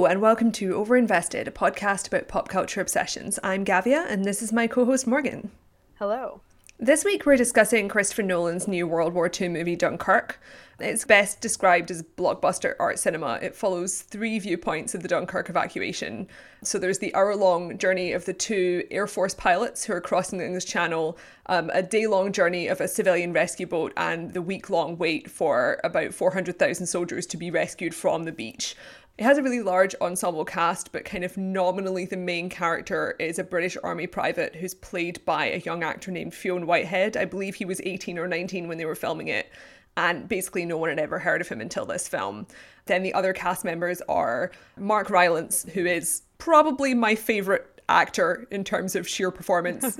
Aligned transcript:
Hello, 0.00 0.10
and 0.10 0.22
welcome 0.22 0.50
to 0.52 0.70
Overinvested, 0.76 1.46
a 1.46 1.50
podcast 1.50 2.06
about 2.06 2.26
pop 2.26 2.48
culture 2.48 2.80
obsessions. 2.80 3.38
I'm 3.42 3.66
Gavia, 3.66 4.06
and 4.08 4.24
this 4.24 4.40
is 4.40 4.50
my 4.50 4.66
co 4.66 4.86
host 4.86 5.06
Morgan. 5.06 5.50
Hello. 5.98 6.40
This 6.78 7.04
week, 7.04 7.26
we're 7.26 7.36
discussing 7.36 7.86
Christopher 7.86 8.22
Nolan's 8.22 8.66
new 8.66 8.86
World 8.86 9.12
War 9.12 9.30
II 9.38 9.50
movie, 9.50 9.76
Dunkirk. 9.76 10.40
It's 10.78 11.04
best 11.04 11.42
described 11.42 11.90
as 11.90 12.02
blockbuster 12.02 12.72
art 12.80 12.98
cinema. 12.98 13.38
It 13.42 13.54
follows 13.54 14.00
three 14.00 14.38
viewpoints 14.38 14.94
of 14.94 15.02
the 15.02 15.08
Dunkirk 15.08 15.50
evacuation. 15.50 16.26
So 16.62 16.78
there's 16.78 16.98
the 16.98 17.14
hour 17.14 17.36
long 17.36 17.76
journey 17.76 18.12
of 18.12 18.24
the 18.24 18.32
two 18.32 18.84
Air 18.90 19.06
Force 19.06 19.34
pilots 19.34 19.84
who 19.84 19.92
are 19.92 20.00
crossing 20.00 20.38
the 20.38 20.46
English 20.46 20.64
Channel, 20.64 21.18
um, 21.46 21.70
a 21.74 21.82
day 21.82 22.06
long 22.06 22.32
journey 22.32 22.68
of 22.68 22.80
a 22.80 22.88
civilian 22.88 23.34
rescue 23.34 23.66
boat, 23.66 23.92
and 23.98 24.32
the 24.32 24.40
week 24.40 24.70
long 24.70 24.96
wait 24.96 25.30
for 25.30 25.78
about 25.84 26.14
400,000 26.14 26.86
soldiers 26.86 27.26
to 27.26 27.36
be 27.36 27.50
rescued 27.50 27.94
from 27.94 28.24
the 28.24 28.32
beach. 28.32 28.74
It 29.20 29.24
has 29.24 29.36
a 29.36 29.42
really 29.42 29.60
large 29.60 29.94
ensemble 30.00 30.46
cast, 30.46 30.92
but 30.92 31.04
kind 31.04 31.24
of 31.24 31.36
nominally 31.36 32.06
the 32.06 32.16
main 32.16 32.48
character 32.48 33.16
is 33.18 33.38
a 33.38 33.44
British 33.44 33.76
Army 33.84 34.06
private 34.06 34.56
who's 34.56 34.72
played 34.72 35.22
by 35.26 35.50
a 35.50 35.58
young 35.58 35.82
actor 35.82 36.10
named 36.10 36.32
Fionn 36.32 36.66
Whitehead. 36.66 37.18
I 37.18 37.26
believe 37.26 37.54
he 37.54 37.66
was 37.66 37.82
18 37.84 38.16
or 38.16 38.26
19 38.26 38.66
when 38.66 38.78
they 38.78 38.86
were 38.86 38.94
filming 38.94 39.28
it, 39.28 39.52
and 39.94 40.26
basically 40.26 40.64
no 40.64 40.78
one 40.78 40.88
had 40.88 40.98
ever 40.98 41.18
heard 41.18 41.42
of 41.42 41.48
him 41.50 41.60
until 41.60 41.84
this 41.84 42.08
film. 42.08 42.46
Then 42.86 43.02
the 43.02 43.12
other 43.12 43.34
cast 43.34 43.62
members 43.62 44.00
are 44.08 44.52
Mark 44.78 45.10
Rylance, 45.10 45.66
who 45.74 45.84
is 45.84 46.22
probably 46.38 46.94
my 46.94 47.14
favourite 47.14 47.69
actor 47.90 48.46
in 48.50 48.64
terms 48.64 48.94
of 48.94 49.08
sheer 49.08 49.30
performance. 49.30 49.96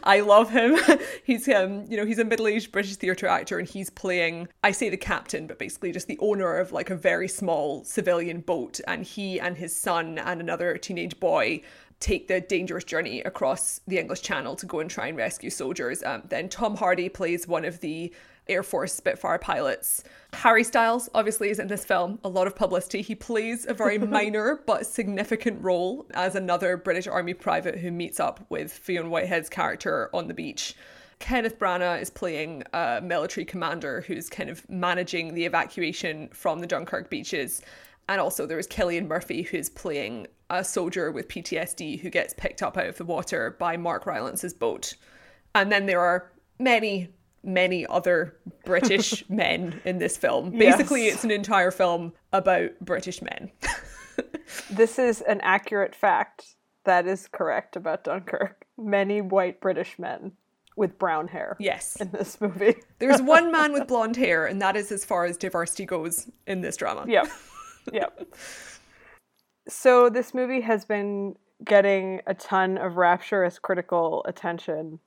I 0.02 0.20
love 0.20 0.50
him. 0.50 0.76
he's 1.24 1.48
um, 1.48 1.84
you 1.88 1.96
know, 1.96 2.06
he's 2.06 2.18
a 2.18 2.24
middle-aged 2.24 2.72
British 2.72 2.96
theatre 2.96 3.26
actor 3.26 3.58
and 3.58 3.68
he's 3.68 3.90
playing 3.90 4.48
I 4.64 4.72
say 4.72 4.88
the 4.88 4.96
captain, 4.96 5.46
but 5.46 5.58
basically 5.58 5.92
just 5.92 6.08
the 6.08 6.18
owner 6.20 6.56
of 6.56 6.72
like 6.72 6.90
a 6.90 6.96
very 6.96 7.28
small 7.28 7.84
civilian 7.84 8.40
boat 8.40 8.80
and 8.86 9.04
he 9.04 9.38
and 9.38 9.56
his 9.56 9.74
son 9.74 10.18
and 10.18 10.40
another 10.40 10.76
teenage 10.78 11.18
boy 11.20 11.62
take 12.00 12.28
the 12.28 12.40
dangerous 12.40 12.84
journey 12.84 13.20
across 13.22 13.80
the 13.86 13.98
English 13.98 14.22
Channel 14.22 14.54
to 14.56 14.66
go 14.66 14.80
and 14.80 14.90
try 14.90 15.06
and 15.06 15.16
rescue 15.16 15.50
soldiers. 15.50 16.02
Um, 16.02 16.22
then 16.28 16.48
Tom 16.48 16.76
Hardy 16.76 17.08
plays 17.08 17.48
one 17.48 17.64
of 17.64 17.80
the 17.80 18.12
Air 18.48 18.62
Force 18.62 18.94
Spitfire 18.94 19.38
pilots. 19.38 20.04
Harry 20.32 20.64
Styles 20.64 21.08
obviously 21.14 21.50
is 21.50 21.58
in 21.58 21.68
this 21.68 21.84
film, 21.84 22.18
a 22.24 22.28
lot 22.28 22.46
of 22.46 22.54
publicity. 22.54 23.02
He 23.02 23.14
plays 23.14 23.66
a 23.66 23.74
very 23.74 23.98
minor 24.18 24.62
but 24.66 24.86
significant 24.86 25.62
role 25.62 26.06
as 26.14 26.34
another 26.34 26.76
British 26.76 27.06
Army 27.06 27.34
private 27.34 27.78
who 27.78 27.90
meets 27.90 28.20
up 28.20 28.44
with 28.48 28.72
Fionn 28.72 29.10
Whitehead's 29.10 29.48
character 29.48 30.10
on 30.12 30.28
the 30.28 30.34
beach. 30.34 30.74
Kenneth 31.18 31.58
Branagh 31.58 32.00
is 32.00 32.10
playing 32.10 32.62
a 32.72 33.00
military 33.02 33.44
commander 33.44 34.02
who's 34.02 34.28
kind 34.28 34.50
of 34.50 34.68
managing 34.68 35.34
the 35.34 35.46
evacuation 35.46 36.28
from 36.28 36.60
the 36.60 36.66
Dunkirk 36.66 37.08
beaches. 37.08 37.62
And 38.08 38.20
also 38.20 38.46
there 38.46 38.58
is 38.58 38.68
Cillian 38.68 39.06
Murphy 39.06 39.42
who's 39.42 39.70
playing 39.70 40.26
a 40.50 40.62
soldier 40.62 41.10
with 41.10 41.28
PTSD 41.28 42.00
who 42.00 42.10
gets 42.10 42.34
picked 42.34 42.62
up 42.62 42.76
out 42.76 42.86
of 42.86 42.98
the 42.98 43.04
water 43.04 43.56
by 43.58 43.76
Mark 43.76 44.04
Rylance's 44.04 44.54
boat. 44.54 44.94
And 45.54 45.72
then 45.72 45.86
there 45.86 46.00
are 46.00 46.30
many 46.58 47.08
many 47.46 47.86
other 47.86 48.36
British 48.64 49.24
men 49.30 49.80
in 49.84 49.98
this 49.98 50.16
film. 50.16 50.50
Basically, 50.50 51.06
yes. 51.06 51.14
it's 51.14 51.24
an 51.24 51.30
entire 51.30 51.70
film 51.70 52.12
about 52.32 52.70
British 52.80 53.22
men. 53.22 53.50
this 54.70 54.98
is 54.98 55.22
an 55.22 55.40
accurate 55.42 55.94
fact 55.94 56.56
that 56.84 57.06
is 57.06 57.28
correct 57.28 57.76
about 57.76 58.04
Dunkirk. 58.04 58.66
Many 58.76 59.20
white 59.20 59.60
British 59.60 59.98
men 59.98 60.32
with 60.76 60.98
brown 60.98 61.28
hair. 61.28 61.56
Yes. 61.58 61.96
In 61.96 62.10
this 62.10 62.40
movie. 62.40 62.76
There's 62.98 63.22
one 63.22 63.50
man 63.50 63.72
with 63.72 63.88
blonde 63.88 64.16
hair, 64.16 64.46
and 64.46 64.60
that 64.60 64.76
is 64.76 64.92
as 64.92 65.04
far 65.04 65.24
as 65.24 65.36
diversity 65.36 65.86
goes 65.86 66.28
in 66.46 66.60
this 66.60 66.76
drama. 66.76 67.04
Yep. 67.08 67.28
Yep. 67.92 68.34
so 69.68 70.10
this 70.10 70.34
movie 70.34 70.60
has 70.60 70.84
been 70.84 71.36
getting 71.64 72.20
a 72.26 72.34
ton 72.34 72.78
of 72.78 72.96
rapturous 72.96 73.58
critical 73.58 74.24
attention. 74.26 74.98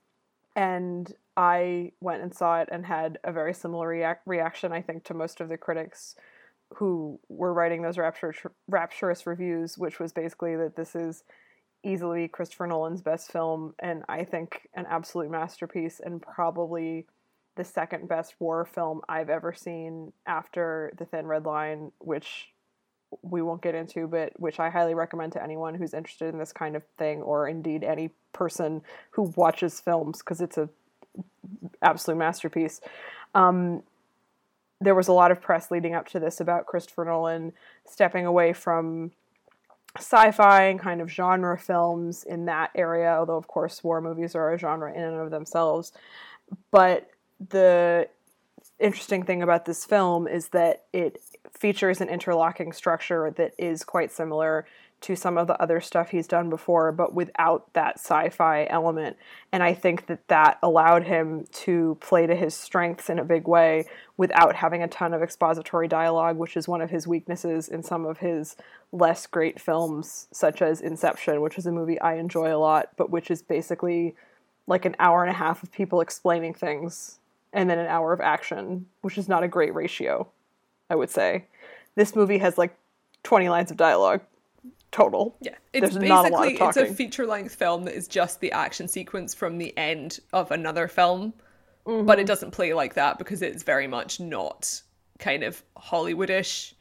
And 0.56 1.14
I 1.38 1.94
went 2.02 2.22
and 2.22 2.34
saw 2.34 2.60
it 2.62 2.70
and 2.72 2.86
had 2.86 3.18
a 3.24 3.32
very 3.32 3.54
similar 3.54 3.88
reac- 3.88 4.18
reaction, 4.26 4.72
I 4.72 4.82
think, 4.82 5.04
to 5.06 5.14
most 5.14 5.40
of 5.40 5.50
the 5.50 5.58
critics 5.58 6.16
who 6.76 7.20
were 7.30 7.54
writing 7.54 7.82
those 7.82 7.98
rapturous 7.98 9.26
reviews, 9.26 9.78
which 9.78 10.00
was 10.00 10.14
basically 10.14 10.56
that 10.56 10.76
this 10.76 10.96
is 10.96 11.24
easily 11.84 12.28
Christopher 12.28 12.68
Nolan's 12.68 13.02
best 13.02 13.32
film, 13.32 13.74
and 13.80 14.04
I 14.10 14.26
think 14.26 14.68
an 14.76 14.86
absolute 14.90 15.32
masterpiece, 15.32 16.02
and 16.04 16.22
probably 16.22 17.08
the 17.56 17.64
second 17.64 18.08
best 18.08 18.36
war 18.40 18.66
film 18.66 19.02
I've 19.10 19.30
ever 19.30 19.54
seen 19.54 20.14
after 20.28 20.92
The 20.98 21.06
Thin 21.06 21.26
Red 21.26 21.46
Line, 21.46 21.92
which 22.00 22.50
we 23.24 23.42
won't 23.42 23.64
get 23.64 23.76
into, 23.76 24.08
but 24.08 24.34
which 24.40 24.60
I 24.60 24.70
highly 24.70 24.94
recommend 24.94 25.32
to 25.34 25.44
anyone 25.44 25.74
who's 25.74 25.94
interested 25.94 26.32
in 26.32 26.38
this 26.38 26.54
kind 26.54 26.76
of 26.76 26.84
thing, 26.98 27.22
or 27.22 27.48
indeed 27.48 27.84
any 27.84 28.12
person 28.34 28.82
who 29.12 29.34
watches 29.36 29.80
films, 29.80 30.20
because 30.20 30.42
it's 30.42 30.58
a 30.58 30.70
absolute 31.82 32.18
masterpiece. 32.18 32.82
Um, 33.36 33.84
there 34.82 34.96
was 34.96 35.08
a 35.08 35.14
lot 35.14 35.32
of 35.32 35.42
press 35.42 35.72
leading 35.72 35.94
up 35.94 36.08
to 36.10 36.20
this 36.20 36.40
about 36.40 36.66
Christopher 36.66 37.06
Nolan 37.06 37.54
stepping 37.86 38.26
away 38.26 38.54
from 38.54 39.12
sci-fi 39.98 40.66
and 40.66 40.80
kind 40.80 41.02
of 41.02 41.10
genre 41.10 41.58
films 41.58 42.24
in 42.24 42.46
that 42.46 42.70
area 42.76 43.16
although 43.18 43.38
of 43.38 43.48
course 43.48 43.84
war 43.84 44.02
movies 44.02 44.36
are 44.36 44.54
a 44.54 44.58
genre 44.58 44.94
in 44.94 45.02
and 45.02 45.16
of 45.16 45.32
themselves 45.32 45.92
but 46.70 47.10
the 47.50 48.08
interesting 48.80 49.24
thing 49.24 49.42
about 49.42 49.66
this 49.66 49.86
film 49.86 50.28
is 50.28 50.50
that 50.50 50.86
it 50.94 51.20
features 51.58 52.02
an 52.02 52.08
interlocking 52.08 52.72
structure 52.72 53.32
that 53.36 53.54
is 53.58 53.84
quite 53.84 54.12
similar 54.12 54.66
to 55.02 55.16
some 55.16 55.38
of 55.38 55.48
the 55.48 55.62
other 55.62 55.80
stuff 55.80 56.10
he's 56.10 56.28
done 56.28 56.50
before, 56.50 56.92
but 56.92 57.14
without 57.14 57.72
that 57.74 58.00
sci 58.00 58.30
fi 58.30 58.66
element. 58.70 59.18
And 59.52 59.64
I 59.64 59.74
think 59.74 60.08
that 60.08 60.28
that 60.28 60.60
allowed 60.62 61.04
him 61.04 61.46
to 61.52 61.98
play 62.02 62.28
to 62.28 62.36
his 62.36 62.54
strengths 62.54 63.10
in 63.10 63.20
a 63.20 63.24
big 63.24 63.48
way 63.48 63.86
without 64.18 64.56
having 64.56 64.84
a 64.84 64.88
ton 64.88 65.14
of 65.14 65.24
expository 65.24 65.88
dialogue, 65.88 66.38
which 66.38 66.58
is 66.58 66.68
one 66.68 66.82
of 66.82 66.90
his 66.90 67.08
weaknesses 67.08 67.70
in 67.70 67.84
some 67.84 68.06
of 68.06 68.18
his 68.18 68.56
less 68.92 69.26
great 69.26 69.60
films, 69.60 70.28
such 70.32 70.62
as 70.62 70.82
Inception, 70.82 71.42
which 71.42 71.58
is 71.58 71.66
a 71.66 71.72
movie 71.72 72.00
I 72.02 72.16
enjoy 72.16 72.54
a 72.54 72.58
lot, 72.58 72.90
but 72.98 73.10
which 73.10 73.32
is 73.32 73.42
basically 73.42 74.16
like 74.68 74.86
an 74.86 74.96
hour 75.00 75.24
and 75.24 75.32
a 75.32 75.38
half 75.38 75.64
of 75.64 75.72
people 75.72 76.02
explaining 76.02 76.54
things 76.54 77.20
and 77.54 77.70
then 77.70 77.80
an 77.80 77.88
hour 77.88 78.14
of 78.14 78.22
action, 78.22 78.86
which 79.02 79.18
is 79.18 79.30
not 79.30 79.44
a 79.44 79.48
great 79.48 79.74
ratio, 79.74 80.28
I 80.90 80.96
would 80.96 81.10
say. 81.10 81.46
This 81.96 82.16
movie 82.16 82.38
has 82.40 82.58
like 82.58 82.76
20 83.24 83.50
lines 83.50 83.72
of 83.72 83.78
dialogue 83.78 84.22
total. 84.92 85.36
Yeah, 85.42 85.56
it's 85.74 85.94
There's 85.94 85.98
basically 85.98 86.58
it's 86.60 86.78
a 86.78 86.86
feature 86.86 87.26
length 87.26 87.56
film 87.56 87.86
that 87.86 87.96
is 87.96 88.08
just 88.08 88.40
the 88.40 88.52
action 88.52 88.88
sequence 88.88 89.34
from 89.34 89.58
the 89.58 89.76
end 89.78 90.20
of 90.34 90.52
another 90.52 90.88
film, 90.88 91.34
mm-hmm. 91.86 92.06
but 92.06 92.20
it 92.20 92.28
doesn't 92.28 92.52
play 92.52 92.74
like 92.74 92.96
that 92.96 93.18
because 93.18 93.42
it's 93.42 93.64
very 93.64 93.88
much 93.88 94.20
not 94.20 94.82
kind 95.20 95.44
of 95.44 95.64
Hollywoodish. 95.78 96.74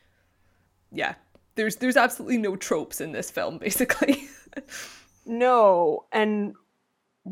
Yeah, 0.92 1.14
there's 1.54 1.76
there's 1.76 1.96
absolutely 1.96 2.38
no 2.38 2.56
tropes 2.56 3.00
in 3.00 3.12
this 3.12 3.30
film, 3.30 3.58
basically. 3.66 4.28
no, 5.26 6.06
and 6.12 6.54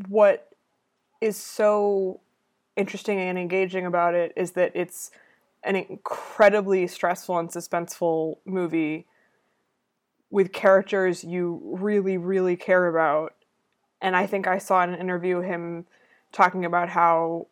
what 0.09 0.49
is 1.21 1.37
so 1.37 2.21
interesting 2.77 3.19
and 3.19 3.39
engaging 3.39 3.87
about 3.87 4.15
it 4.15 4.33
is 4.37 4.53
that 4.53 4.73
it's 4.75 5.11
an 5.63 5.77
incredibly 5.77 6.87
stressful 6.87 7.39
and 7.39 7.49
suspenseful 7.49 8.37
movie 8.45 9.07
with 10.31 10.53
characters 10.53 11.25
you 11.25 11.61
really, 11.65 12.19
really 12.19 12.57
care 12.57 12.87
about. 12.87 13.35
And 14.01 14.17
I 14.17 14.27
think 14.27 14.47
I 14.47 14.59
saw 14.59 14.83
in 14.83 14.93
an 14.93 15.01
interview 15.01 15.41
him 15.41 15.87
talking 16.33 16.65
about 16.65 16.89
how 16.89 17.47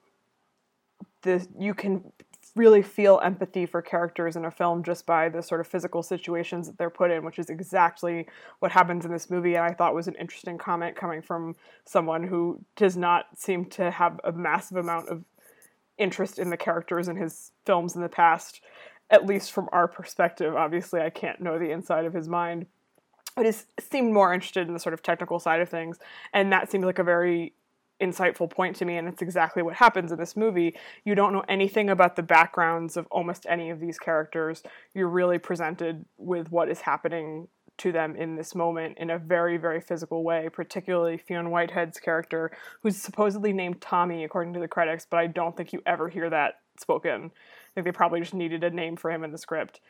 the 1.23 1.47
you 1.59 1.75
can 1.75 2.13
really 2.57 2.83
feel 2.83 3.21
empathy 3.25 3.67
for 3.67 3.83
characters 3.83 4.37
in 4.37 4.45
a 4.45 4.51
film 4.51 4.85
just 4.85 5.07
by 5.07 5.29
the 5.29 5.43
sort 5.43 5.61
of 5.61 5.67
physical 5.67 6.03
situations 6.03 6.67
that 6.67 6.79
they're 6.79 6.91
put 6.91 7.11
in, 7.11 7.25
which 7.25 7.39
is 7.39 7.51
exactly 7.51 8.27
what 8.61 8.71
happens 8.71 9.05
in 9.05 9.11
this 9.11 9.29
movie. 9.29 9.57
And 9.57 9.65
I 9.65 9.73
thought 9.73 9.95
was 9.95 10.07
an 10.07 10.15
interesting 10.21 10.57
comment 10.57 10.95
coming 10.95 11.21
from 11.21 11.57
someone 11.85 12.23
who 12.23 12.61
does 12.77 12.97
not 12.97 13.27
seem 13.37 13.65
to 13.71 13.91
have 13.91 14.21
a 14.23 14.31
massive 14.31 14.77
amount 14.77 15.09
of 15.09 15.25
interest 15.99 16.39
in 16.39 16.51
the 16.51 16.57
characters 16.57 17.09
in 17.09 17.17
his 17.17 17.53
films 17.65 17.97
in 17.97 18.03
the 18.03 18.09
past 18.09 18.61
at 19.11 19.27
least 19.27 19.53
from 19.53 19.69
our 19.73 19.89
perspective. 19.89 20.55
Obviously, 20.55 21.01
I 21.01 21.11
can't 21.11 21.41
know 21.41 21.59
the 21.59 21.71
inside 21.71 22.05
of 22.05 22.15
his 22.15 22.29
mind, 22.29 22.67
but 23.37 23.47
he 23.47 23.53
seemed 23.81 24.13
more 24.13 24.33
interested 24.33 24.67
in 24.67 24.75
the 24.75 24.81
sort 24.81 24.95
of 24.95 25.03
technical 25.03 25.39
side 25.39 25.61
of 25.61 25.69
things, 25.69 25.99
and 26.33 26.53
that 26.53 26.71
seemed 26.71 26.85
like 26.85 26.99
a 26.99 27.05
very 27.05 27.55
insightful 28.01 28.51
point 28.51 28.75
to 28.77 28.85
me 28.85 28.97
and 28.97 29.07
it's 29.07 29.23
exactly 29.23 29.63
what 29.63 29.75
happens 29.75 30.11
in 30.11 30.19
this 30.19 30.37
movie. 30.37 30.77
You 31.05 31.15
don't 31.15 31.33
know 31.33 31.45
anything 31.49 31.89
about 31.89 32.17
the 32.17 32.23
backgrounds 32.23 32.97
of 32.97 33.07
almost 33.11 33.47
any 33.49 33.71
of 33.71 33.81
these 33.81 33.99
characters. 33.99 34.63
You're 34.95 35.09
really 35.09 35.39
presented 35.39 36.05
with 36.19 36.51
what 36.51 36.69
is 36.69 36.81
happening 36.81 37.49
to 37.77 37.93
them 37.93 38.15
in 38.17 38.37
this 38.37 38.55
moment 38.55 38.99
in 38.99 39.11
a 39.11 39.19
very 39.19 39.57
very 39.57 39.81
physical 39.81 40.23
way 40.23 40.49
particularly 40.53 41.19
Fionn 41.19 41.51
Whitehead's 41.51 41.99
character 41.99 42.53
who's 42.83 42.97
supposedly 42.97 43.53
named 43.53 43.81
Tommy 43.81 44.23
according 44.23 44.55
to 44.55 44.61
the 44.61 44.69
credits 44.69 45.07
but 45.09 45.19
I 45.19 45.27
don't 45.27 45.57
think 45.57 45.73
you 45.73 45.83
ever 45.85 46.09
hear 46.09 46.31
that 46.31 46.61
spoken 46.79 47.33
think 47.75 47.85
they 47.87 47.93
probably 47.93 48.21
just 48.21 48.35
needed 48.35 48.65
a 48.65 48.71
name 48.71 48.97
for 48.97 49.11
him 49.11 49.25
in 49.25 49.33
the 49.33 49.39
script. 49.39 49.81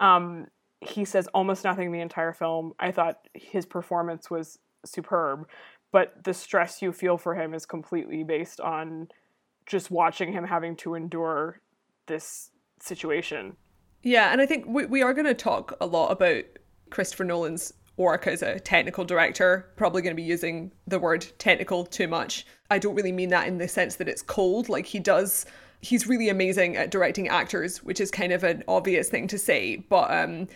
Um, 0.00 0.46
he 0.80 1.04
says 1.04 1.26
almost 1.28 1.64
nothing 1.64 1.92
the 1.92 2.00
entire 2.00 2.32
film. 2.32 2.72
I 2.78 2.90
thought 2.90 3.28
his 3.34 3.66
performance 3.66 4.30
was 4.30 4.58
superb, 4.84 5.46
but 5.92 6.24
the 6.24 6.34
stress 6.34 6.82
you 6.82 6.92
feel 6.92 7.16
for 7.16 7.34
him 7.34 7.54
is 7.54 7.66
completely 7.66 8.22
based 8.22 8.60
on 8.60 9.08
just 9.66 9.90
watching 9.90 10.32
him 10.32 10.44
having 10.44 10.76
to 10.76 10.94
endure 10.94 11.60
this 12.06 12.50
situation. 12.80 13.56
Yeah, 14.02 14.30
and 14.30 14.40
I 14.40 14.46
think 14.46 14.66
we, 14.66 14.84
we 14.84 15.02
are 15.02 15.14
going 15.14 15.26
to 15.26 15.34
talk 15.34 15.74
a 15.80 15.86
lot 15.86 16.08
about 16.08 16.44
Christopher 16.90 17.24
Nolan's 17.24 17.72
work 17.96 18.26
as 18.26 18.42
a 18.42 18.60
technical 18.60 19.04
director. 19.04 19.72
Probably 19.76 20.02
going 20.02 20.14
to 20.14 20.20
be 20.20 20.26
using 20.26 20.72
the 20.86 20.98
word 20.98 21.26
technical 21.38 21.86
too 21.86 22.08
much. 22.08 22.46
I 22.70 22.78
don't 22.78 22.94
really 22.94 23.12
mean 23.12 23.30
that 23.30 23.48
in 23.48 23.58
the 23.58 23.68
sense 23.68 23.96
that 23.96 24.08
it's 24.08 24.20
cold. 24.20 24.68
Like 24.68 24.84
he 24.84 24.98
does, 24.98 25.46
he's 25.84 26.06
really 26.06 26.28
amazing 26.28 26.76
at 26.76 26.90
directing 26.90 27.28
actors, 27.28 27.82
which 27.82 28.00
is 28.00 28.10
kind 28.10 28.32
of 28.32 28.42
an 28.42 28.64
obvious 28.66 29.08
thing 29.08 29.28
to 29.28 29.38
say. 29.38 29.76
But 29.76 30.10
um, 30.10 30.48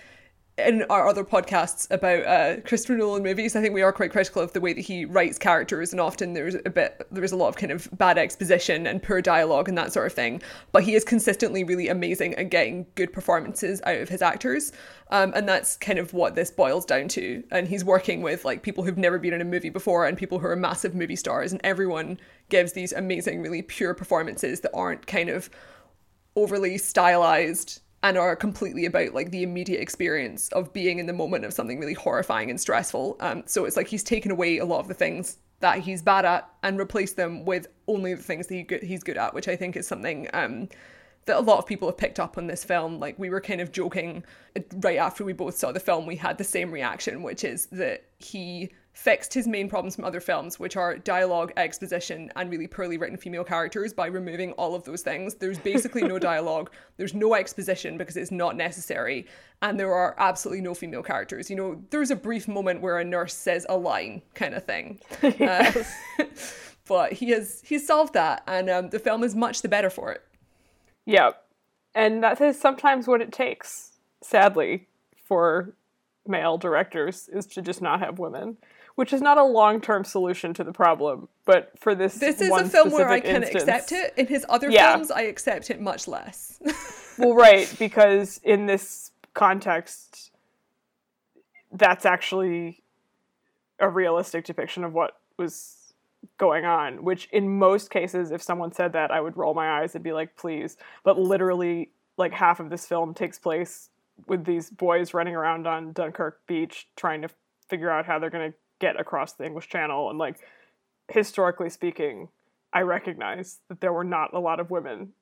in 0.58 0.82
our 0.90 1.06
other 1.06 1.25
podcasts 1.25 1.88
about 1.90 2.26
uh, 2.26 2.60
Christopher 2.62 2.96
Nolan 2.96 3.22
movies, 3.22 3.55
I 3.55 3.62
think 3.62 3.75
we 3.75 3.82
are 3.82 3.93
quite 3.93 4.10
critical 4.10 4.43
of 4.43 4.52
the 4.52 4.60
way 4.60 4.72
that 4.72 4.81
he 4.81 5.05
writes 5.05 5.38
characters, 5.38 5.93
and 5.93 6.00
often 6.00 6.32
there's 6.32 6.56
a 6.56 6.70
bit 6.70 7.06
there's 7.12 7.32
a 7.32 7.37
lot 7.37 7.49
of 7.49 7.56
kind 7.56 7.70
of 7.70 7.88
bad 7.93 8.19
exposition 8.19 8.87
and 8.87 9.02
poor 9.02 9.22
dialogue 9.22 9.69
and 9.69 9.78
that 9.78 9.93
sort 9.93 10.06
of 10.06 10.12
thing. 10.12 10.43
But 10.72 10.82
he 10.82 10.94
is 10.94 11.05
consistently 11.05 11.62
really 11.62 11.88
amazing 11.88 12.34
at 12.34 12.50
getting 12.50 12.87
good 12.96 13.12
performances 13.12 13.81
out 13.84 13.99
of 13.99 14.08
his 14.08 14.20
actors, 14.20 14.72
um, 15.10 15.32
and 15.34 15.49
that's 15.49 15.76
kind 15.76 15.99
of 15.99 16.12
what 16.12 16.34
this 16.34 16.50
boils 16.50 16.84
down 16.84 17.08
to. 17.08 17.44
And 17.52 17.69
he's 17.69 17.84
working 17.84 18.22
with 18.22 18.44
like 18.44 18.62
people 18.62 18.82
who've 18.82 18.99
never 18.99 19.19
been 19.19 19.34
in 19.34 19.40
a 19.40 19.44
movie 19.44 19.70
before 19.70 20.06
and 20.06 20.19
people 20.19 20.40
who 20.40 20.49
are 20.49 20.56
massive 20.56 20.94
movie 20.94 21.16
stars, 21.16 21.52
and 21.52 21.60
everyone 21.62 22.19
gives 22.49 22.72
these 22.72 22.93
amazing, 22.93 23.43
really 23.43 23.62
pure 23.62 23.94
performances 23.94 24.60
that 24.60 24.72
aren't 24.75 25.06
kind 25.06 25.28
of 25.28 25.50
overly 26.34 26.78
stylized 26.78 27.81
and 28.02 28.16
are 28.16 28.36
completely 28.36 28.84
about 28.84 29.14
like 29.14 29.30
the 29.30 29.42
immediate 29.42 29.80
experience 29.80 30.48
of 30.50 30.72
being 30.72 30.98
in 30.98 31.06
the 31.06 31.12
moment 31.12 31.44
of 31.44 31.52
something 31.52 31.80
really 31.80 31.94
horrifying 31.94 32.50
and 32.50 32.60
stressful. 32.60 33.16
Um, 33.20 33.42
so 33.46 33.64
it's 33.64 33.76
like 33.76 33.88
he's 33.88 34.04
taken 34.04 34.30
away 34.30 34.58
a 34.58 34.64
lot 34.64 34.80
of 34.80 34.88
the 34.88 34.94
things 34.94 35.38
that 35.60 35.80
he's 35.80 36.02
bad 36.02 36.24
at 36.24 36.48
and 36.62 36.78
replaced 36.78 37.16
them 37.16 37.44
with 37.44 37.66
only 37.88 38.14
the 38.14 38.22
things 38.22 38.46
that 38.46 38.54
he 38.54 38.62
good, 38.62 38.82
he's 38.82 39.02
good 39.02 39.16
at, 39.16 39.34
which 39.34 39.48
I 39.48 39.56
think 39.56 39.76
is 39.76 39.88
something 39.88 40.28
um, 40.32 40.68
that 41.26 41.36
a 41.36 41.40
lot 41.40 41.58
of 41.58 41.66
people 41.66 41.88
have 41.88 41.98
picked 41.98 42.20
up 42.20 42.38
on 42.38 42.46
this 42.46 42.62
film. 42.62 43.00
Like 43.00 43.18
we 43.18 43.30
were 43.30 43.40
kind 43.40 43.60
of 43.60 43.72
joking 43.72 44.24
right 44.76 44.98
after 44.98 45.24
we 45.24 45.32
both 45.32 45.56
saw 45.56 45.72
the 45.72 45.80
film, 45.80 46.06
we 46.06 46.16
had 46.16 46.38
the 46.38 46.44
same 46.44 46.70
reaction, 46.70 47.22
which 47.22 47.42
is 47.42 47.66
that 47.66 48.04
he 48.18 48.72
fixed 48.98 49.32
his 49.32 49.46
main 49.46 49.68
problems 49.68 49.94
from 49.94 50.04
other 50.04 50.18
films, 50.18 50.58
which 50.58 50.76
are 50.76 50.98
dialogue, 50.98 51.52
exposition, 51.56 52.32
and 52.34 52.50
really 52.50 52.66
poorly 52.66 52.98
written 52.98 53.16
female 53.16 53.44
characters 53.44 53.92
by 53.92 54.06
removing 54.08 54.50
all 54.54 54.74
of 54.74 54.82
those 54.82 55.02
things. 55.02 55.36
There's 55.36 55.56
basically 55.58 56.02
no 56.02 56.18
dialogue, 56.30 56.72
there's 56.96 57.14
no 57.14 57.34
exposition 57.34 57.96
because 57.96 58.16
it's 58.16 58.32
not 58.32 58.56
necessary, 58.56 59.28
and 59.62 59.78
there 59.78 59.94
are 59.94 60.16
absolutely 60.18 60.62
no 60.62 60.74
female 60.74 61.04
characters. 61.04 61.48
You 61.48 61.54
know, 61.54 61.80
there's 61.90 62.10
a 62.10 62.16
brief 62.16 62.48
moment 62.48 62.80
where 62.80 62.98
a 62.98 63.04
nurse 63.04 63.34
says 63.34 63.64
a 63.68 63.76
line, 63.76 64.20
kind 64.34 64.52
of 64.52 64.64
thing. 64.64 64.98
yes. 65.22 65.94
uh, 66.18 66.24
but 66.88 67.12
he 67.12 67.30
has 67.30 67.62
he's 67.64 67.86
solved 67.86 68.14
that, 68.14 68.42
and 68.48 68.68
um, 68.68 68.90
the 68.90 68.98
film 68.98 69.22
is 69.22 69.36
much 69.36 69.62
the 69.62 69.68
better 69.68 69.90
for 69.90 70.10
it. 70.10 70.24
Yeah, 71.06 71.30
and 71.94 72.24
that 72.24 72.40
is 72.40 72.60
sometimes 72.60 73.06
what 73.06 73.22
it 73.22 73.30
takes, 73.30 73.92
sadly, 74.22 74.88
for 75.24 75.72
male 76.26 76.58
directors 76.58 77.28
is 77.28 77.46
to 77.46 77.62
just 77.62 77.80
not 77.80 78.00
have 78.00 78.18
women 78.18 78.56
which 78.98 79.12
is 79.12 79.22
not 79.22 79.38
a 79.38 79.44
long 79.44 79.80
term 79.80 80.02
solution 80.02 80.52
to 80.52 80.64
the 80.64 80.72
problem. 80.72 81.28
But 81.44 81.70
for 81.78 81.94
this, 81.94 82.16
this 82.16 82.40
is 82.40 82.50
a 82.50 82.68
film 82.68 82.90
where 82.90 83.08
I 83.08 83.20
can 83.20 83.44
instance, 83.44 83.62
accept 83.62 83.92
it. 83.92 84.12
In 84.16 84.26
his 84.26 84.44
other 84.48 84.68
yeah. 84.68 84.90
films, 84.90 85.12
I 85.12 85.22
accept 85.22 85.70
it 85.70 85.80
much 85.80 86.08
less. 86.08 86.58
well, 87.18 87.32
right, 87.32 87.72
because 87.78 88.40
in 88.42 88.66
this 88.66 89.12
context, 89.34 90.32
that's 91.70 92.06
actually 92.06 92.82
a 93.78 93.88
realistic 93.88 94.44
depiction 94.44 94.82
of 94.82 94.94
what 94.94 95.12
was 95.36 95.94
going 96.36 96.64
on. 96.64 97.04
Which, 97.04 97.28
in 97.30 97.56
most 97.56 97.90
cases, 97.90 98.32
if 98.32 98.42
someone 98.42 98.72
said 98.72 98.94
that, 98.94 99.12
I 99.12 99.20
would 99.20 99.36
roll 99.36 99.54
my 99.54 99.80
eyes 99.80 99.94
and 99.94 100.02
be 100.02 100.12
like, 100.12 100.36
"Please!" 100.36 100.76
But 101.04 101.16
literally, 101.16 101.92
like 102.16 102.32
half 102.32 102.58
of 102.58 102.68
this 102.68 102.84
film 102.84 103.14
takes 103.14 103.38
place 103.38 103.90
with 104.26 104.44
these 104.44 104.70
boys 104.70 105.14
running 105.14 105.36
around 105.36 105.68
on 105.68 105.92
Dunkirk 105.92 106.44
Beach 106.48 106.88
trying 106.96 107.22
to 107.22 107.28
figure 107.68 107.90
out 107.90 108.04
how 108.04 108.18
they're 108.18 108.28
going 108.28 108.50
to 108.50 108.58
get 108.80 108.98
across 108.98 109.34
the 109.34 109.44
English 109.44 109.69
Channel. 109.69 110.10
And 110.10 110.19
like 110.19 110.38
historically 111.10 111.70
speaking, 111.70 112.28
I 112.72 112.80
recognize 112.80 113.60
that 113.69 113.80
there 113.80 113.92
were 113.92 114.04
not 114.04 114.34
a 114.34 114.38
lot 114.38 114.60
of 114.60 114.70
women 114.70 115.12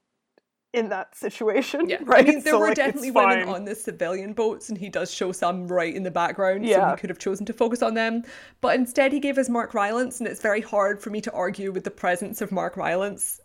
in 0.73 0.91
that 0.91 1.17
situation. 1.17 1.88
Yeah, 1.88 1.99
right. 2.05 2.26
I 2.26 2.31
mean, 2.31 2.43
there 2.43 2.53
so, 2.53 2.58
were 2.58 2.69
like, 2.69 2.76
definitely 2.76 3.11
women 3.11 3.49
on 3.49 3.64
the 3.64 3.75
civilian 3.75 4.32
boats, 4.32 4.69
and 4.69 4.76
he 4.76 4.88
does 4.88 5.12
show 5.12 5.32
some 5.32 5.67
right 5.67 5.94
in 5.94 6.03
the 6.03 6.11
background. 6.11 6.67
Yeah. 6.67 6.76
So 6.76 6.91
he 6.94 7.00
could 7.00 7.11
have 7.11 7.19
chosen 7.19 7.47
to 7.47 7.53
focus 7.53 7.82
on 7.82 7.94
them, 7.94 8.23
but 8.61 8.75
instead 8.75 9.12
he 9.12 9.20
gave 9.20 9.38
us 9.38 9.49
Mark 9.49 9.75
Rylance, 9.75 10.20
and 10.20 10.29
it's 10.29 10.41
very 10.41 10.61
hard 10.61 11.00
for 11.00 11.11
me 11.11 11.20
to 11.23 11.32
argue 11.32 11.73
with 11.73 11.85
the 11.85 11.91
presence 11.91 12.41
of 12.41 12.52
Mark 12.52 12.76
Rylance, 12.76 13.41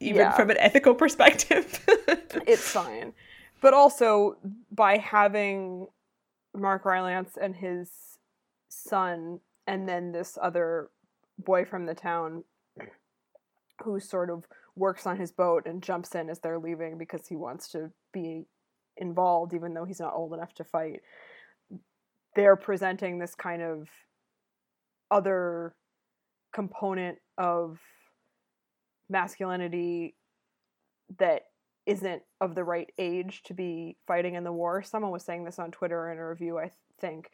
even 0.00 0.16
yeah. 0.16 0.32
from 0.32 0.50
an 0.50 0.56
ethical 0.58 0.94
perspective. 1.02 1.84
it's 2.46 2.70
fine, 2.70 3.12
but 3.60 3.74
also 3.74 4.36
by 4.70 4.98
having 4.98 5.88
Mark 6.54 6.84
Rylance 6.84 7.36
and 7.40 7.56
his 7.56 7.90
son 8.68 9.40
and 9.68 9.88
then 9.88 10.10
this 10.10 10.36
other 10.42 10.88
boy 11.38 11.64
from 11.64 11.86
the 11.86 11.94
town 11.94 12.42
who 13.84 14.00
sort 14.00 14.30
of 14.30 14.44
works 14.74 15.06
on 15.06 15.16
his 15.16 15.30
boat 15.30 15.66
and 15.66 15.82
jumps 15.82 16.14
in 16.16 16.28
as 16.28 16.40
they're 16.40 16.58
leaving 16.58 16.98
because 16.98 17.28
he 17.28 17.36
wants 17.36 17.68
to 17.68 17.90
be 18.12 18.46
involved 18.96 19.54
even 19.54 19.74
though 19.74 19.84
he's 19.84 20.00
not 20.00 20.14
old 20.14 20.32
enough 20.32 20.52
to 20.54 20.64
fight 20.64 21.00
they're 22.34 22.56
presenting 22.56 23.18
this 23.18 23.36
kind 23.36 23.62
of 23.62 23.88
other 25.10 25.74
component 26.52 27.18
of 27.36 27.78
masculinity 29.08 30.16
that 31.18 31.42
isn't 31.86 32.22
of 32.40 32.54
the 32.54 32.64
right 32.64 32.90
age 32.98 33.42
to 33.44 33.54
be 33.54 33.96
fighting 34.06 34.34
in 34.34 34.44
the 34.44 34.52
war. 34.52 34.82
Someone 34.82 35.10
was 35.10 35.24
saying 35.24 35.44
this 35.44 35.58
on 35.58 35.70
Twitter 35.70 36.12
in 36.12 36.18
a 36.18 36.28
review, 36.28 36.58
I 36.58 36.70
think 37.00 37.30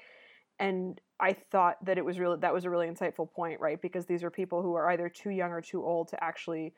and 0.58 1.00
I 1.20 1.32
thought 1.32 1.84
that 1.84 1.98
it 1.98 2.04
was 2.04 2.18
really 2.18 2.38
that 2.40 2.52
was 2.52 2.64
a 2.64 2.70
really 2.70 2.88
insightful 2.88 3.30
point, 3.30 3.60
right? 3.60 3.80
Because 3.80 4.06
these 4.06 4.24
are 4.24 4.30
people 4.30 4.62
who 4.62 4.74
are 4.74 4.90
either 4.90 5.08
too 5.08 5.30
young 5.30 5.50
or 5.50 5.60
too 5.60 5.84
old 5.84 6.08
to 6.08 6.22
actually 6.22 6.74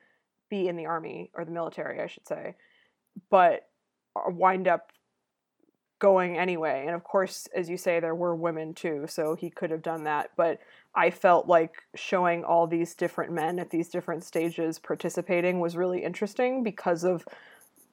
be 0.51 0.69
in 0.69 0.77
the 0.77 0.87
army 0.87 1.31
or 1.35 1.45
the 1.45 1.51
military, 1.51 2.01
I 2.01 2.07
should 2.07 2.27
say, 2.27 2.55
but 3.31 3.69
wind 4.29 4.69
up 4.69 4.93
going 5.99 6.37
anyway. 6.39 6.85
And 6.87 6.95
of 6.95 7.05
course, 7.05 7.49
as 7.55 7.69
you 7.69 7.77
say, 7.77 8.01
there 8.01 8.15
were 8.15 8.35
women 8.35 8.75
too, 8.75 9.07
so 9.09 9.35
he 9.35 9.51
could 9.51 9.71
have 9.71 9.83
done 9.83 10.05
that. 10.05 10.31
But 10.37 10.61
I 10.95 11.11
felt 11.11 11.47
like 11.47 11.83
showing 11.95 12.45
all 12.45 12.67
these 12.67 12.95
different 12.95 13.33
men 13.33 13.59
at 13.59 13.71
these 13.71 13.89
different 13.89 14.25
stages 14.25 14.79
participating 14.79 15.61
was 15.61 15.77
really 15.77 16.03
interesting 16.03 16.63
because 16.63 17.05
of 17.05 17.27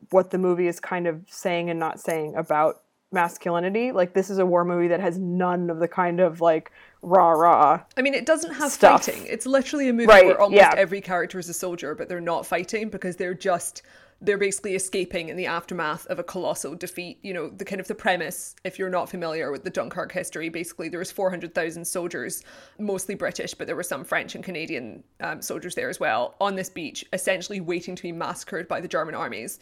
what 0.09 0.31
the 0.31 0.37
movie 0.37 0.67
is 0.67 0.79
kind 0.79 1.07
of 1.07 1.23
saying 1.29 1.69
and 1.69 1.79
not 1.79 1.99
saying 1.99 2.35
about 2.35 2.82
masculinity. 3.13 3.91
Like 3.91 4.13
this 4.13 4.29
is 4.29 4.39
a 4.39 4.45
war 4.45 4.65
movie 4.65 4.87
that 4.87 4.99
has 4.99 5.17
none 5.17 5.69
of 5.69 5.79
the 5.79 5.87
kind 5.87 6.19
of 6.19 6.41
like 6.41 6.71
rah 7.01 7.31
rah. 7.31 7.81
I 7.95 8.01
mean, 8.01 8.13
it 8.13 8.25
doesn't 8.25 8.53
have 8.53 8.71
stuff. 8.71 9.05
fighting. 9.05 9.25
It's 9.27 9.45
literally 9.45 9.89
a 9.89 9.93
movie 9.93 10.07
right, 10.07 10.25
where 10.25 10.41
almost 10.41 10.59
yeah. 10.59 10.73
every 10.75 11.01
character 11.01 11.39
is 11.39 11.49
a 11.49 11.53
soldier, 11.53 11.95
but 11.95 12.09
they're 12.09 12.21
not 12.21 12.45
fighting 12.45 12.89
because 12.89 13.15
they're 13.15 13.33
just 13.33 13.83
they're 14.23 14.37
basically 14.37 14.73
escaping 14.73 15.27
in 15.27 15.35
the 15.35 15.45
aftermath 15.45 16.05
of 16.07 16.17
a 16.17 16.23
colossal 16.23 16.75
defeat. 16.75 17.19
You 17.23 17.33
know, 17.33 17.49
the 17.49 17.65
kind 17.65 17.81
of 17.81 17.89
the 17.89 17.95
premise, 17.95 18.55
if 18.63 18.79
you're 18.79 18.89
not 18.89 19.09
familiar 19.09 19.51
with 19.51 19.65
the 19.65 19.69
Dunkirk 19.69 20.13
history, 20.13 20.47
basically 20.47 20.87
there 20.87 20.99
was 20.99 21.11
400,000 21.11 21.85
soldiers, 21.85 22.41
mostly 22.79 23.15
British, 23.15 23.53
but 23.53 23.67
there 23.67 23.75
were 23.75 23.83
some 23.83 24.05
French 24.05 24.33
and 24.33 24.43
Canadian 24.43 25.03
um, 25.19 25.41
soldiers 25.41 25.75
there 25.75 25.89
as 25.89 25.99
well, 25.99 26.35
on 26.39 26.55
this 26.55 26.69
beach, 26.69 27.03
essentially 27.11 27.59
waiting 27.59 27.95
to 27.97 28.03
be 28.03 28.13
massacred 28.13 28.69
by 28.69 28.79
the 28.79 28.87
German 28.87 29.13
armies. 29.13 29.59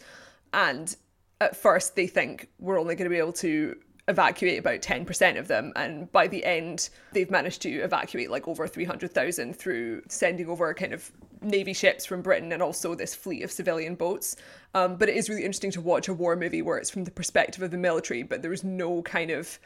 And 0.54 0.94
at 1.42 1.56
first 1.56 1.96
they 1.96 2.06
think 2.06 2.48
we're 2.58 2.78
only 2.78 2.94
going 2.94 3.04
to 3.04 3.10
be 3.10 3.18
able 3.18 3.32
to 3.32 3.76
evacuate 4.08 4.58
about 4.58 4.80
10% 4.80 5.38
of 5.38 5.46
them 5.46 5.72
and 5.76 6.10
by 6.10 6.26
the 6.26 6.44
end 6.44 6.90
they've 7.12 7.30
managed 7.30 7.62
to 7.62 7.70
evacuate 7.70 8.30
like 8.30 8.48
over 8.48 8.66
300,000 8.66 9.54
through 9.54 10.02
sending 10.08 10.48
over 10.48 10.74
kind 10.74 10.92
of 10.92 11.10
navy 11.40 11.72
ships 11.72 12.04
from 12.04 12.20
Britain 12.20 12.50
and 12.52 12.62
also 12.62 12.94
this 12.94 13.14
fleet 13.14 13.42
of 13.42 13.52
civilian 13.52 13.94
boats. 13.94 14.36
Um, 14.74 14.96
but 14.96 15.08
it 15.08 15.16
is 15.16 15.28
really 15.28 15.44
interesting 15.44 15.70
to 15.72 15.80
watch 15.80 16.08
a 16.08 16.14
war 16.14 16.34
movie 16.34 16.62
where 16.62 16.78
it's 16.78 16.90
from 16.90 17.04
the 17.04 17.10
perspective 17.12 17.62
of 17.62 17.70
the 17.70 17.78
military 17.78 18.22
but 18.24 18.42
there's 18.42 18.64
no 18.64 19.02
kind 19.02 19.30
of 19.30 19.58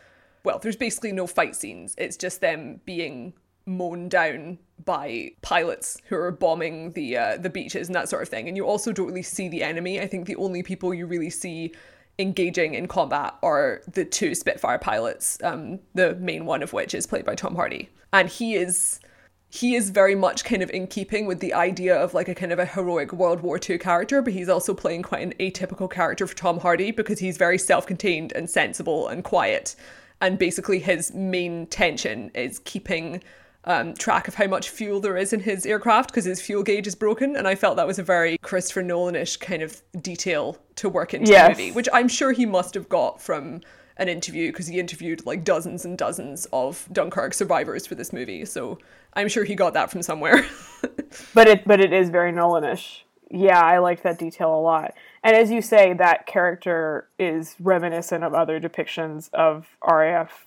well 0.45 0.59
there's 0.59 0.76
basically 0.76 1.12
no 1.12 1.26
fight 1.26 1.56
scenes. 1.56 1.95
It's 1.97 2.16
just 2.16 2.42
them 2.42 2.80
being 2.85 3.33
mown 3.66 4.08
down 4.08 4.58
by 4.85 5.32
pilots 5.42 5.99
who 6.08 6.16
are 6.16 6.30
bombing 6.30 6.92
the 6.92 7.16
uh, 7.16 7.37
the 7.37 7.50
beaches 7.50 7.88
and 7.88 7.94
that 7.94 8.08
sort 8.08 8.23
of 8.23 8.28
thing. 8.28 8.49
And 8.49 8.56
you 8.56 8.64
also 8.64 8.92
don't 8.92 9.06
really 9.06 9.23
see 9.23 9.49
the 9.49 9.62
enemy. 9.62 10.00
I 10.00 10.06
think 10.06 10.26
the 10.26 10.37
only 10.37 10.62
people 10.62 10.94
you 10.94 11.06
really 11.06 11.30
see 11.30 11.73
engaging 12.18 12.75
in 12.75 12.88
combat 12.88 13.35
are 13.42 13.82
the 13.92 14.04
two 14.04 14.35
Spitfire 14.35 14.78
pilots. 14.78 15.38
Um, 15.42 15.80
the 15.94 16.14
main 16.16 16.46
one 16.46 16.62
of 16.62 16.73
which 16.73 16.94
is 16.94 17.06
played 17.06 17.25
by 17.25 17.35
Tom 17.35 17.56
Hardy, 17.56 17.90
and 18.12 18.28
he 18.28 18.54
is 18.54 19.00
he 19.49 19.75
is 19.75 19.90
very 19.90 20.14
much 20.14 20.44
kind 20.44 20.62
of 20.62 20.70
in 20.70 20.87
keeping 20.87 21.26
with 21.26 21.40
the 21.40 21.54
idea 21.54 21.96
of 21.96 22.14
like 22.14 22.28
a 22.28 22.35
kind 22.35 22.52
of 22.52 22.58
a 22.58 22.66
heroic 22.66 23.12
World 23.12 23.40
War 23.40 23.58
II 23.58 23.78
character, 23.78 24.20
but 24.20 24.32
he's 24.32 24.49
also 24.49 24.75
playing 24.75 25.02
quite 25.02 25.23
an 25.23 25.35
atypical 25.40 25.90
character 25.90 26.26
for 26.26 26.37
Tom 26.37 26.61
Hardy 26.61 26.90
because 26.90 27.18
he's 27.18 27.37
very 27.37 27.58
self 27.58 27.87
contained 27.87 28.32
and 28.32 28.49
sensible 28.49 29.08
and 29.08 29.25
quiet. 29.25 29.75
And 30.20 30.38
basically, 30.38 30.78
his 30.78 31.12
main 31.12 31.66
tension 31.66 32.30
is 32.35 32.61
keeping 32.61 33.23
um, 33.66 33.94
track 33.94 34.28
of 34.28 34.35
how 34.35 34.46
much 34.46 34.70
fuel 34.70 35.00
there 35.00 35.16
is 35.16 35.32
in 35.32 35.40
his 35.40 35.66
aircraft 35.66 36.11
because 36.11 36.25
his 36.25 36.40
fuel 36.40 36.62
gauge 36.62 36.87
is 36.87 36.94
broken. 36.94 37.37
And 37.37 37.49
I 37.49 37.54
felt 37.54 37.76
that 37.76 37.87
was 37.87 37.99
a 37.99 38.02
very 38.02 38.38
Christopher 38.38 38.82
Nolan-ish 38.82 39.38
kind 39.38 39.62
of 39.62 39.82
detail 40.00 40.58
to 40.76 40.88
work 40.88 41.14
into 41.14 41.30
yes. 41.30 41.56
the 41.56 41.62
movie, 41.62 41.73
which 41.75 41.88
I'm 41.92 42.08
sure 42.08 42.32
he 42.32 42.46
must 42.46 42.75
have 42.75 42.88
got 42.88 43.20
from 43.20 43.61
an 43.96 44.08
interview 44.08 44.52
because 44.52 44.66
he 44.66 44.78
interviewed 44.78 45.25
like 45.26 45.42
dozens 45.42 45.85
and 45.85 45.96
dozens 45.96 46.46
of 46.52 46.87
Dunkirk 46.92 47.35
survivors 47.35 47.87
for 47.87 47.94
this 47.94 48.12
movie. 48.12 48.44
So 48.44 48.78
I'm 49.14 49.28
sure 49.28 49.44
he 49.44 49.54
got 49.54 49.75
that 49.75 49.90
from 49.90 50.02
somewhere. 50.02 50.46
but 51.35 51.49
it 51.49 51.66
but 51.66 51.80
it 51.80 51.92
is 51.92 52.11
very 52.11 52.32
Nolanish. 52.32 53.02
Yeah, 53.30 53.61
I 53.61 53.78
like 53.78 54.02
that 54.02 54.18
detail 54.18 54.54
a 54.54 54.61
lot. 54.61 54.94
And 55.25 55.35
as 55.35 55.50
you 55.50 55.61
say, 55.61 55.94
that 55.94 56.26
character 56.26 57.08
is 57.18 57.56
reminiscent 57.58 58.23
of 58.23 58.35
other 58.35 58.61
depictions 58.61 59.32
of 59.35 59.66
RAF 59.85 60.46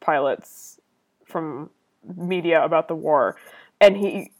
pilots 0.00 0.78
from 1.24 1.70
media 2.16 2.62
about 2.64 2.88
the 2.88 2.94
war. 2.94 3.36
And 3.80 3.96
he 3.96 4.32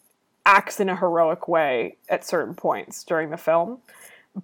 acts 0.44 0.80
in 0.80 0.88
a 0.88 0.96
heroic 0.96 1.48
way 1.48 1.96
at 2.08 2.24
certain 2.24 2.54
points 2.54 3.04
during 3.04 3.30
the 3.30 3.36
film, 3.36 3.78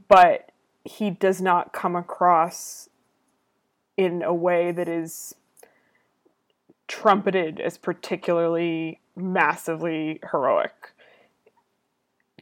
but 0.08 0.52
he 0.84 1.10
does 1.10 1.40
not 1.40 1.72
come 1.72 1.96
across 1.96 2.88
in 3.96 4.22
a 4.22 4.34
way 4.34 4.72
that 4.72 4.88
is 4.88 5.34
trumpeted 6.86 7.60
as 7.60 7.78
particularly 7.78 9.00
massively 9.16 10.20
heroic. 10.30 10.92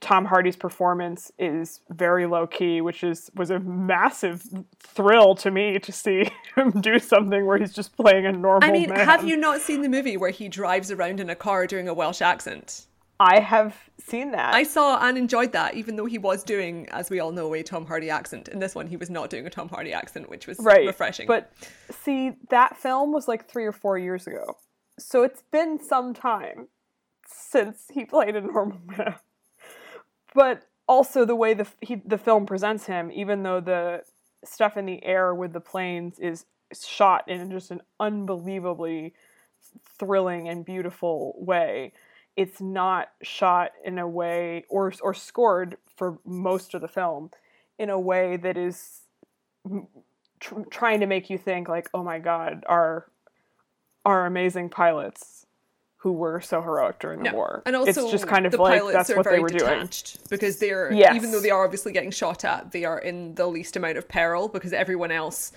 Tom 0.05 0.27
Hardy's 0.27 0.55
performance 0.55 1.33
is 1.39 1.81
very 1.89 2.27
low 2.27 2.47
key, 2.47 2.83
which 2.83 3.03
is 3.03 3.31
was 3.37 3.49
a 3.49 3.59
massive 3.59 4.45
thrill 4.79 5.35
to 5.37 5.51
me 5.51 5.79
to 5.79 5.93
see 5.93 6.31
him 6.57 6.73
do 6.83 6.99
something 6.99 7.47
where 7.47 7.57
he's 7.57 7.73
just 7.73 7.97
playing 7.97 8.27
a 8.27 8.33
normal. 8.33 8.69
I 8.69 8.71
mean, 8.71 8.91
man. 8.91 9.07
have 9.07 9.27
you 9.27 9.35
not 9.35 9.63
seen 9.63 9.81
the 9.81 9.89
movie 9.89 10.19
where 10.19 10.29
he 10.29 10.51
drives 10.51 10.91
around 10.91 11.21
in 11.21 11.31
a 11.31 11.35
car 11.35 11.67
doing 11.67 11.89
a 11.89 11.95
Welsh 11.95 12.21
accent? 12.21 12.85
I 13.19 13.41
have 13.41 13.75
seen 13.99 14.33
that. 14.33 14.53
I 14.53 14.65
saw 14.65 14.99
and 15.01 15.17
enjoyed 15.17 15.53
that, 15.53 15.73
even 15.73 15.97
though 15.97 16.05
he 16.05 16.19
was 16.19 16.45
doing, 16.45 16.87
as 16.91 17.09
we 17.09 17.19
all 17.19 17.33
know, 17.33 17.55
a 17.55 17.63
Tom 17.63 17.87
Hardy 17.87 18.11
accent. 18.11 18.49
In 18.49 18.59
this 18.59 18.75
one, 18.75 18.87
he 18.87 18.99
was 18.99 19.09
not 19.09 19.31
doing 19.31 19.47
a 19.47 19.51
Tom 19.51 19.71
Hardy 19.71 19.95
accent, 19.95 20.29
which 20.29 20.47
was 20.47 20.59
right. 20.59 20.87
refreshing. 20.87 21.27
But 21.27 21.51
see, 21.91 22.33
that 22.51 22.77
film 22.77 23.11
was 23.11 23.27
like 23.27 23.49
three 23.49 23.65
or 23.65 23.73
four 23.73 23.97
years 23.97 24.27
ago. 24.27 24.59
So 24.99 25.23
it's 25.23 25.45
been 25.51 25.83
some 25.83 26.13
time 26.13 26.69
since 27.27 27.85
he 27.91 28.05
played 28.05 28.37
a 28.37 28.43
normal 28.43 28.81
man. 28.99 29.15
But 30.35 30.67
also 30.87 31.25
the 31.25 31.37
way 31.37 31.55
the 31.55 31.67
he, 31.81 32.03
the 32.05 32.19
film 32.19 32.47
presents 32.47 32.87
him, 32.87 33.11
even 33.13 33.43
though 33.43 33.61
the 33.61 34.03
stuff 34.45 34.77
in 34.77 34.87
the 34.87 35.03
air 35.05 35.35
with 35.35 35.53
the 35.53 35.61
planes 35.61 36.19
is 36.19 36.45
shot 36.75 37.29
in 37.29 37.51
just 37.51 37.71
an 37.71 37.81
unbelievably 38.01 39.15
thrilling 39.99 40.49
and 40.49 40.65
beautiful 40.65 41.35
way 41.39 41.93
it's 42.37 42.61
not 42.61 43.09
shot 43.23 43.71
in 43.85 43.99
a 43.99 44.09
way 44.09 44.65
or 44.69 44.93
or 45.03 45.15
scored 45.15 45.77
for 45.97 46.19
most 46.25 46.75
of 46.75 46.81
the 46.81 46.89
film 46.89 47.31
in 47.79 47.91
a 47.91 47.99
way 47.99 48.37
that 48.37 48.57
is 48.57 49.03
tr- 50.41 50.61
trying 50.71 51.01
to 51.01 51.07
make 51.07 51.31
you 51.31 51.39
think 51.39 51.69
like 51.69 51.89
oh 51.95 52.03
my 52.03 52.19
god 52.19 52.65
our 52.69 53.07
our 54.05 54.27
amazing 54.27 54.69
pilots 54.69 55.47
who 56.05 56.13
were 56.13 56.41
so 56.41 56.63
heroic 56.63 57.01
during 57.01 57.19
the 57.23 57.31
no. 57.31 57.35
war 57.35 57.63
and 57.67 57.75
also 57.75 58.03
it's 58.03 58.13
just 58.13 58.29
kind 58.29 58.47
of 58.47 58.55
like 58.55 58.81
that's 58.93 59.09
what 59.09 59.25
they 59.25 59.41
were 59.41 59.49
doing 59.49 59.89
because 60.31 60.59
they're 60.59 60.93
yes. 60.93 61.17
even 61.17 61.33
though 61.33 61.41
they 61.41 61.51
are 61.51 61.65
obviously 61.65 61.93
getting 61.93 62.13
shot 62.13 62.45
at 62.45 62.71
they 62.71 62.85
are 62.85 62.99
in 62.99 63.35
the 63.35 63.47
least 63.47 63.75
amount 63.75 63.99
of 63.99 64.07
peril 64.07 64.47
because 64.47 64.73
everyone 64.73 65.11
else 65.11 65.51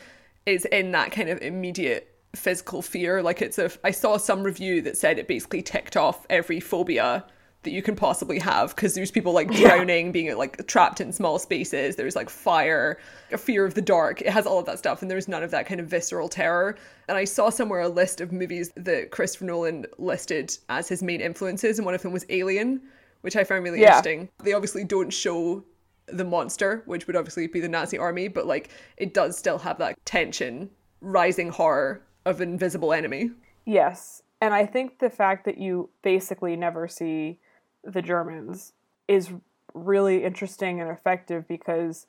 is 0.47 0.65
in 0.65 0.93
that 0.93 1.11
kind 1.11 1.29
of 1.29 1.41
immediate 1.41 2.17
physical 2.35 2.81
fear. 2.81 3.21
Like 3.21 3.41
it's 3.41 3.59
a, 3.59 3.69
I 3.83 3.91
saw 3.91 4.17
some 4.17 4.43
review 4.43 4.81
that 4.83 4.97
said 4.97 5.19
it 5.19 5.27
basically 5.27 5.61
ticked 5.61 5.97
off 5.97 6.25
every 6.29 6.59
phobia 6.59 7.25
that 7.67 7.73
you 7.73 7.81
can 7.81 7.97
possibly 7.97 8.39
have 8.39 8.73
because 8.73 8.95
there's 8.95 9.11
people 9.11 9.33
like 9.33 9.51
drowning, 9.51 10.05
yeah. 10.05 10.11
being 10.13 10.37
like 10.37 10.65
trapped 10.67 11.01
in 11.01 11.11
small 11.11 11.37
spaces. 11.37 11.97
There's 11.97 12.15
like 12.15 12.29
fire, 12.29 12.97
a 13.33 13.37
fear 13.37 13.65
of 13.65 13.73
the 13.73 13.81
dark. 13.81 14.21
It 14.21 14.29
has 14.29 14.45
all 14.45 14.57
of 14.57 14.65
that 14.67 14.79
stuff, 14.79 15.01
and 15.01 15.11
there's 15.11 15.27
none 15.27 15.43
of 15.43 15.51
that 15.51 15.65
kind 15.65 15.81
of 15.81 15.87
visceral 15.87 16.29
terror. 16.29 16.77
And 17.09 17.17
I 17.17 17.25
saw 17.25 17.49
somewhere 17.49 17.81
a 17.81 17.89
list 17.89 18.21
of 18.21 18.31
movies 18.31 18.71
that 18.77 19.11
Christopher 19.11 19.43
Nolan 19.43 19.85
listed 19.97 20.57
as 20.69 20.87
his 20.87 21.03
main 21.03 21.19
influences, 21.19 21.77
and 21.77 21.85
one 21.85 21.93
of 21.93 22.01
them 22.01 22.13
was 22.13 22.25
Alien, 22.29 22.81
which 23.19 23.35
I 23.35 23.43
found 23.43 23.65
really 23.65 23.81
yeah. 23.81 23.87
interesting. 23.87 24.29
They 24.41 24.53
obviously 24.53 24.85
don't 24.85 25.11
show 25.11 25.61
the 26.05 26.23
monster, 26.23 26.83
which 26.85 27.05
would 27.05 27.17
obviously 27.17 27.47
be 27.47 27.59
the 27.59 27.67
Nazi 27.67 27.97
army, 27.97 28.29
but 28.29 28.47
like 28.47 28.69
it 28.95 29.13
does 29.13 29.37
still 29.37 29.57
have 29.57 29.77
that 29.79 29.97
tension, 30.05 30.69
rising 31.01 31.49
horror 31.49 32.01
of 32.25 32.39
invisible 32.39 32.93
enemy. 32.93 33.31
Yes. 33.65 34.23
And 34.39 34.53
I 34.53 34.65
think 34.65 34.99
the 34.99 35.09
fact 35.09 35.45
that 35.45 35.57
you 35.57 35.89
basically 36.01 36.55
never 36.55 36.87
see 36.87 37.39
the 37.83 38.01
Germans 38.01 38.73
is 39.07 39.31
really 39.73 40.23
interesting 40.23 40.81
and 40.81 40.89
effective 40.89 41.47
because 41.47 42.07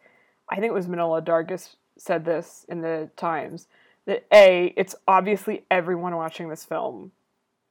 I 0.49 0.57
think 0.57 0.67
it 0.67 0.75
was 0.75 0.87
Manohla 0.87 1.25
Dargis 1.25 1.77
said 1.97 2.25
this 2.25 2.65
in 2.69 2.81
the 2.81 3.11
Times 3.17 3.69
that 4.07 4.27
A, 4.33 4.73
it's 4.77 4.95
obviously 5.07 5.65
everyone 5.71 6.17
watching 6.17 6.49
this 6.49 6.65
film 6.65 7.13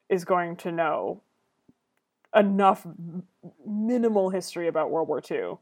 is 0.10 0.24
going 0.24 0.56
to 0.58 0.72
know 0.72 1.22
enough 2.36 2.86
minimal 3.66 4.30
history 4.30 4.68
about 4.68 4.92
World 4.92 5.08
War 5.08 5.22
II 5.30 5.58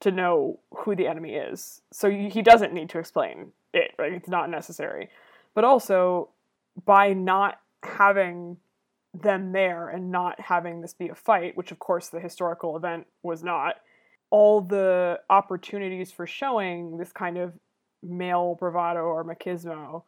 to 0.00 0.10
know 0.10 0.58
who 0.70 0.96
the 0.96 1.06
enemy 1.06 1.34
is. 1.34 1.82
So 1.92 2.10
he 2.10 2.42
doesn't 2.42 2.72
need 2.72 2.88
to 2.90 2.98
explain 2.98 3.52
it, 3.72 3.92
right? 3.98 4.12
It's 4.12 4.28
not 4.28 4.50
necessary 4.50 5.10
but 5.54 5.64
also 5.64 6.28
by 6.84 7.12
not 7.12 7.60
having 7.82 8.56
them 9.12 9.52
there 9.52 9.88
and 9.88 10.10
not 10.10 10.40
having 10.40 10.80
this 10.80 10.94
be 10.94 11.08
a 11.08 11.14
fight, 11.14 11.56
which 11.56 11.72
of 11.72 11.78
course 11.78 12.08
the 12.08 12.20
historical 12.20 12.76
event 12.76 13.06
was 13.22 13.42
not, 13.42 13.76
all 14.30 14.60
the 14.60 15.18
opportunities 15.28 16.12
for 16.12 16.26
showing 16.26 16.96
this 16.96 17.12
kind 17.12 17.36
of 17.36 17.52
male 18.02 18.56
bravado 18.58 19.00
or 19.00 19.24
machismo 19.24 20.04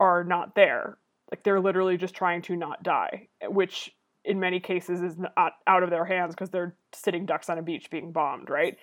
are 0.00 0.24
not 0.24 0.54
there. 0.54 0.96
Like 1.30 1.42
they're 1.44 1.60
literally 1.60 1.96
just 1.96 2.14
trying 2.14 2.42
to 2.42 2.56
not 2.56 2.82
die, 2.82 3.28
which 3.48 3.94
in 4.24 4.40
many 4.40 4.60
cases 4.60 5.02
is 5.02 5.16
not 5.18 5.54
out 5.66 5.82
of 5.82 5.90
their 5.90 6.04
hands 6.04 6.34
because 6.34 6.50
they're 6.50 6.74
sitting 6.94 7.26
ducks 7.26 7.50
on 7.50 7.58
a 7.58 7.62
beach 7.62 7.90
being 7.90 8.12
bombed, 8.12 8.48
right? 8.48 8.76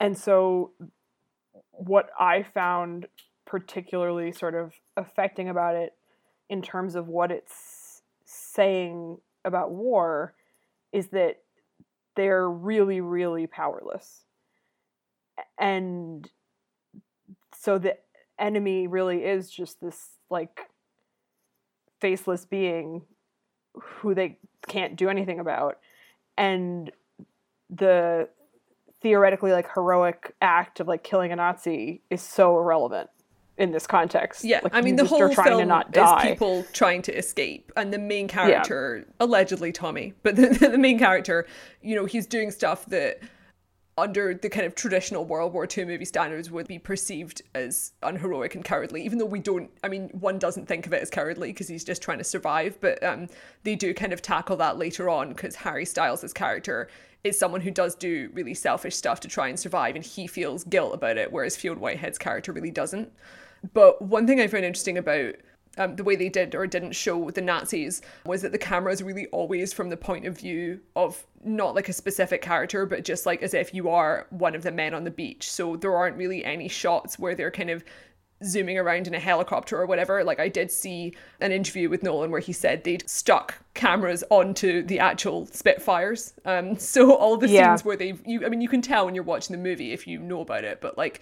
And 0.00 0.16
so 0.16 0.72
what 1.70 2.10
I 2.18 2.42
found 2.42 3.06
particularly 3.46 4.32
sort 4.32 4.54
of 4.54 4.72
affecting 4.96 5.48
about 5.48 5.76
it 5.76 5.92
in 6.48 6.62
terms 6.62 6.94
of 6.94 7.08
what 7.08 7.30
it's 7.30 7.73
saying 8.54 9.18
about 9.44 9.70
war 9.70 10.34
is 10.92 11.08
that 11.08 11.38
they're 12.16 12.48
really, 12.48 13.00
really 13.00 13.46
powerless. 13.46 14.22
And 15.58 16.28
so 17.56 17.78
the 17.78 17.96
enemy 18.38 18.86
really 18.86 19.24
is 19.24 19.50
just 19.50 19.80
this 19.80 20.10
like 20.30 20.60
faceless 22.00 22.44
being 22.44 23.02
who 23.74 24.14
they 24.14 24.38
can't 24.68 24.96
do 24.96 25.08
anything 25.08 25.40
about. 25.40 25.78
And 26.36 26.90
the 27.70 28.28
theoretically 29.02 29.52
like 29.52 29.72
heroic 29.74 30.34
act 30.40 30.80
of 30.80 30.88
like 30.88 31.02
killing 31.02 31.32
a 31.32 31.36
Nazi 31.36 32.02
is 32.10 32.22
so 32.22 32.58
irrelevant 32.58 33.10
in 33.56 33.70
this 33.70 33.86
context. 33.86 34.44
Yeah, 34.44 34.60
like, 34.62 34.74
I 34.74 34.80
mean 34.80 34.96
the 34.96 35.04
whole 35.04 35.28
film 35.32 35.60
to 35.60 35.64
not 35.64 35.92
die. 35.92 36.18
is 36.18 36.30
people 36.30 36.66
trying 36.72 37.02
to 37.02 37.16
escape, 37.16 37.72
and 37.76 37.92
the 37.92 37.98
main 37.98 38.28
character, 38.28 39.04
yeah. 39.06 39.14
allegedly 39.20 39.72
Tommy, 39.72 40.14
but 40.22 40.36
the, 40.36 40.48
the 40.72 40.78
main 40.78 40.98
character, 40.98 41.46
you 41.82 41.94
know, 41.94 42.04
he's 42.04 42.26
doing 42.26 42.50
stuff 42.50 42.86
that 42.86 43.20
under 43.96 44.34
the 44.34 44.48
kind 44.48 44.66
of 44.66 44.74
traditional 44.74 45.24
World 45.24 45.52
War 45.52 45.68
II 45.70 45.84
movie 45.84 46.04
standards 46.04 46.50
would 46.50 46.66
be 46.66 46.78
perceived 46.78 47.42
as 47.54 47.92
unheroic 48.02 48.56
and 48.56 48.64
cowardly, 48.64 49.04
even 49.04 49.18
though 49.18 49.24
we 49.24 49.38
don't, 49.38 49.70
I 49.84 49.88
mean, 49.88 50.08
one 50.12 50.38
doesn't 50.38 50.66
think 50.66 50.86
of 50.86 50.92
it 50.92 51.00
as 51.00 51.10
cowardly 51.10 51.50
because 51.50 51.68
he's 51.68 51.84
just 51.84 52.02
trying 52.02 52.18
to 52.18 52.24
survive, 52.24 52.76
but 52.80 53.02
um, 53.04 53.28
they 53.62 53.76
do 53.76 53.94
kind 53.94 54.12
of 54.12 54.20
tackle 54.20 54.56
that 54.56 54.78
later 54.78 55.08
on 55.08 55.28
because 55.28 55.54
Harry 55.54 55.84
Styles' 55.84 56.32
character 56.32 56.88
is 57.22 57.38
someone 57.38 57.60
who 57.60 57.70
does 57.70 57.94
do 57.94 58.30
really 58.34 58.52
selfish 58.52 58.96
stuff 58.96 59.20
to 59.20 59.28
try 59.28 59.48
and 59.48 59.58
survive 59.58 59.94
and 59.94 60.04
he 60.04 60.26
feels 60.26 60.64
guilt 60.64 60.92
about 60.92 61.16
it, 61.16 61.30
whereas 61.32 61.56
Fionn 61.56 61.78
Whitehead's 61.78 62.18
character 62.18 62.52
really 62.52 62.72
doesn't. 62.72 63.12
But 63.72 64.02
one 64.02 64.26
thing 64.26 64.40
I 64.40 64.46
found 64.46 64.64
interesting 64.64 64.98
about 64.98 65.34
um, 65.76 65.96
the 65.96 66.04
way 66.04 66.14
they 66.16 66.28
did 66.28 66.54
or 66.54 66.66
didn't 66.66 66.92
show 66.92 67.30
the 67.30 67.40
Nazis 67.40 68.00
was 68.26 68.42
that 68.42 68.52
the 68.52 68.58
camera 68.58 68.92
is 68.92 69.02
really 69.02 69.26
always 69.28 69.72
from 69.72 69.90
the 69.90 69.96
point 69.96 70.26
of 70.26 70.38
view 70.38 70.80
of 70.94 71.26
not 71.44 71.74
like 71.74 71.88
a 71.88 71.92
specific 71.92 72.42
character, 72.42 72.86
but 72.86 73.04
just 73.04 73.26
like 73.26 73.42
as 73.42 73.54
if 73.54 73.74
you 73.74 73.88
are 73.88 74.26
one 74.30 74.54
of 74.54 74.62
the 74.62 74.70
men 74.72 74.94
on 74.94 75.04
the 75.04 75.10
beach. 75.10 75.50
So 75.50 75.76
there 75.76 75.94
aren't 75.96 76.16
really 76.16 76.44
any 76.44 76.68
shots 76.68 77.18
where 77.18 77.34
they're 77.34 77.50
kind 77.50 77.70
of 77.70 77.84
zooming 78.44 78.76
around 78.78 79.06
in 79.06 79.14
a 79.14 79.18
helicopter 79.20 79.80
or 79.80 79.86
whatever. 79.86 80.22
Like 80.22 80.38
I 80.38 80.48
did 80.48 80.70
see 80.70 81.14
an 81.40 81.50
interview 81.50 81.88
with 81.88 82.02
Nolan 82.02 82.30
where 82.30 82.40
he 82.40 82.52
said 82.52 82.84
they'd 82.84 83.08
stuck 83.08 83.58
cameras 83.74 84.22
onto 84.30 84.82
the 84.82 84.98
actual 85.00 85.46
Spitfires. 85.46 86.34
Um, 86.44 86.76
so 86.78 87.14
all 87.14 87.36
the 87.36 87.48
Yeah. 87.48 87.70
scenes 87.76 87.84
where 87.84 87.96
they've, 87.96 88.20
you, 88.26 88.44
I 88.44 88.48
mean, 88.48 88.60
you 88.60 88.68
can 88.68 88.82
tell 88.82 89.06
when 89.06 89.14
you're 89.14 89.24
watching 89.24 89.56
the 89.56 89.62
movie 89.62 89.92
if 89.92 90.06
you 90.06 90.18
know 90.18 90.40
about 90.42 90.64
it, 90.64 90.80
but 90.80 90.98
like 90.98 91.20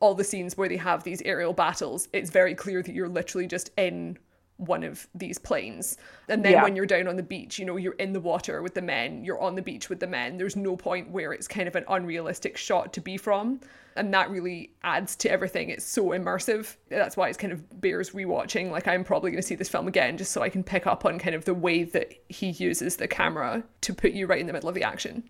all 0.00 0.14
the 0.14 0.24
scenes 0.24 0.56
where 0.56 0.68
they 0.68 0.76
have 0.76 1.02
these 1.04 1.22
aerial 1.22 1.52
battles, 1.52 2.08
it's 2.12 2.30
very 2.30 2.54
clear 2.54 2.82
that 2.82 2.94
you're 2.94 3.08
literally 3.08 3.46
just 3.46 3.70
in 3.76 4.18
one 4.58 4.82
of 4.82 5.06
these 5.14 5.38
planes. 5.38 5.96
And 6.28 6.44
then 6.44 6.52
Yeah. 6.52 6.62
when 6.64 6.74
you're 6.74 6.84
down 6.84 7.06
on 7.06 7.14
the 7.14 7.22
beach, 7.22 7.60
you 7.60 7.64
know, 7.64 7.76
you're 7.76 7.92
in 7.94 8.12
the 8.12 8.18
water 8.20 8.60
with 8.60 8.74
the 8.74 8.82
men, 8.82 9.24
you're 9.24 9.40
on 9.40 9.54
the 9.54 9.62
beach 9.62 9.88
with 9.88 10.00
the 10.00 10.06
men. 10.08 10.36
There's 10.36 10.56
no 10.56 10.76
point 10.76 11.10
where 11.10 11.32
it's 11.32 11.46
kind 11.46 11.68
of 11.68 11.76
an 11.76 11.84
unrealistic 11.88 12.56
shot 12.56 12.92
to 12.94 13.00
be 13.00 13.16
from. 13.16 13.60
And 13.94 14.12
that 14.14 14.30
really 14.30 14.72
adds 14.82 15.14
to 15.16 15.30
everything. 15.30 15.70
It's 15.70 15.84
so 15.84 16.06
immersive. 16.06 16.76
That's 16.88 17.16
why 17.16 17.28
it's 17.28 17.38
kind 17.38 17.52
of 17.52 17.80
bears 17.80 18.10
rewatching. 18.10 18.72
Like 18.72 18.88
I'm 18.88 19.04
probably 19.04 19.30
going 19.30 19.40
to 19.42 19.46
see 19.46 19.54
this 19.54 19.68
film 19.68 19.86
again 19.86 20.16
just 20.16 20.32
so 20.32 20.42
I 20.42 20.48
can 20.48 20.64
pick 20.64 20.88
up 20.88 21.04
on 21.04 21.20
kind 21.20 21.36
of 21.36 21.44
the 21.44 21.54
way 21.54 21.84
that 21.84 22.12
he 22.28 22.50
uses 22.50 22.96
the 22.96 23.06
camera 23.08 23.62
to 23.82 23.94
put 23.94 24.10
you 24.10 24.26
right 24.26 24.40
in 24.40 24.48
the 24.48 24.52
middle 24.52 24.68
of 24.68 24.74
the 24.74 24.82
action. 24.82 25.22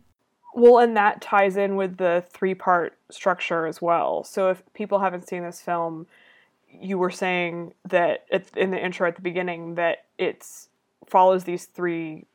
Well, 0.59 0.79
and 0.79 0.97
that 0.97 1.21
ties 1.21 1.57
in 1.57 1.77
with 1.77 1.99
the 1.99 2.25
three 2.31 2.55
part 2.55 2.99
structure 3.13 3.65
as 3.65 3.81
well. 3.81 4.25
So 4.25 4.51
if 4.51 4.61
people 4.75 4.99
haven't 4.99 5.29
seen 5.29 5.45
this 5.45 5.61
film, 5.61 6.09
you 6.69 6.99
were 6.99 7.13
saying 7.13 7.75
that 7.89 8.25
it, 8.29 8.51
in 8.57 8.73
the 8.73 8.85
intro 8.85 9.07
at 9.07 9.15
the 9.15 9.23
beginning 9.23 9.77
that 9.77 10.07
it's 10.19 10.69
follows 11.07 11.45
these 11.45 11.67
three 11.67 12.27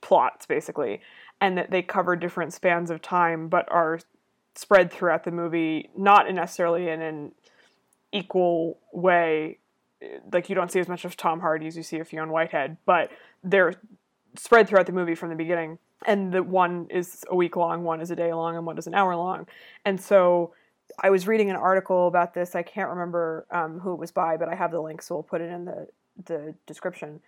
plots 0.00 0.46
basically, 0.46 1.00
and 1.40 1.56
that 1.56 1.70
they 1.70 1.80
cover 1.80 2.16
different 2.16 2.54
spans 2.54 2.90
of 2.90 3.00
time, 3.00 3.46
but 3.46 3.70
are 3.70 4.00
spread 4.56 4.92
throughout 4.92 5.22
the 5.22 5.30
movie, 5.30 5.90
not 5.96 6.28
necessarily 6.28 6.88
in 6.88 7.00
an 7.00 7.30
equal 8.10 8.80
way. 8.92 9.58
Like 10.32 10.48
you 10.48 10.56
don't 10.56 10.72
see 10.72 10.80
as 10.80 10.88
much 10.88 11.04
of 11.04 11.16
Tom 11.16 11.38
Hardy 11.38 11.68
as 11.68 11.76
you 11.76 11.84
see 11.84 12.00
of 12.00 12.08
Fionn 12.08 12.30
Whitehead, 12.30 12.78
but 12.84 13.12
they're 13.44 13.74
spread 14.36 14.68
throughout 14.68 14.86
the 14.86 14.92
movie 14.92 15.14
from 15.14 15.28
the 15.28 15.36
beginning. 15.36 15.78
And 16.06 16.32
the 16.32 16.42
one 16.42 16.86
is 16.90 17.24
a 17.28 17.36
week 17.36 17.56
long, 17.56 17.84
one 17.84 18.00
is 18.00 18.10
a 18.10 18.16
day 18.16 18.32
long, 18.32 18.56
and 18.56 18.66
one 18.66 18.78
is 18.78 18.86
an 18.86 18.94
hour 18.94 19.14
long. 19.14 19.46
And 19.84 20.00
so 20.00 20.54
I 21.00 21.10
was 21.10 21.26
reading 21.26 21.50
an 21.50 21.56
article 21.56 22.08
about 22.08 22.34
this. 22.34 22.54
I 22.54 22.62
can't 22.62 22.90
remember 22.90 23.46
um, 23.50 23.78
who 23.80 23.92
it 23.92 23.98
was 23.98 24.10
by, 24.10 24.36
but 24.36 24.48
I 24.48 24.54
have 24.54 24.70
the 24.70 24.80
link, 24.80 25.02
so 25.02 25.14
we'll 25.14 25.22
put 25.22 25.40
it 25.40 25.50
in 25.50 25.64
the 25.64 25.88
the 26.26 26.54
description. 26.66 27.20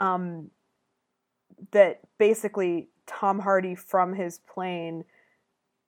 Um, 0.00 0.50
that 1.72 2.00
basically 2.18 2.88
Tom 3.06 3.40
Hardy 3.40 3.74
from 3.74 4.14
his 4.14 4.38
plane 4.38 5.04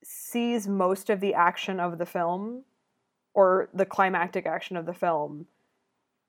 sees 0.02 0.66
most 0.66 1.10
of 1.10 1.20
the 1.20 1.34
action 1.34 1.78
of 1.78 1.98
the 1.98 2.06
film, 2.06 2.64
or 3.34 3.68
the 3.72 3.86
climactic 3.86 4.46
action 4.46 4.76
of 4.76 4.86
the 4.86 4.94
film, 4.94 5.46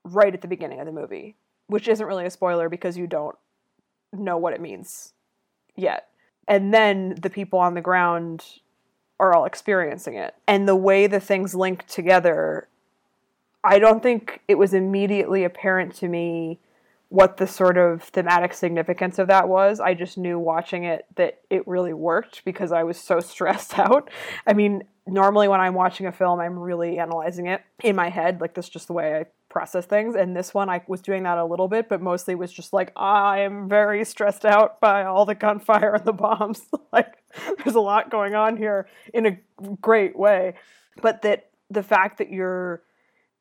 right 0.04 0.34
at 0.34 0.42
the 0.42 0.48
beginning 0.48 0.80
of 0.80 0.86
the 0.86 0.92
movie, 0.92 1.36
which 1.68 1.88
isn't 1.88 2.06
really 2.06 2.26
a 2.26 2.30
spoiler 2.30 2.70
because 2.70 2.98
you 2.98 3.08
don't 3.08 3.36
know 4.14 4.38
what 4.38 4.54
it 4.54 4.62
means 4.62 5.14
yet. 5.76 6.08
And 6.48 6.74
then 6.74 7.16
the 7.22 7.30
people 7.30 7.60
on 7.60 7.76
the 7.76 7.82
ground 7.82 8.46
are 9.20 9.34
all 9.34 9.46
experiencing 9.46 10.16
it. 10.16 10.36
And 10.48 10.68
the 10.68 10.76
way 10.76 11.08
the 11.08 11.20
things 11.20 11.54
link 11.54 11.86
together, 11.88 12.68
I 13.64 13.80
don't 13.80 14.02
think 14.02 14.42
it 14.48 14.56
was 14.56 14.74
immediately 14.74 15.44
apparent 15.44 15.96
to 15.96 16.08
me 16.08 16.60
what 17.10 17.38
the 17.38 17.46
sort 17.46 17.78
of 17.78 18.04
thematic 18.04 18.54
significance 18.54 19.20
of 19.20 19.28
that 19.28 19.50
was. 19.50 19.80
I 19.80 19.94
just 19.94 20.18
knew 20.18 20.40
watching 20.40 20.86
it 20.86 21.06
that 21.16 21.42
it 21.50 21.68
really 21.68 21.94
worked 21.94 22.44
because 22.46 22.72
I 22.72 22.84
was 22.84 22.98
so 22.98 23.20
stressed 23.22 23.78
out. 23.78 24.10
I 24.48 24.54
mean, 24.54 24.84
normally 25.06 25.48
when 25.48 25.60
I'm 25.60 25.74
watching 25.74 26.08
a 26.08 26.12
film, 26.12 26.40
I'm 26.40 26.58
really 26.58 27.00
analyzing 27.00 27.48
it 27.48 27.62
in 27.84 27.96
my 27.96 28.10
head. 28.10 28.42
Like, 28.42 28.54
that's 28.54 28.70
just 28.70 28.88
the 28.88 28.94
way 28.94 29.16
I 29.16 29.26
process 29.52 29.86
things. 29.86 30.16
And 30.16 30.36
this 30.36 30.54
one, 30.54 30.70
I 30.70 30.82
was 30.88 31.02
doing 31.02 31.24
that 31.24 31.38
a 31.38 31.46
little 31.46 31.68
bit, 31.68 31.90
but 31.90 32.02
mostly 32.02 32.34
was 32.34 32.52
just 32.52 32.74
like, 32.74 32.92
I 32.96 33.42
am 33.42 33.68
very 33.70 34.04
stressed 34.06 34.46
out 34.46 34.80
by 34.80 35.04
all 35.04 35.26
the 35.26 35.36
gunfire 35.36 35.96
and 35.96 36.06
the 36.06 36.14
bombs. 36.14 36.62
like, 36.94 37.18
there's 37.58 37.76
a 37.76 37.82
lot 37.82 38.10
going 38.10 38.34
on 38.34 38.58
here 38.58 38.88
in 39.14 39.26
a 39.26 39.38
great 39.82 40.18
way. 40.18 40.56
But 41.02 41.22
that 41.22 41.50
the 41.70 41.84
fact 41.84 42.18
that 42.18 42.32
you're 42.32 42.82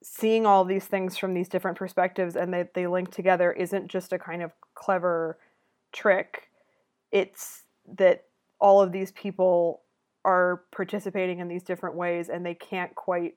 seeing 0.03 0.47
all 0.47 0.65
these 0.65 0.85
things 0.85 1.17
from 1.17 1.35
these 1.35 1.49
different 1.49 1.77
perspectives 1.77 2.37
and 2.37 2.53
that 2.55 2.75
they 2.75 2.87
link 2.87 3.11
together 3.11 3.53
isn't 3.53 3.89
just 3.89 4.13
a 4.13 4.19
kind 4.19 4.43
of 4.43 4.53
clever 4.75 5.39
trick. 5.93 6.49
It's 7.13 7.63
that 7.97 8.25
all 8.61 8.81
of 8.83 8.93
these 8.93 9.13
people 9.13 9.83
are 10.25 10.63
participating 10.71 11.39
in 11.39 11.49
these 11.49 11.63
different 11.63 11.97
ways 11.97 12.29
and 12.29 12.45
they 12.45 12.55
can't 12.55 12.95
quite 12.95 13.35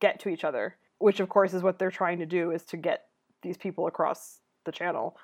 get 0.00 0.20
to 0.20 0.28
each 0.28 0.44
other, 0.44 0.76
which 1.00 1.18
of 1.18 1.28
course 1.28 1.52
is 1.52 1.62
what 1.62 1.78
they're 1.78 1.90
trying 1.90 2.18
to 2.18 2.26
do 2.26 2.52
is 2.52 2.62
to 2.62 2.76
get 2.76 3.06
these 3.42 3.56
people 3.56 3.86
across 3.86 4.38
the 4.64 4.72
channel. 4.72 5.16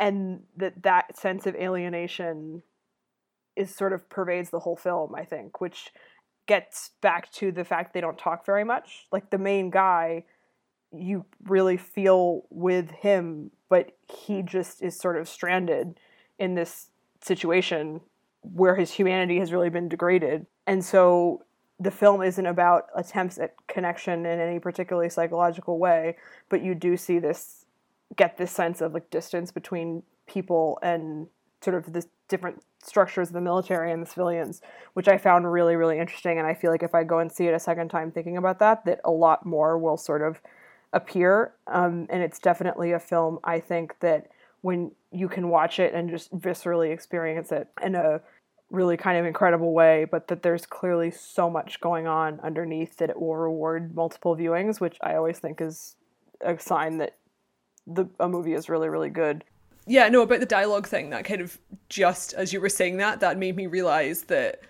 And 0.00 0.42
that 0.56 0.82
that 0.82 1.16
sense 1.16 1.46
of 1.46 1.54
alienation 1.54 2.62
is 3.54 3.74
sort 3.74 3.92
of 3.92 4.08
pervades 4.08 4.50
the 4.50 4.60
whole 4.60 4.76
film, 4.76 5.14
I 5.14 5.24
think, 5.24 5.60
which 5.60 5.90
gets 6.46 6.92
back 7.02 7.30
to 7.32 7.52
the 7.52 7.64
fact 7.64 7.92
they 7.92 8.00
don't 8.00 8.18
talk 8.18 8.46
very 8.46 8.64
much. 8.64 9.06
Like 9.12 9.30
the 9.30 9.38
main 9.38 9.70
guy, 9.70 10.24
you 10.92 11.26
really 11.44 11.76
feel 11.76 12.44
with 12.48 12.90
him, 12.90 13.50
but 13.68 13.96
he 14.10 14.42
just 14.42 14.82
is 14.82 14.98
sort 14.98 15.18
of 15.18 15.28
stranded 15.28 16.00
in 16.38 16.54
this 16.54 16.88
situation 17.20 18.00
where 18.40 18.76
his 18.76 18.92
humanity 18.92 19.38
has 19.40 19.52
really 19.52 19.68
been 19.68 19.88
degraded. 19.88 20.46
And 20.66 20.84
so 20.84 21.42
the 21.80 21.90
film 21.90 22.22
isn't 22.22 22.46
about 22.46 22.86
attempts 22.94 23.38
at 23.38 23.54
connection 23.68 24.26
in 24.26 24.40
any 24.40 24.58
particularly 24.58 25.08
psychological 25.08 25.78
way, 25.78 26.16
but 26.48 26.62
you 26.62 26.74
do 26.74 26.96
see 26.96 27.18
this 27.18 27.66
get 28.16 28.38
this 28.38 28.50
sense 28.50 28.80
of 28.80 28.94
like 28.94 29.10
distance 29.10 29.52
between 29.52 30.02
people 30.26 30.78
and 30.82 31.28
sort 31.60 31.76
of 31.76 31.92
the 31.92 32.04
different 32.28 32.62
structures 32.82 33.28
of 33.28 33.34
the 33.34 33.40
military 33.40 33.92
and 33.92 34.02
the 34.02 34.06
civilians, 34.06 34.60
which 34.94 35.08
I 35.08 35.18
found 35.18 35.50
really, 35.50 35.76
really 35.76 35.98
interesting. 35.98 36.38
And 36.38 36.46
I 36.46 36.54
feel 36.54 36.70
like 36.70 36.82
if 36.82 36.94
I 36.94 37.04
go 37.04 37.18
and 37.18 37.30
see 37.30 37.46
it 37.46 37.54
a 37.54 37.58
second 37.58 37.88
time 37.88 38.10
thinking 38.10 38.36
about 38.36 38.58
that, 38.60 38.84
that 38.84 39.00
a 39.04 39.10
lot 39.10 39.44
more 39.44 39.78
will 39.78 39.96
sort 39.96 40.22
of 40.22 40.40
appear. 40.92 41.54
Um, 41.66 42.06
and 42.10 42.22
it's 42.22 42.38
definitely 42.38 42.92
a 42.92 43.00
film 43.00 43.38
I 43.44 43.60
think 43.60 43.98
that 44.00 44.28
when 44.60 44.92
you 45.10 45.28
can 45.28 45.48
watch 45.48 45.78
it 45.78 45.94
and 45.94 46.10
just 46.10 46.36
viscerally 46.36 46.92
experience 46.92 47.52
it 47.52 47.68
in 47.82 47.94
a 47.94 48.20
really 48.70 48.96
kind 48.96 49.18
of 49.18 49.24
incredible 49.24 49.72
way, 49.72 50.04
but 50.04 50.28
that 50.28 50.42
there's 50.42 50.66
clearly 50.66 51.10
so 51.10 51.48
much 51.48 51.80
going 51.80 52.06
on 52.06 52.38
underneath 52.40 52.96
that 52.98 53.10
it 53.10 53.18
will 53.18 53.36
reward 53.36 53.94
multiple 53.94 54.36
viewings, 54.36 54.80
which 54.80 54.98
I 55.00 55.14
always 55.14 55.38
think 55.38 55.60
is 55.60 55.96
a 56.40 56.58
sign 56.58 56.98
that 56.98 57.16
the 57.86 58.06
a 58.20 58.28
movie 58.28 58.52
is 58.52 58.68
really, 58.68 58.88
really 58.88 59.10
good. 59.10 59.44
Yeah, 59.86 60.08
no, 60.08 60.20
about 60.20 60.40
the 60.40 60.46
dialogue 60.46 60.86
thing, 60.86 61.10
that 61.10 61.24
kind 61.24 61.40
of 61.40 61.58
just 61.88 62.34
as 62.34 62.52
you 62.52 62.60
were 62.60 62.68
saying 62.68 62.98
that, 62.98 63.20
that 63.20 63.38
made 63.38 63.56
me 63.56 63.66
realize 63.66 64.24
that 64.24 64.60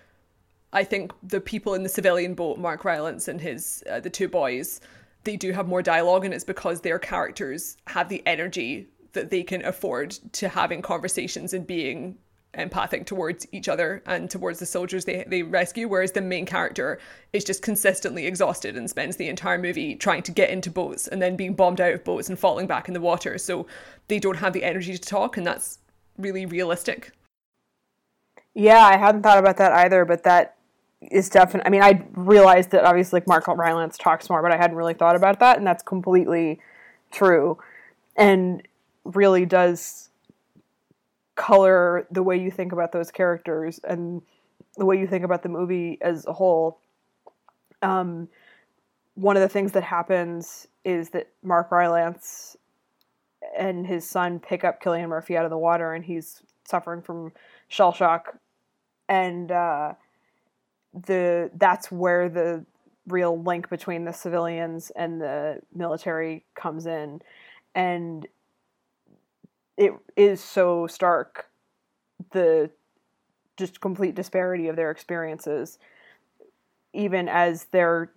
I 0.71 0.85
think 0.85 1.11
the 1.21 1.41
people 1.41 1.73
in 1.73 1.83
the 1.83 1.89
civilian 1.89 2.35
boat, 2.35 2.57
Mark 2.57 2.85
Rylance 2.85 3.27
and 3.27 3.41
his 3.41 3.83
uh, 3.89 3.99
the 3.99 4.09
two 4.09 4.29
boys, 4.29 4.79
they 5.25 5.35
do 5.35 5.51
have 5.51 5.67
more 5.67 5.81
dialogue, 5.81 6.23
and 6.23 6.33
it's 6.33 6.45
because 6.45 6.81
their 6.81 6.99
characters 6.99 7.75
have 7.87 8.07
the 8.07 8.23
energy 8.25 8.87
that 9.11 9.29
they 9.29 9.43
can 9.43 9.65
afford 9.65 10.11
to 10.31 10.47
having 10.47 10.81
conversations 10.81 11.53
and 11.53 11.67
being 11.67 12.17
empathic 12.55 13.05
towards 13.05 13.45
each 13.51 13.69
other 13.69 14.01
and 14.07 14.29
towards 14.29 14.57
the 14.57 14.65
soldiers 14.65 15.05
they, 15.05 15.23
they 15.27 15.43
rescue 15.43 15.87
whereas 15.87 16.13
the 16.13 16.21
main 16.21 16.45
character 16.47 16.99
is 17.31 17.43
just 17.43 17.61
consistently 17.61 18.25
exhausted 18.25 18.75
and 18.75 18.89
spends 18.89 19.17
the 19.17 19.27
entire 19.27 19.59
movie 19.59 19.95
trying 19.95 20.23
to 20.23 20.31
get 20.31 20.49
into 20.49 20.71
boats 20.71 21.07
and 21.07 21.21
then 21.21 21.35
being 21.35 21.53
bombed 21.53 21.79
out 21.79 21.93
of 21.93 22.03
boats 22.03 22.27
and 22.27 22.39
falling 22.39 22.65
back 22.65 22.87
in 22.87 22.93
the 22.95 22.99
water 22.99 23.37
so 23.37 23.67
they 24.07 24.17
don't 24.17 24.37
have 24.37 24.53
the 24.53 24.63
energy 24.63 24.93
to 24.93 24.99
talk 24.99 25.37
and 25.37 25.45
that's 25.45 25.77
really 26.17 26.47
realistic 26.47 27.11
Yeah, 28.53 28.83
I 28.83 28.97
hadn't 28.97 29.23
thought 29.23 29.37
about 29.37 29.57
that 29.57 29.71
either, 29.71 30.05
but 30.05 30.23
that 30.23 30.55
is 31.01 31.29
definitely. 31.29 31.67
I 31.67 31.69
mean, 31.69 31.81
I 31.81 32.05
realized 32.13 32.71
that 32.71 32.83
obviously 32.83 33.17
like 33.19 33.27
Mark 33.27 33.47
Rylance 33.47 33.97
talks 33.97 34.29
more, 34.29 34.41
but 34.41 34.51
I 34.51 34.57
hadn't 34.57 34.75
really 34.75 34.93
thought 34.93 35.15
about 35.15 35.39
that, 35.39 35.57
and 35.57 35.65
that's 35.65 35.83
completely 35.83 36.59
true, 37.11 37.57
and 38.15 38.61
really 39.05 39.45
does 39.45 40.08
color 41.39 42.05
the 42.11 42.21
way 42.21 42.37
you 42.37 42.51
think 42.51 42.73
about 42.73 42.91
those 42.91 43.11
characters 43.11 43.79
and 43.85 44.21
the 44.75 44.85
way 44.85 44.99
you 44.99 45.07
think 45.07 45.23
about 45.23 45.41
the 45.41 45.47
movie 45.47 45.97
as 46.01 46.25
a 46.27 46.33
whole. 46.33 46.81
Um, 47.81 48.27
one 49.15 49.37
of 49.37 49.41
the 49.41 49.47
things 49.47 49.71
that 49.71 49.83
happens 49.83 50.67
is 50.83 51.11
that 51.11 51.29
Mark 51.41 51.71
Rylance 51.71 52.57
and 53.57 53.87
his 53.87 54.07
son 54.07 54.39
pick 54.39 54.65
up 54.65 54.83
Cillian 54.83 55.07
Murphy 55.07 55.37
out 55.37 55.45
of 55.45 55.49
the 55.49 55.57
water, 55.57 55.93
and 55.93 56.03
he's 56.03 56.43
suffering 56.65 57.01
from 57.01 57.31
shell 57.69 57.93
shock, 57.93 58.37
and 59.07 59.49
uh, 59.49 59.93
the 60.93 61.51
that's 61.55 61.89
where 61.89 62.27
the 62.27 62.65
real 63.07 63.41
link 63.41 63.69
between 63.69 64.03
the 64.03 64.11
civilians 64.11 64.91
and 64.91 65.21
the 65.21 65.61
military 65.73 66.43
comes 66.53 66.85
in, 66.85 67.21
and 67.75 68.27
it 69.79 69.93
is 70.15 70.43
so 70.43 70.85
stark 70.85 71.47
the 72.31 72.69
just 73.57 73.79
complete 73.81 74.13
disparity 74.13 74.67
of 74.67 74.75
their 74.75 74.91
experiences 74.91 75.79
even 76.93 77.27
as 77.29 77.65
they're 77.71 78.11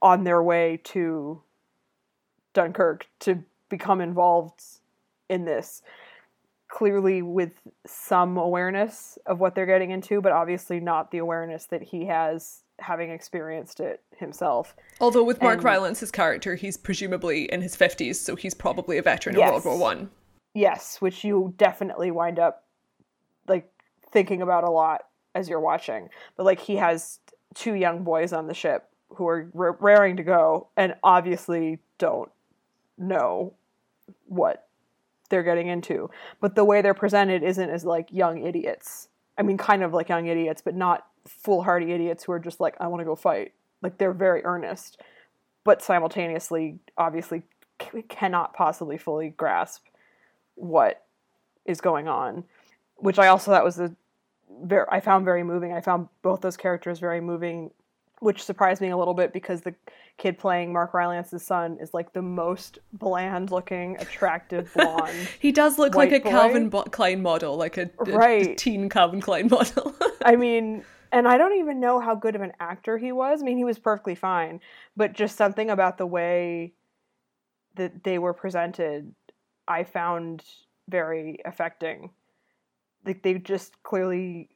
on 0.00 0.24
their 0.24 0.42
way 0.42 0.80
to 0.84 1.42
Dunkirk 2.54 3.06
to 3.20 3.42
become 3.68 4.00
involved 4.00 4.62
in 5.28 5.44
this 5.44 5.82
clearly 6.68 7.20
with 7.22 7.52
some 7.86 8.36
awareness 8.38 9.18
of 9.26 9.40
what 9.40 9.54
they're 9.54 9.66
getting 9.66 9.90
into 9.90 10.20
but 10.20 10.32
obviously 10.32 10.78
not 10.80 11.10
the 11.10 11.18
awareness 11.18 11.66
that 11.66 11.82
he 11.82 12.06
has 12.06 12.60
having 12.78 13.10
experienced 13.10 13.80
it 13.80 14.00
himself 14.18 14.74
Although 15.00 15.24
with 15.24 15.40
Mark 15.42 15.56
And- 15.56 15.64
Rylance's 15.64 16.10
character, 16.10 16.54
he's 16.54 16.76
presumably 16.76 17.44
in 17.52 17.60
his 17.62 17.76
50s, 17.76 18.16
so 18.16 18.34
he's 18.36 18.54
probably 18.54 18.98
a 18.98 19.02
veteran 19.02 19.36
Yes. 19.36 19.48
of 19.56 19.64
World 19.64 19.78
War 19.80 19.88
One. 19.88 20.10
Yes 20.54 21.00
which 21.00 21.24
you 21.24 21.54
definitely 21.56 22.10
wind 22.10 22.38
up 22.38 22.64
like 23.46 23.68
thinking 24.10 24.42
about 24.42 24.64
a 24.64 24.70
lot 24.70 25.06
as 25.34 25.48
you're 25.48 25.60
watching. 25.60 26.08
But 26.36 26.46
like 26.46 26.60
he 26.60 26.76
has 26.76 27.20
two 27.54 27.74
young 27.74 28.04
boys 28.04 28.32
on 28.32 28.46
the 28.46 28.54
ship 28.54 28.88
who 29.10 29.26
are 29.28 29.50
r- 29.56 29.76
raring 29.80 30.16
to 30.16 30.22
go 30.22 30.68
and 30.76 30.94
obviously 31.02 31.78
don't 31.98 32.30
know 32.98 33.54
what 34.26 34.68
they're 35.28 35.42
getting 35.42 35.68
into. 35.68 36.10
But 36.40 36.54
the 36.54 36.64
way 36.64 36.82
they're 36.82 36.94
presented 36.94 37.42
isn't 37.42 37.70
as 37.70 37.84
like 37.84 38.08
young 38.10 38.44
idiots. 38.46 39.08
I 39.38 39.42
mean 39.42 39.56
kind 39.56 39.82
of 39.82 39.92
like 39.92 40.08
young 40.08 40.26
idiots 40.26 40.62
but 40.62 40.74
not 40.74 41.06
foolhardy 41.26 41.92
idiots 41.92 42.24
who 42.24 42.32
are 42.32 42.40
just 42.40 42.58
like 42.58 42.74
i 42.80 42.86
want 42.88 43.00
to 43.00 43.04
go 43.04 43.16
fight. 43.16 43.52
Like 43.80 43.98
they're 43.98 44.12
very 44.12 44.44
earnest 44.44 45.00
but 45.64 45.82
simultaneously 45.82 46.78
obviously 46.98 47.42
c- 47.80 48.02
cannot 48.02 48.54
possibly 48.54 48.98
fully 48.98 49.30
grasp 49.30 49.84
what 50.54 51.04
is 51.64 51.80
going 51.80 52.08
on 52.08 52.44
which 52.96 53.18
i 53.18 53.26
also 53.28 53.50
thought 53.50 53.64
was 53.64 53.78
a 53.80 53.94
very 54.64 54.86
i 54.90 55.00
found 55.00 55.24
very 55.24 55.42
moving 55.42 55.72
i 55.72 55.80
found 55.80 56.08
both 56.22 56.40
those 56.40 56.56
characters 56.56 56.98
very 56.98 57.20
moving 57.20 57.70
which 58.20 58.44
surprised 58.44 58.80
me 58.80 58.88
a 58.90 58.96
little 58.96 59.14
bit 59.14 59.32
because 59.32 59.62
the 59.62 59.74
kid 60.18 60.38
playing 60.38 60.72
mark 60.72 60.92
rylance's 60.94 61.42
son 61.44 61.76
is 61.80 61.92
like 61.94 62.12
the 62.12 62.22
most 62.22 62.78
bland 62.92 63.50
looking 63.50 63.96
attractive 63.98 64.72
blonde 64.76 65.28
He 65.40 65.50
does 65.52 65.78
look 65.78 65.94
like 65.94 66.12
a 66.12 66.20
boy? 66.20 66.30
Calvin 66.30 66.70
Klein 66.70 67.22
model, 67.22 67.56
like 67.56 67.78
a, 67.78 67.90
a- 68.06 68.10
a 68.10 68.16
Right. 68.16 68.56
teen 68.58 68.88
Calvin 68.88 69.20
Klein 69.20 69.48
model. 69.48 69.94
I 70.24 70.36
mean, 70.36 70.84
and 71.10 71.26
I 71.26 71.36
don't 71.36 71.58
even 71.58 71.80
know 71.80 71.98
how 71.98 72.14
good 72.14 72.36
of 72.36 72.42
an 72.42 72.52
actor 72.60 72.96
he 72.96 73.10
was. 73.10 73.42
I 73.42 73.44
mean, 73.44 73.56
he 73.56 73.64
was 73.64 73.78
perfectly 73.78 74.14
fine, 74.14 74.60
but 74.96 75.14
just 75.14 75.36
something 75.36 75.68
about 75.70 75.98
the 75.98 76.06
way 76.06 76.74
that 77.74 78.04
they 78.04 78.18
were 78.18 78.32
presented, 78.34 79.12
I 79.68 79.84
found 79.84 80.44
very 80.88 81.38
affecting. 81.44 82.10
Like 83.04 83.22
they 83.22 83.34
just 83.34 83.82
clearly 83.82 84.50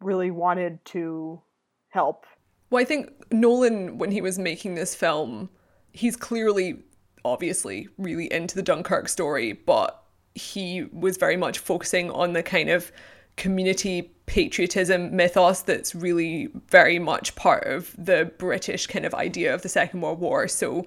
really 0.00 0.30
wanted 0.30 0.84
to 0.86 1.40
help. 1.88 2.26
Well, 2.70 2.82
I 2.82 2.84
think 2.84 3.10
Nolan, 3.32 3.98
when 3.98 4.10
he 4.10 4.20
was 4.20 4.38
making 4.38 4.74
this 4.74 4.94
film, 4.94 5.48
he's 5.92 6.16
clearly, 6.16 6.82
obviously, 7.24 7.88
really 7.98 8.32
into 8.32 8.56
the 8.56 8.62
Dunkirk 8.62 9.08
story, 9.08 9.52
but 9.52 10.02
he 10.34 10.84
was 10.92 11.16
very 11.16 11.36
much 11.36 11.58
focusing 11.58 12.10
on 12.10 12.32
the 12.32 12.42
kind 12.42 12.68
of 12.68 12.90
community 13.36 14.02
patriotism 14.26 15.14
mythos 15.14 15.62
that's 15.62 15.94
really 15.94 16.48
very 16.68 16.98
much 16.98 17.34
part 17.34 17.64
of 17.66 17.94
the 17.98 18.32
British 18.38 18.86
kind 18.86 19.04
of 19.04 19.14
idea 19.14 19.52
of 19.54 19.62
the 19.62 19.68
Second 19.68 20.00
World 20.00 20.20
War. 20.20 20.48
So, 20.48 20.86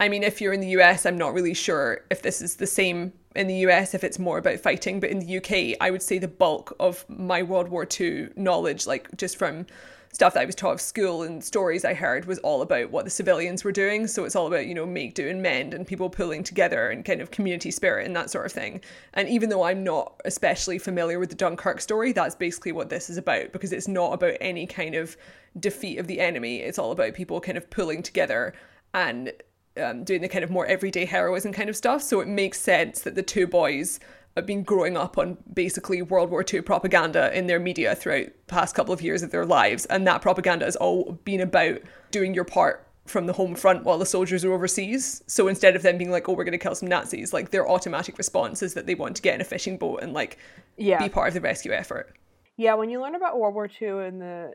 I 0.00 0.08
mean, 0.08 0.22
if 0.22 0.40
you're 0.40 0.52
in 0.52 0.60
the 0.60 0.80
US, 0.80 1.06
I'm 1.06 1.18
not 1.18 1.34
really 1.34 1.54
sure 1.54 2.04
if 2.10 2.22
this 2.22 2.42
is 2.42 2.56
the 2.56 2.66
same 2.66 3.12
in 3.36 3.46
the 3.46 3.66
US, 3.66 3.94
if 3.94 4.04
it's 4.04 4.18
more 4.18 4.38
about 4.38 4.60
fighting, 4.60 5.00
but 5.00 5.10
in 5.10 5.18
the 5.18 5.38
UK, 5.38 5.76
I 5.80 5.90
would 5.90 6.02
say 6.02 6.18
the 6.18 6.28
bulk 6.28 6.74
of 6.78 7.04
my 7.08 7.42
World 7.42 7.68
War 7.68 7.86
II 8.00 8.28
knowledge, 8.36 8.86
like 8.86 9.08
just 9.16 9.36
from 9.36 9.66
stuff 10.12 10.34
that 10.34 10.42
I 10.42 10.44
was 10.44 10.54
taught 10.54 10.74
at 10.74 10.80
school 10.80 11.24
and 11.24 11.42
stories 11.42 11.84
I 11.84 11.94
heard, 11.94 12.26
was 12.26 12.38
all 12.40 12.62
about 12.62 12.90
what 12.90 13.04
the 13.04 13.10
civilians 13.10 13.64
were 13.64 13.72
doing. 13.72 14.06
So 14.06 14.24
it's 14.24 14.36
all 14.36 14.46
about, 14.46 14.66
you 14.66 14.74
know, 14.74 14.86
make, 14.86 15.14
do, 15.14 15.28
and 15.28 15.42
mend 15.42 15.74
and 15.74 15.84
people 15.84 16.08
pulling 16.08 16.44
together 16.44 16.90
and 16.90 17.04
kind 17.04 17.20
of 17.20 17.32
community 17.32 17.72
spirit 17.72 18.06
and 18.06 18.14
that 18.14 18.30
sort 18.30 18.46
of 18.46 18.52
thing. 18.52 18.80
And 19.14 19.28
even 19.28 19.48
though 19.48 19.64
I'm 19.64 19.82
not 19.82 20.20
especially 20.24 20.78
familiar 20.78 21.18
with 21.18 21.30
the 21.30 21.34
Dunkirk 21.34 21.80
story, 21.80 22.12
that's 22.12 22.36
basically 22.36 22.70
what 22.70 22.88
this 22.88 23.10
is 23.10 23.16
about 23.16 23.52
because 23.52 23.72
it's 23.72 23.88
not 23.88 24.12
about 24.12 24.36
any 24.40 24.66
kind 24.66 24.94
of 24.94 25.16
defeat 25.58 25.98
of 25.98 26.06
the 26.06 26.20
enemy. 26.20 26.58
It's 26.58 26.78
all 26.78 26.92
about 26.92 27.14
people 27.14 27.40
kind 27.40 27.58
of 27.58 27.68
pulling 27.70 28.02
together 28.02 28.54
and 28.92 29.32
um, 29.82 30.04
doing 30.04 30.22
the 30.22 30.28
kind 30.28 30.44
of 30.44 30.50
more 30.50 30.66
everyday 30.66 31.04
heroism 31.04 31.52
kind 31.52 31.68
of 31.68 31.76
stuff. 31.76 32.02
So 32.02 32.20
it 32.20 32.28
makes 32.28 32.60
sense 32.60 33.02
that 33.02 33.14
the 33.14 33.22
two 33.22 33.46
boys 33.46 34.00
have 34.36 34.46
been 34.46 34.62
growing 34.64 34.96
up 34.96 35.16
on 35.16 35.38
basically 35.52 36.02
World 36.02 36.30
War 36.30 36.44
II 36.52 36.60
propaganda 36.62 37.36
in 37.36 37.46
their 37.46 37.60
media 37.60 37.94
throughout 37.94 38.26
the 38.26 38.32
past 38.48 38.74
couple 38.74 38.92
of 38.92 39.00
years 39.00 39.22
of 39.22 39.30
their 39.30 39.46
lives. 39.46 39.86
And 39.86 40.06
that 40.06 40.22
propaganda 40.22 40.64
has 40.64 40.76
all 40.76 41.12
been 41.24 41.40
about 41.40 41.78
doing 42.10 42.34
your 42.34 42.44
part 42.44 42.86
from 43.06 43.26
the 43.26 43.32
home 43.34 43.54
front 43.54 43.84
while 43.84 43.98
the 43.98 44.06
soldiers 44.06 44.44
are 44.44 44.52
overseas. 44.52 45.22
So 45.26 45.46
instead 45.46 45.76
of 45.76 45.82
them 45.82 45.98
being 45.98 46.10
like, 46.10 46.28
oh, 46.28 46.32
we're 46.32 46.44
going 46.44 46.52
to 46.52 46.58
kill 46.58 46.74
some 46.74 46.88
Nazis, 46.88 47.32
like 47.32 47.50
their 47.50 47.68
automatic 47.68 48.16
response 48.18 48.62
is 48.62 48.74
that 48.74 48.86
they 48.86 48.94
want 48.94 49.14
to 49.16 49.22
get 49.22 49.34
in 49.34 49.40
a 49.40 49.44
fishing 49.44 49.76
boat 49.76 50.00
and 50.02 50.12
like 50.12 50.38
Yeah. 50.78 50.98
be 50.98 51.08
part 51.08 51.28
of 51.28 51.34
the 51.34 51.40
rescue 51.40 51.72
effort. 51.72 52.16
Yeah, 52.56 52.74
when 52.74 52.88
you 52.90 53.00
learn 53.00 53.14
about 53.14 53.38
World 53.38 53.54
War 53.54 53.68
II 53.68 54.06
in 54.06 54.18
the, 54.20 54.52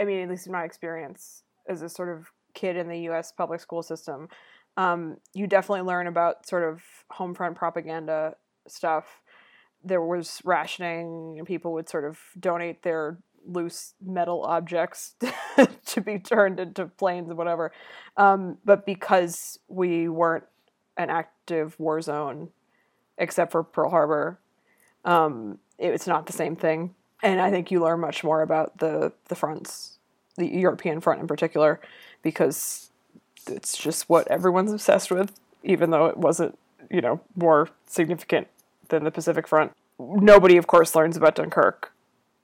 I 0.00 0.04
mean, 0.04 0.20
at 0.22 0.28
least 0.30 0.46
in 0.46 0.52
my 0.52 0.64
experience 0.64 1.42
as 1.68 1.82
a 1.82 1.88
sort 1.88 2.16
of 2.16 2.30
kid 2.56 2.76
in 2.76 2.88
the 2.88 2.98
U.S. 3.10 3.30
public 3.30 3.60
school 3.60 3.84
system, 3.84 4.28
um, 4.76 5.18
you 5.34 5.46
definitely 5.46 5.82
learn 5.86 6.08
about 6.08 6.46
sort 6.48 6.64
of 6.64 6.80
home 7.10 7.34
front 7.34 7.54
propaganda 7.56 8.34
stuff. 8.66 9.22
There 9.84 10.02
was 10.02 10.40
rationing, 10.44 11.36
and 11.38 11.46
people 11.46 11.72
would 11.74 11.88
sort 11.88 12.04
of 12.04 12.18
donate 12.40 12.82
their 12.82 13.18
loose 13.46 13.94
metal 14.04 14.42
objects 14.42 15.14
to 15.86 16.00
be 16.00 16.18
turned 16.18 16.58
into 16.58 16.86
planes 16.86 17.28
and 17.28 17.38
whatever. 17.38 17.70
Um, 18.16 18.58
but 18.64 18.84
because 18.84 19.60
we 19.68 20.08
weren't 20.08 20.44
an 20.96 21.10
active 21.10 21.78
war 21.78 22.00
zone, 22.00 22.48
except 23.18 23.52
for 23.52 23.62
Pearl 23.62 23.90
Harbor, 23.90 24.40
um, 25.04 25.58
it- 25.78 25.92
it's 25.94 26.06
not 26.08 26.26
the 26.26 26.32
same 26.32 26.56
thing. 26.56 26.94
And 27.22 27.40
I 27.40 27.50
think 27.50 27.70
you 27.70 27.80
learn 27.80 28.00
much 28.00 28.24
more 28.24 28.42
about 28.42 28.78
the 28.78 29.12
the 29.28 29.34
fronts, 29.34 29.98
the 30.36 30.46
European 30.46 31.00
front 31.00 31.20
in 31.20 31.26
particular, 31.26 31.80
because 32.22 32.90
it's 33.46 33.76
just 33.76 34.08
what 34.08 34.28
everyone's 34.28 34.72
obsessed 34.72 35.10
with, 35.10 35.32
even 35.62 35.90
though 35.90 36.06
it 36.06 36.16
wasn't, 36.16 36.58
you 36.90 37.00
know, 37.00 37.20
more 37.34 37.68
significant 37.86 38.48
than 38.88 39.04
the 39.04 39.10
Pacific 39.10 39.46
Front. 39.46 39.72
Nobody, 39.98 40.56
of 40.56 40.66
course, 40.66 40.94
learns 40.94 41.16
about 41.16 41.34
Dunkirk 41.34 41.92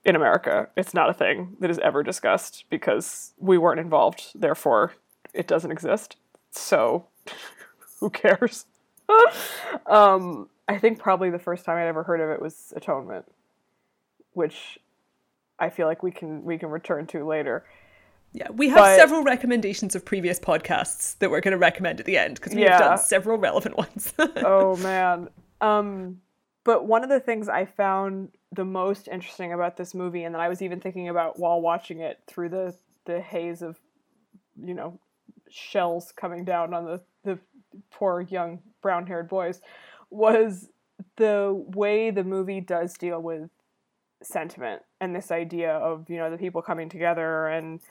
in 0.05 0.15
America. 0.15 0.69
It's 0.75 0.93
not 0.93 1.09
a 1.09 1.13
thing 1.13 1.55
that 1.59 1.69
is 1.69 1.79
ever 1.79 2.03
discussed 2.03 2.65
because 2.69 3.33
we 3.37 3.57
weren't 3.57 3.79
involved. 3.79 4.31
Therefore, 4.35 4.93
it 5.33 5.47
doesn't 5.47 5.71
exist. 5.71 6.15
So, 6.51 7.07
who 7.99 8.09
cares? 8.09 8.65
um, 9.87 10.49
I 10.67 10.77
think 10.77 10.99
probably 10.99 11.29
the 11.29 11.39
first 11.39 11.65
time 11.65 11.77
I'd 11.77 11.87
ever 11.87 12.03
heard 12.03 12.21
of 12.21 12.29
it 12.29 12.41
was 12.41 12.73
Atonement, 12.75 13.25
which 14.33 14.79
I 15.59 15.69
feel 15.69 15.87
like 15.87 16.03
we 16.03 16.11
can 16.11 16.43
we 16.43 16.57
can 16.57 16.69
return 16.69 17.05
to 17.07 17.25
later. 17.25 17.65
Yeah, 18.33 18.49
we 18.51 18.69
have 18.69 18.79
But- 18.79 18.95
several 18.97 19.23
recommendations 19.23 19.95
of 19.95 20.03
previous 20.05 20.39
podcasts 20.39 21.17
that 21.19 21.29
we're 21.29 21.41
going 21.41 21.51
to 21.51 21.57
recommend 21.57 21.99
at 21.99 22.05
the 22.05 22.17
end 22.17 22.35
because 22.35 22.53
we've 22.53 22.63
Yeah. 22.63 22.79
done 22.79 22.97
several 22.97 23.37
relevant 23.37 23.77
ones. 23.83 24.13
oh 24.19 24.75
man. 24.77 25.29
Um 25.61 26.19
but 26.65 26.85
one 26.87 27.03
of 27.03 27.09
the 27.09 27.19
things 27.19 27.49
I 27.49 27.65
found 27.65 28.31
the 28.53 28.63
most 28.65 29.07
interesting 29.09 29.51
about 29.51 29.75
this 29.77 29.93
movie 29.93 30.23
and 30.23 30.33
that 30.33 30.39
I 30.41 30.47
was 30.47 30.61
even 30.61 30.79
thinking 30.79 31.09
about 31.09 31.37
while 31.39 31.59
watching 31.61 31.99
it 31.99 32.19
through 32.27 32.49
the 32.49 32.75
the 33.05 33.19
haze 33.21 33.61
of 33.61 33.79
you 34.61 34.73
know 34.73 34.99
shells 35.49 36.11
coming 36.11 36.43
down 36.45 36.73
on 36.73 36.85
the 36.85 37.01
the 37.23 37.39
poor 37.91 38.21
young 38.21 38.59
brown-haired 38.81 39.27
boys 39.27 39.61
was 40.09 40.69
the 41.17 41.53
way 41.75 42.09
the 42.11 42.23
movie 42.23 42.61
does 42.61 42.93
deal 42.93 43.21
with 43.21 43.49
sentiment 44.21 44.81
and 45.01 45.15
this 45.15 45.31
idea 45.31 45.73
of 45.73 46.09
you 46.09 46.17
know 46.17 46.29
the 46.31 46.37
people 46.37 46.61
coming 46.61 46.87
together 46.89 47.47
and 47.47 47.81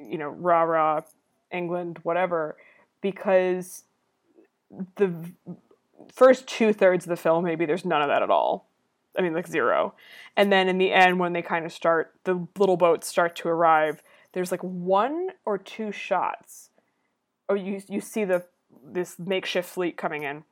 you 0.00 0.18
know 0.18 0.28
rah 0.28 0.62
rah 0.62 1.00
England 1.50 2.00
whatever 2.02 2.56
because 3.00 3.84
the 4.96 5.12
first 6.12 6.46
two 6.46 6.72
thirds 6.72 7.04
of 7.04 7.10
the 7.10 7.16
film, 7.16 7.44
maybe 7.44 7.66
there's 7.66 7.84
none 7.84 8.02
of 8.02 8.08
that 8.08 8.22
at 8.22 8.30
all. 8.30 8.66
I 9.16 9.22
mean, 9.22 9.34
like 9.34 9.46
zero. 9.46 9.94
And 10.36 10.50
then 10.50 10.68
in 10.68 10.78
the 10.78 10.92
end, 10.92 11.18
when 11.18 11.32
they 11.32 11.42
kind 11.42 11.64
of 11.64 11.72
start, 11.72 12.14
the 12.24 12.46
little 12.58 12.76
boats 12.76 13.06
start 13.06 13.36
to 13.36 13.48
arrive. 13.48 14.02
There's 14.32 14.50
like 14.50 14.62
one 14.62 15.30
or 15.44 15.58
two 15.58 15.92
shots, 15.92 16.70
or 17.48 17.56
you 17.56 17.80
you 17.88 18.00
see 18.00 18.24
the 18.24 18.44
this 18.84 19.18
makeshift 19.18 19.68
fleet 19.68 19.96
coming 19.96 20.24
in, 20.24 20.42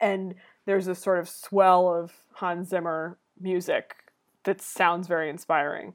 and 0.00 0.34
there's 0.64 0.88
a 0.88 0.94
sort 0.94 1.18
of 1.18 1.28
swell 1.28 1.94
of 1.94 2.12
Hans 2.34 2.70
Zimmer 2.70 3.18
music 3.38 3.96
that 4.44 4.62
sounds 4.62 5.06
very 5.06 5.28
inspiring. 5.28 5.92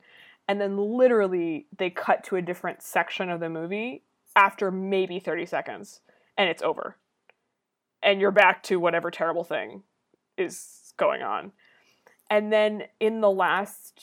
And 0.48 0.60
then 0.60 0.78
literally 0.78 1.68
they 1.78 1.90
cut 1.90 2.24
to 2.26 2.36
a 2.36 2.42
different 2.42 2.82
section 2.82 3.30
of 3.30 3.40
the 3.40 3.50
movie 3.50 4.04
after 4.36 4.72
maybe 4.72 5.20
30 5.20 5.46
seconds 5.46 6.02
and 6.38 6.50
it's 6.50 6.62
over 6.62 6.98
and 8.04 8.20
you're 8.20 8.32
back 8.32 8.64
to 8.64 8.78
whatever 8.78 9.12
terrible 9.12 9.44
thing 9.44 9.84
is 10.38 10.94
going 10.98 11.22
on. 11.22 11.52
And 12.30 12.52
then 12.52 12.84
in 13.00 13.22
the 13.22 13.30
last 13.30 14.02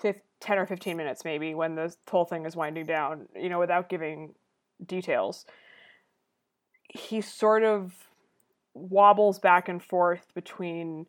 fif- 0.00 0.22
10 0.40 0.58
or 0.58 0.66
15 0.66 0.96
minutes, 0.96 1.24
maybe, 1.24 1.54
when 1.54 1.74
the 1.74 1.94
whole 2.08 2.24
thing 2.24 2.46
is 2.46 2.56
winding 2.56 2.86
down, 2.86 3.26
you 3.34 3.48
know, 3.48 3.58
without 3.58 3.88
giving 3.88 4.34
details. 4.84 5.44
He 6.88 7.20
sort 7.20 7.64
of 7.64 7.92
wobbles 8.74 9.38
back 9.38 9.68
and 9.68 9.82
forth 9.82 10.26
between 10.34 11.06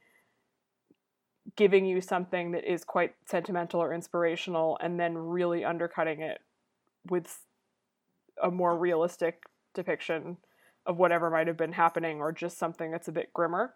giving 1.55 1.86
you 1.86 2.01
something 2.01 2.51
that 2.51 2.71
is 2.71 2.84
quite 2.84 3.13
sentimental 3.25 3.81
or 3.81 3.93
inspirational 3.93 4.77
and 4.81 4.99
then 4.99 5.17
really 5.17 5.63
undercutting 5.63 6.21
it 6.21 6.39
with 7.10 7.39
a 8.41 8.49
more 8.49 8.77
realistic 8.77 9.43
depiction 9.73 10.38
of 10.86 10.97
whatever 10.97 11.29
might 11.29 11.47
have 11.47 11.58
been 11.58 11.73
happening 11.73 12.19
or 12.19 12.31
just 12.31 12.58
something 12.58 12.91
that's 12.91 13.08
a 13.08 13.12
bit 13.12 13.31
grimmer. 13.34 13.73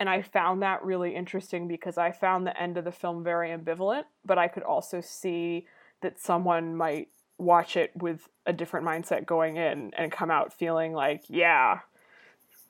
And 0.00 0.08
I 0.08 0.22
found 0.22 0.62
that 0.62 0.84
really 0.84 1.14
interesting 1.14 1.66
because 1.66 1.98
I 1.98 2.12
found 2.12 2.46
the 2.46 2.60
end 2.60 2.78
of 2.78 2.84
the 2.84 2.92
film 2.92 3.24
very 3.24 3.50
ambivalent, 3.50 4.04
but 4.24 4.38
I 4.38 4.48
could 4.48 4.62
also 4.62 5.00
see 5.00 5.66
that 6.02 6.20
someone 6.20 6.76
might 6.76 7.08
watch 7.38 7.76
it 7.76 7.90
with 7.96 8.28
a 8.46 8.52
different 8.52 8.86
mindset 8.86 9.26
going 9.26 9.56
in 9.56 9.92
and 9.96 10.12
come 10.12 10.30
out 10.30 10.52
feeling 10.52 10.92
like, 10.92 11.24
yeah, 11.28 11.80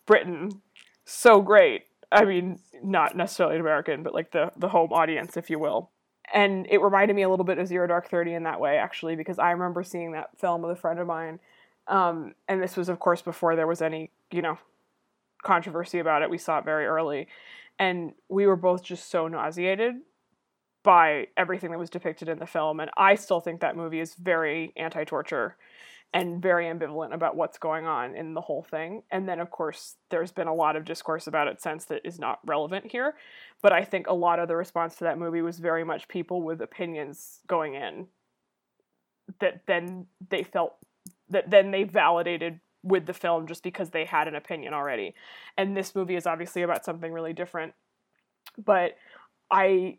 Britain, 0.07 0.63
so 1.05 1.43
great. 1.43 1.88
I 2.11 2.25
mean, 2.25 2.59
not 2.83 3.17
necessarily 3.17 3.57
an 3.57 3.61
American, 3.61 4.03
but 4.03 4.15
like 4.15 4.31
the 4.33 4.53
the 4.57 4.69
home 4.69 4.93
audience, 4.93 5.37
if 5.37 5.51
you 5.51 5.59
will. 5.59 5.91
And 6.33 6.67
it 6.71 6.83
reminded 6.83 7.17
me 7.17 7.23
a 7.23 7.29
little 7.29 7.45
bit 7.45 7.59
of 7.59 7.67
Zero 7.67 7.87
Dark 7.87 8.09
Thirty 8.09 8.35
in 8.35 8.45
that 8.45 8.61
way, 8.61 8.79
actually, 8.79 9.17
because 9.17 9.39
I 9.39 9.51
remember 9.51 9.83
seeing 9.83 10.13
that 10.13 10.39
film 10.39 10.63
with 10.63 10.73
a 10.73 10.81
friend 10.81 10.99
of 10.99 11.07
mine, 11.07 11.41
um, 11.87 12.35
and 12.49 12.63
this 12.63 12.77
was, 12.77 12.89
of 12.89 12.99
course, 12.99 13.23
before 13.23 13.57
there 13.57 13.67
was 13.67 13.83
any, 13.83 14.11
you 14.31 14.43
know, 14.43 14.59
controversy 15.43 15.99
about 15.99 16.23
it. 16.23 16.31
We 16.31 16.39
saw 16.39 16.59
it 16.59 16.65
very 16.65 16.87
early, 16.87 17.29
and 17.79 18.13
we 18.29 18.47
were 18.47 18.57
both 18.57 18.83
just 18.83 19.11
so 19.11 19.29
nauseated 19.29 19.95
by 20.83 21.27
everything 21.37 21.71
that 21.71 21.79
was 21.79 21.91
depicted 21.91 22.29
in 22.29 22.39
the 22.39 22.47
film. 22.47 22.81
And 22.81 22.91
I 22.97 23.15
still 23.15 23.41
think 23.41 23.61
that 23.61 23.77
movie 23.77 24.01
is 24.01 24.15
very 24.15 24.73
anti-torture 24.77 25.57
and 26.15 26.41
very 26.41 26.65
ambivalent 26.67 27.13
about 27.13 27.37
what's 27.37 27.59
going 27.59 27.87
on 27.87 28.15
in 28.15 28.33
the 28.33 28.41
whole 28.41 28.63
thing. 28.63 29.03
And 29.11 29.29
then, 29.29 29.41
of 29.41 29.51
course, 29.51 29.97
there's 30.11 30.33
been 30.33 30.49
a 30.49 30.55
lot 30.55 30.75
of 30.75 30.85
discourse 30.85 31.27
about 31.27 31.49
it 31.49 31.61
since 31.61 31.85
that 31.87 32.01
is 32.05 32.19
not 32.19 32.41
relevant 32.47 32.91
here. 32.91 33.15
But 33.61 33.73
I 33.73 33.85
think 33.85 34.07
a 34.07 34.15
lot 34.15 34.39
of 34.39 34.49
the 34.49 34.57
response 34.57 34.97
to 34.97 35.05
that 35.05 35.19
movie 35.19 35.43
was 35.43 35.59
very 35.59 35.85
much 35.85 36.09
people 36.09 36.43
with 36.43 36.63
opinions 36.63 37.41
going 37.47 37.75
in 37.75 38.07
that 39.41 39.63
then 39.67 40.07
they 40.31 40.43
felt 40.43 40.77
that 41.29 41.51
then 41.51 41.71
they 41.71 41.85
validated 41.85 42.61
with 42.83 43.07
the 43.07 43.13
film 43.13 43.47
just 43.47 43.63
because 43.63 43.91
they 43.91 44.05
had 44.05 44.29
an 44.29 44.35
opinion 44.35 44.73
already. 44.73 45.15
And 45.59 45.77
this 45.77 45.95
movie 45.95 46.17
is 46.17 46.27
obviously 46.27 46.63
about 46.63 46.85
something 46.85 47.13
really 47.13 47.35
different. 47.35 47.75
But 48.57 48.97
I 49.51 49.99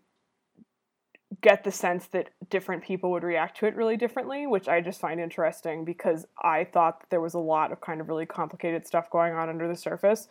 get 1.42 1.64
the 1.64 1.72
sense 1.72 2.08
that 2.08 2.30
different 2.50 2.84
people 2.84 3.12
would 3.12 3.24
react 3.24 3.58
to 3.58 3.66
it 3.66 3.76
really 3.76 3.98
differently, 3.98 4.48
which 4.48 4.68
I 4.68 4.82
just 4.82 5.00
find 5.00 5.20
interesting 5.20 5.86
because 5.86 6.26
I 6.42 6.64
thought 6.66 7.04
there 7.10 7.22
was 7.22 7.34
a 7.34 7.40
lot 7.40 7.72
of 7.72 7.82
kind 7.82 8.02
of 8.02 8.10
really 8.10 8.26
complicated 8.26 8.86
stuff 8.86 9.10
going 9.10 9.34
on 9.34 9.50
under 9.50 9.68
the 9.68 9.76
surface 9.76 10.28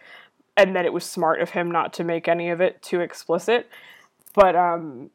and 0.57 0.75
that 0.75 0.85
it 0.85 0.93
was 0.93 1.05
smart 1.05 1.41
of 1.41 1.51
him 1.51 1.71
not 1.71 1.93
to 1.95 2.05
make 2.05 2.29
any 2.29 2.51
of 2.51 2.61
it 2.61 2.83
too 2.83 3.01
explicit. 3.01 3.69
But 4.35 4.57
um 4.57 5.11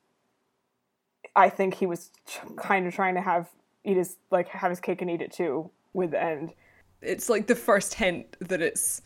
I 1.36 1.49
think 1.49 1.75
he 1.75 1.86
was 1.86 2.12
kind 2.58 2.88
of 2.88 2.93
trying 2.93 3.15
to 3.15 3.21
have 3.21 3.49
eat 3.84 3.97
his 3.97 4.17
like 4.32 4.47
have 4.49 4.69
his 4.69 4.79
cake 4.79 5.01
and 5.01 5.12
eat 5.12 5.21
it 5.21 5.32
too 5.32 5.69
with 5.93 6.13
end. 6.13 6.53
It's 7.01 7.29
like 7.29 7.47
the 7.47 7.56
first 7.56 7.93
hint 7.95 8.38
that 8.39 8.62
it's 8.62 9.01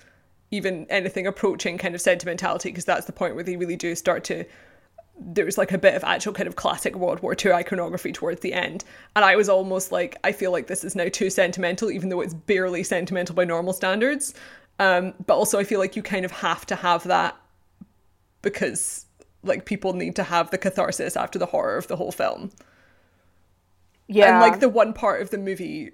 even 0.52 0.86
anything 0.90 1.28
approaching 1.28 1.78
kind 1.78 1.96
of 1.96 2.02
sentimentality 2.02 2.70
because 2.70 2.86
that's 2.86 3.06
the 3.06 3.12
point 3.12 3.36
where 3.36 3.44
they 3.44 3.58
really 3.58 3.76
do 3.76 3.96
start 3.96 4.24
to 4.26 4.46
there's 5.20 5.58
like 5.58 5.72
a 5.72 5.78
bit 5.78 5.96
of 5.96 6.04
actual 6.04 6.34
kind 6.34 6.48
of 6.48 6.56
classic 6.56 6.96
World 6.96 7.22
War 7.22 7.36
II 7.44 7.54
iconography 7.54 8.12
towards 8.12 8.42
the 8.42 8.54
end. 8.54 8.84
And 9.16 9.26
I 9.26 9.36
was 9.36 9.50
almost 9.50 9.92
like, 9.92 10.18
I 10.24 10.32
feel 10.32 10.52
like 10.52 10.68
this 10.68 10.84
is 10.84 10.96
now 10.96 11.08
too 11.10 11.30
sentimental, 11.30 11.92
even 11.92 12.10
though 12.10 12.22
it's 12.22 12.34
barely 12.34 12.84
sentimental 12.84 13.36
by 13.36 13.44
normal 13.44 13.74
standards. 13.74 14.34
Um, 14.80 15.14
but 15.26 15.36
also, 15.36 15.58
I 15.58 15.64
feel 15.64 15.80
like 15.80 15.96
you 15.96 16.04
kind 16.04 16.24
of 16.24 16.32
have 16.32 16.66
to 16.68 16.76
have 16.76 17.04
that 17.06 17.36
because 18.42 19.06
like 19.44 19.66
people 19.66 19.94
need 19.94 20.16
to 20.18 20.24
have 20.24 20.52
the 20.52 20.58
catharsis 20.58 21.16
after 21.16 21.40
the 21.40 21.48
horror 21.48 21.78
of 21.78 21.88
the 21.88 21.96
whole 21.96 22.12
film. 22.12 22.52
Yeah. 24.08 24.42
And 24.42 24.52
like 24.52 24.60
the 24.60 24.70
one 24.70 24.94
part 24.94 25.22
of 25.22 25.32
the 25.32 25.38
movie 25.38 25.92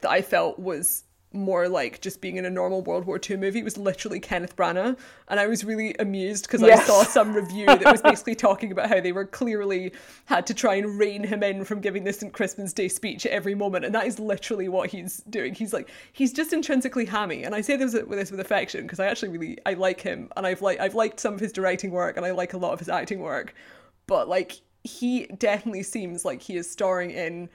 that 0.00 0.10
I 0.10 0.22
felt 0.22 0.58
was 0.58 1.04
more 1.36 1.68
like 1.68 2.00
just 2.00 2.20
being 2.20 2.36
in 2.36 2.44
a 2.44 2.50
normal 2.50 2.82
World 2.82 3.04
War 3.04 3.20
II 3.28 3.36
movie. 3.36 3.62
Was 3.62 3.76
literally 3.76 4.20
Kenneth 4.20 4.56
Branagh. 4.56 4.98
And 5.28 5.38
I 5.40 5.46
was 5.46 5.64
really 5.64 5.94
amused 5.98 6.44
because 6.46 6.62
yes. 6.62 6.82
I 6.82 6.86
saw 6.86 7.02
some 7.04 7.34
review 7.34 7.66
that 7.66 7.84
was 7.84 8.02
basically 8.02 8.34
talking 8.34 8.72
about 8.72 8.88
how 8.88 9.00
they 9.00 9.12
were 9.12 9.24
clearly 9.24 9.92
had 10.26 10.46
to 10.46 10.54
try 10.54 10.74
and 10.74 10.98
rein 10.98 11.24
him 11.24 11.42
in 11.42 11.64
from 11.64 11.80
giving 11.80 12.04
this 12.04 12.18
St. 12.18 12.32
Crispin's 12.32 12.72
Day 12.72 12.88
speech 12.88 13.26
at 13.26 13.32
every 13.32 13.54
moment. 13.54 13.84
And 13.84 13.94
that 13.94 14.06
is 14.06 14.18
literally 14.18 14.68
what 14.68 14.90
he's 14.90 15.18
doing. 15.30 15.54
He's 15.54 15.72
like, 15.72 15.90
he's 16.12 16.32
just 16.32 16.52
intrinsically 16.52 17.04
hammy. 17.04 17.44
And 17.44 17.54
I 17.54 17.60
say 17.60 17.76
this 17.76 17.94
with 17.94 18.10
this 18.10 18.30
with 18.30 18.40
affection 18.40 18.82
because 18.82 19.00
I 19.00 19.06
actually 19.06 19.30
really, 19.30 19.58
I 19.66 19.74
like 19.74 20.00
him. 20.00 20.30
And 20.36 20.46
I've 20.46 20.62
like, 20.62 20.80
I've 20.80 20.94
liked 20.94 21.20
some 21.20 21.34
of 21.34 21.40
his 21.40 21.52
directing 21.52 21.90
work 21.90 22.16
and 22.16 22.24
I 22.24 22.30
like 22.32 22.54
a 22.54 22.58
lot 22.58 22.72
of 22.72 22.78
his 22.78 22.88
acting 22.88 23.20
work. 23.20 23.54
But 24.06 24.28
like, 24.28 24.60
he 24.84 25.26
definitely 25.26 25.82
seems 25.82 26.24
like 26.24 26.40
he 26.40 26.56
is 26.56 26.70
starring 26.70 27.10
in 27.10 27.48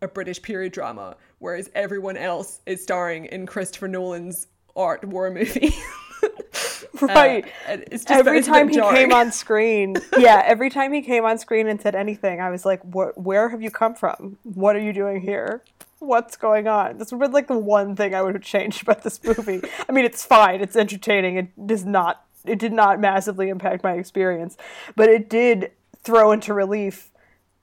a 0.00 0.08
British 0.08 0.40
period 0.40 0.72
drama, 0.72 1.16
whereas 1.38 1.70
everyone 1.74 2.16
else 2.16 2.60
is 2.66 2.82
starring 2.82 3.26
in 3.26 3.46
Christopher 3.46 3.88
Nolan's 3.88 4.46
art 4.76 5.04
war 5.04 5.30
movie. 5.30 5.74
right. 7.00 7.44
Uh, 7.66 7.78
every 8.08 8.42
time 8.42 8.68
he 8.68 8.80
came 8.80 9.12
on 9.12 9.32
screen, 9.32 9.96
yeah, 10.18 10.42
every 10.44 10.70
time 10.70 10.92
he 10.92 11.02
came 11.02 11.24
on 11.24 11.38
screen 11.38 11.68
and 11.68 11.80
said 11.80 11.94
anything, 11.94 12.40
I 12.40 12.50
was 12.50 12.64
like, 12.64 12.80
"Where 12.82 13.48
have 13.48 13.62
you 13.62 13.70
come 13.70 13.94
from? 13.94 14.38
What 14.42 14.76
are 14.76 14.80
you 14.80 14.92
doing 14.92 15.20
here? 15.20 15.62
What's 15.98 16.36
going 16.36 16.66
on?" 16.66 16.98
This 16.98 17.12
would 17.12 17.20
be 17.20 17.28
like 17.28 17.48
the 17.48 17.58
one 17.58 17.96
thing 17.96 18.14
I 18.14 18.22
would 18.22 18.34
have 18.34 18.42
changed 18.42 18.82
about 18.82 19.02
this 19.02 19.22
movie. 19.22 19.60
I 19.88 19.92
mean, 19.92 20.04
it's 20.04 20.24
fine, 20.24 20.60
it's 20.60 20.76
entertaining. 20.76 21.36
It 21.36 21.66
does 21.66 21.84
not, 21.84 22.24
it 22.44 22.58
did 22.58 22.72
not 22.72 23.00
massively 23.00 23.48
impact 23.48 23.84
my 23.84 23.94
experience, 23.94 24.56
but 24.96 25.08
it 25.08 25.28
did 25.28 25.72
throw 26.02 26.32
into 26.32 26.54
relief 26.54 27.07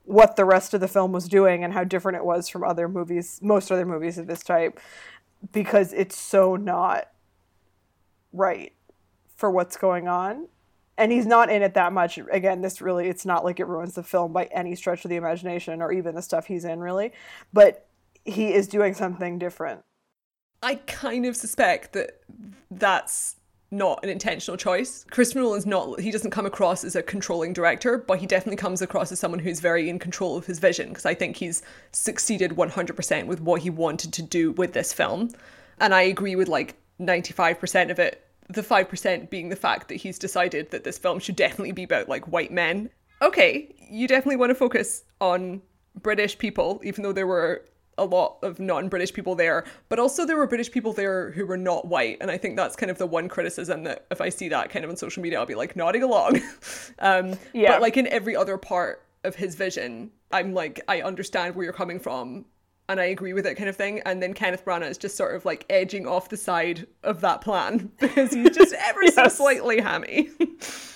what 0.06 0.36
the 0.36 0.44
rest 0.44 0.72
of 0.72 0.80
the 0.80 0.88
film 0.88 1.12
was 1.12 1.28
doing 1.28 1.62
and 1.62 1.72
how 1.72 1.84
different 1.84 2.16
it 2.16 2.24
was 2.24 2.48
from 2.48 2.64
other 2.64 2.88
movies, 2.88 3.38
most 3.42 3.70
other 3.70 3.84
movies 3.84 4.18
of 4.18 4.26
this 4.26 4.42
type, 4.42 4.80
because 5.52 5.92
it's 5.92 6.16
so 6.16 6.56
not 6.56 7.08
right 8.32 8.72
for 9.34 9.50
what's 9.50 9.76
going 9.76 10.08
on. 10.08 10.48
And 10.98 11.12
he's 11.12 11.26
not 11.26 11.50
in 11.50 11.60
it 11.60 11.74
that 11.74 11.92
much. 11.92 12.18
Again, 12.30 12.62
this 12.62 12.80
really, 12.80 13.08
it's 13.08 13.26
not 13.26 13.44
like 13.44 13.60
it 13.60 13.66
ruins 13.66 13.94
the 13.94 14.02
film 14.02 14.32
by 14.32 14.44
any 14.44 14.74
stretch 14.74 15.04
of 15.04 15.10
the 15.10 15.16
imagination 15.16 15.82
or 15.82 15.92
even 15.92 16.14
the 16.14 16.22
stuff 16.22 16.46
he's 16.46 16.64
in, 16.64 16.80
really. 16.80 17.12
But 17.52 17.86
he 18.24 18.54
is 18.54 18.66
doing 18.66 18.94
something 18.94 19.38
different. 19.38 19.82
I 20.62 20.76
kind 20.76 21.26
of 21.26 21.36
suspect 21.36 21.92
that 21.92 22.20
that's 22.70 23.36
not 23.70 24.02
an 24.02 24.10
intentional 24.10 24.56
choice. 24.56 25.04
Christopher 25.10 25.40
Nolan's 25.40 25.66
not, 25.66 26.00
he 26.00 26.10
doesn't 26.10 26.30
come 26.30 26.46
across 26.46 26.84
as 26.84 26.94
a 26.94 27.02
controlling 27.02 27.52
director, 27.52 27.98
but 27.98 28.18
he 28.18 28.26
definitely 28.26 28.56
comes 28.56 28.80
across 28.80 29.10
as 29.10 29.18
someone 29.18 29.40
who's 29.40 29.60
very 29.60 29.88
in 29.88 29.98
control 29.98 30.36
of 30.36 30.46
his 30.46 30.58
vision 30.58 30.90
because 30.90 31.06
I 31.06 31.14
think 31.14 31.36
he's 31.36 31.62
succeeded 31.92 32.52
100% 32.52 33.26
with 33.26 33.40
what 33.40 33.62
he 33.62 33.70
wanted 33.70 34.12
to 34.14 34.22
do 34.22 34.52
with 34.52 34.72
this 34.72 34.92
film. 34.92 35.30
And 35.80 35.94
I 35.94 36.02
agree 36.02 36.36
with 36.36 36.48
like 36.48 36.76
95% 37.00 37.90
of 37.90 37.98
it, 37.98 38.24
the 38.48 38.62
5% 38.62 39.30
being 39.30 39.48
the 39.48 39.56
fact 39.56 39.88
that 39.88 39.96
he's 39.96 40.18
decided 40.18 40.70
that 40.70 40.84
this 40.84 40.98
film 40.98 41.18
should 41.18 41.36
definitely 41.36 41.72
be 41.72 41.82
about 41.82 42.08
like 42.08 42.28
white 42.28 42.52
men. 42.52 42.90
Okay, 43.20 43.74
you 43.90 44.06
definitely 44.06 44.36
want 44.36 44.50
to 44.50 44.54
focus 44.54 45.04
on 45.20 45.62
British 46.02 46.38
people, 46.38 46.80
even 46.84 47.02
though 47.02 47.12
there 47.12 47.26
were 47.26 47.64
a 47.98 48.04
lot 48.04 48.38
of 48.42 48.60
non-British 48.60 49.12
people 49.12 49.34
there, 49.34 49.64
but 49.88 49.98
also 49.98 50.26
there 50.26 50.36
were 50.36 50.46
British 50.46 50.70
people 50.70 50.92
there 50.92 51.30
who 51.30 51.46
were 51.46 51.56
not 51.56 51.86
white, 51.86 52.18
and 52.20 52.30
I 52.30 52.38
think 52.38 52.56
that's 52.56 52.76
kind 52.76 52.90
of 52.90 52.98
the 52.98 53.06
one 53.06 53.28
criticism 53.28 53.84
that 53.84 54.06
if 54.10 54.20
I 54.20 54.28
see 54.28 54.48
that 54.48 54.70
kind 54.70 54.84
of 54.84 54.90
on 54.90 54.96
social 54.96 55.22
media, 55.22 55.38
I'll 55.38 55.46
be 55.46 55.54
like 55.54 55.76
nodding 55.76 56.02
along. 56.02 56.40
um, 56.98 57.38
yeah. 57.52 57.72
But 57.72 57.82
like 57.82 57.96
in 57.96 58.06
every 58.08 58.36
other 58.36 58.58
part 58.58 59.02
of 59.24 59.34
his 59.34 59.54
vision, 59.54 60.10
I'm 60.30 60.54
like 60.54 60.80
I 60.88 61.02
understand 61.02 61.54
where 61.54 61.64
you're 61.64 61.72
coming 61.72 61.98
from, 61.98 62.44
and 62.88 63.00
I 63.00 63.06
agree 63.06 63.32
with 63.32 63.46
it 63.46 63.54
kind 63.54 63.68
of 63.68 63.76
thing. 63.76 64.00
And 64.04 64.22
then 64.22 64.34
Kenneth 64.34 64.64
Branagh 64.64 64.90
is 64.90 64.98
just 64.98 65.16
sort 65.16 65.34
of 65.34 65.44
like 65.44 65.64
edging 65.70 66.06
off 66.06 66.28
the 66.28 66.36
side 66.36 66.86
of 67.02 67.20
that 67.22 67.40
plan 67.40 67.90
because 68.00 68.32
he's 68.32 68.50
just 68.50 68.74
ever 68.74 69.02
yes. 69.02 69.14
so 69.14 69.28
slightly 69.28 69.80
hammy. 69.80 70.30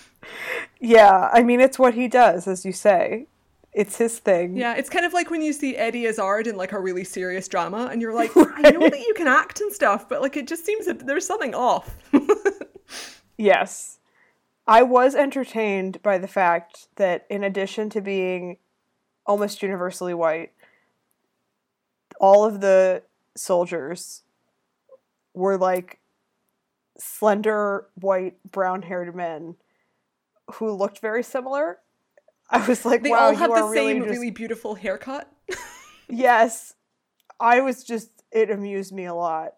yeah, 0.80 1.30
I 1.32 1.42
mean 1.42 1.60
it's 1.60 1.78
what 1.78 1.94
he 1.94 2.08
does, 2.08 2.46
as 2.46 2.64
you 2.64 2.72
say 2.72 3.26
it's 3.72 3.96
his 3.96 4.18
thing. 4.18 4.56
Yeah, 4.56 4.74
it's 4.74 4.90
kind 4.90 5.04
of 5.04 5.12
like 5.12 5.30
when 5.30 5.42
you 5.42 5.52
see 5.52 5.76
Eddie 5.76 6.04
Izzard 6.04 6.46
in 6.46 6.56
like 6.56 6.72
a 6.72 6.80
really 6.80 7.04
serious 7.04 7.46
drama, 7.46 7.88
and 7.90 8.02
you're 8.02 8.14
like, 8.14 8.34
right. 8.34 8.52
I 8.66 8.70
know 8.70 8.88
that 8.88 9.00
you 9.00 9.14
can 9.14 9.28
act 9.28 9.60
and 9.60 9.72
stuff, 9.72 10.08
but 10.08 10.20
like 10.20 10.36
it 10.36 10.48
just 10.48 10.66
seems 10.66 10.86
that 10.86 11.06
there's 11.06 11.26
something 11.26 11.54
off. 11.54 11.96
yes. 13.38 13.98
I 14.66 14.82
was 14.82 15.14
entertained 15.14 16.02
by 16.02 16.18
the 16.18 16.28
fact 16.28 16.88
that 16.96 17.26
in 17.30 17.42
addition 17.42 17.90
to 17.90 18.00
being 18.00 18.58
almost 19.26 19.62
universally 19.62 20.14
white, 20.14 20.52
all 22.20 22.44
of 22.44 22.60
the 22.60 23.02
soldiers 23.36 24.22
were 25.34 25.56
like 25.56 26.00
slender, 26.98 27.86
white, 27.94 28.36
brown 28.50 28.82
haired 28.82 29.14
men 29.14 29.56
who 30.54 30.70
looked 30.70 30.98
very 30.98 31.22
similar 31.22 31.78
I 32.50 32.66
was 32.66 32.84
like, 32.84 33.02
they 33.02 33.10
wow, 33.10 33.26
all 33.28 33.34
have 33.34 33.50
the 33.50 33.62
really 33.62 33.74
same 33.74 33.98
just... 33.98 34.10
really 34.10 34.30
beautiful 34.30 34.74
haircut. 34.74 35.30
yes, 36.08 36.74
I 37.38 37.60
was 37.60 37.84
just 37.84 38.10
it 38.32 38.50
amused 38.50 38.92
me 38.92 39.06
a 39.06 39.14
lot. 39.14 39.52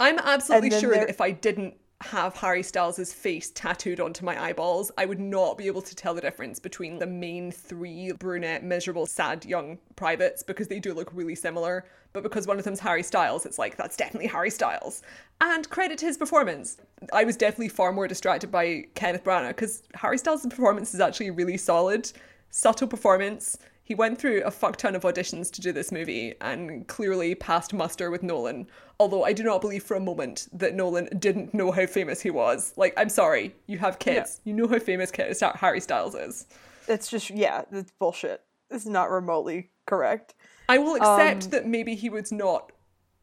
I'm 0.00 0.18
absolutely 0.18 0.70
sure 0.70 0.94
that 0.94 1.10
if 1.10 1.20
I 1.20 1.30
didn't 1.32 1.74
have 2.00 2.36
Harry 2.36 2.62
Styles' 2.62 3.12
face 3.12 3.50
tattooed 3.50 3.98
onto 3.98 4.24
my 4.24 4.40
eyeballs, 4.40 4.92
I 4.96 5.04
would 5.04 5.18
not 5.18 5.58
be 5.58 5.66
able 5.66 5.82
to 5.82 5.94
tell 5.96 6.14
the 6.14 6.20
difference 6.20 6.60
between 6.60 6.98
the 6.98 7.06
main 7.06 7.50
three 7.50 8.12
brunette, 8.12 8.62
miserable, 8.62 9.04
sad 9.06 9.44
young 9.44 9.78
privates 9.96 10.42
because 10.42 10.68
they 10.68 10.78
do 10.78 10.94
look 10.94 11.10
really 11.12 11.34
similar. 11.34 11.84
But 12.12 12.22
because 12.22 12.46
one 12.46 12.58
of 12.58 12.64
them's 12.64 12.80
Harry 12.80 13.02
Styles, 13.02 13.44
it's 13.44 13.58
like, 13.58 13.76
that's 13.76 13.96
definitely 13.96 14.28
Harry 14.28 14.50
Styles. 14.50 15.02
And 15.40 15.68
credit 15.70 15.98
to 15.98 16.06
his 16.06 16.16
performance. 16.16 16.78
I 17.12 17.24
was 17.24 17.36
definitely 17.36 17.68
far 17.68 17.92
more 17.92 18.06
distracted 18.06 18.50
by 18.50 18.84
Kenneth 18.94 19.24
Branagh 19.24 19.48
because 19.48 19.82
Harry 19.94 20.18
Styles' 20.18 20.46
performance 20.46 20.94
is 20.94 21.00
actually 21.00 21.30
really 21.30 21.56
solid, 21.56 22.10
subtle 22.50 22.86
performance. 22.86 23.58
He 23.88 23.94
went 23.94 24.18
through 24.18 24.42
a 24.42 24.50
fuck 24.50 24.76
ton 24.76 24.94
of 24.94 25.04
auditions 25.04 25.50
to 25.50 25.62
do 25.62 25.72
this 25.72 25.90
movie 25.90 26.34
and 26.42 26.86
clearly 26.88 27.34
passed 27.34 27.72
muster 27.72 28.10
with 28.10 28.22
Nolan. 28.22 28.68
Although 29.00 29.24
I 29.24 29.32
do 29.32 29.42
not 29.42 29.62
believe 29.62 29.82
for 29.82 29.96
a 29.96 30.00
moment 30.00 30.46
that 30.52 30.74
Nolan 30.74 31.08
didn't 31.18 31.54
know 31.54 31.72
how 31.72 31.86
famous 31.86 32.20
he 32.20 32.28
was. 32.28 32.74
Like, 32.76 32.92
I'm 32.98 33.08
sorry, 33.08 33.54
you 33.66 33.78
have 33.78 33.98
kids. 33.98 34.42
You 34.44 34.52
know 34.52 34.68
how 34.68 34.78
famous 34.78 35.10
Harry 35.54 35.80
Styles 35.80 36.14
is. 36.14 36.46
It's 36.86 37.08
just 37.08 37.30
yeah, 37.30 37.62
it's 37.72 37.90
bullshit. 37.98 38.42
It's 38.70 38.84
not 38.84 39.10
remotely 39.10 39.70
correct. 39.86 40.34
I 40.68 40.76
will 40.76 40.96
accept 40.96 41.44
Um, 41.44 41.50
that 41.52 41.66
maybe 41.66 41.94
he 41.94 42.10
was 42.10 42.30
not. 42.30 42.72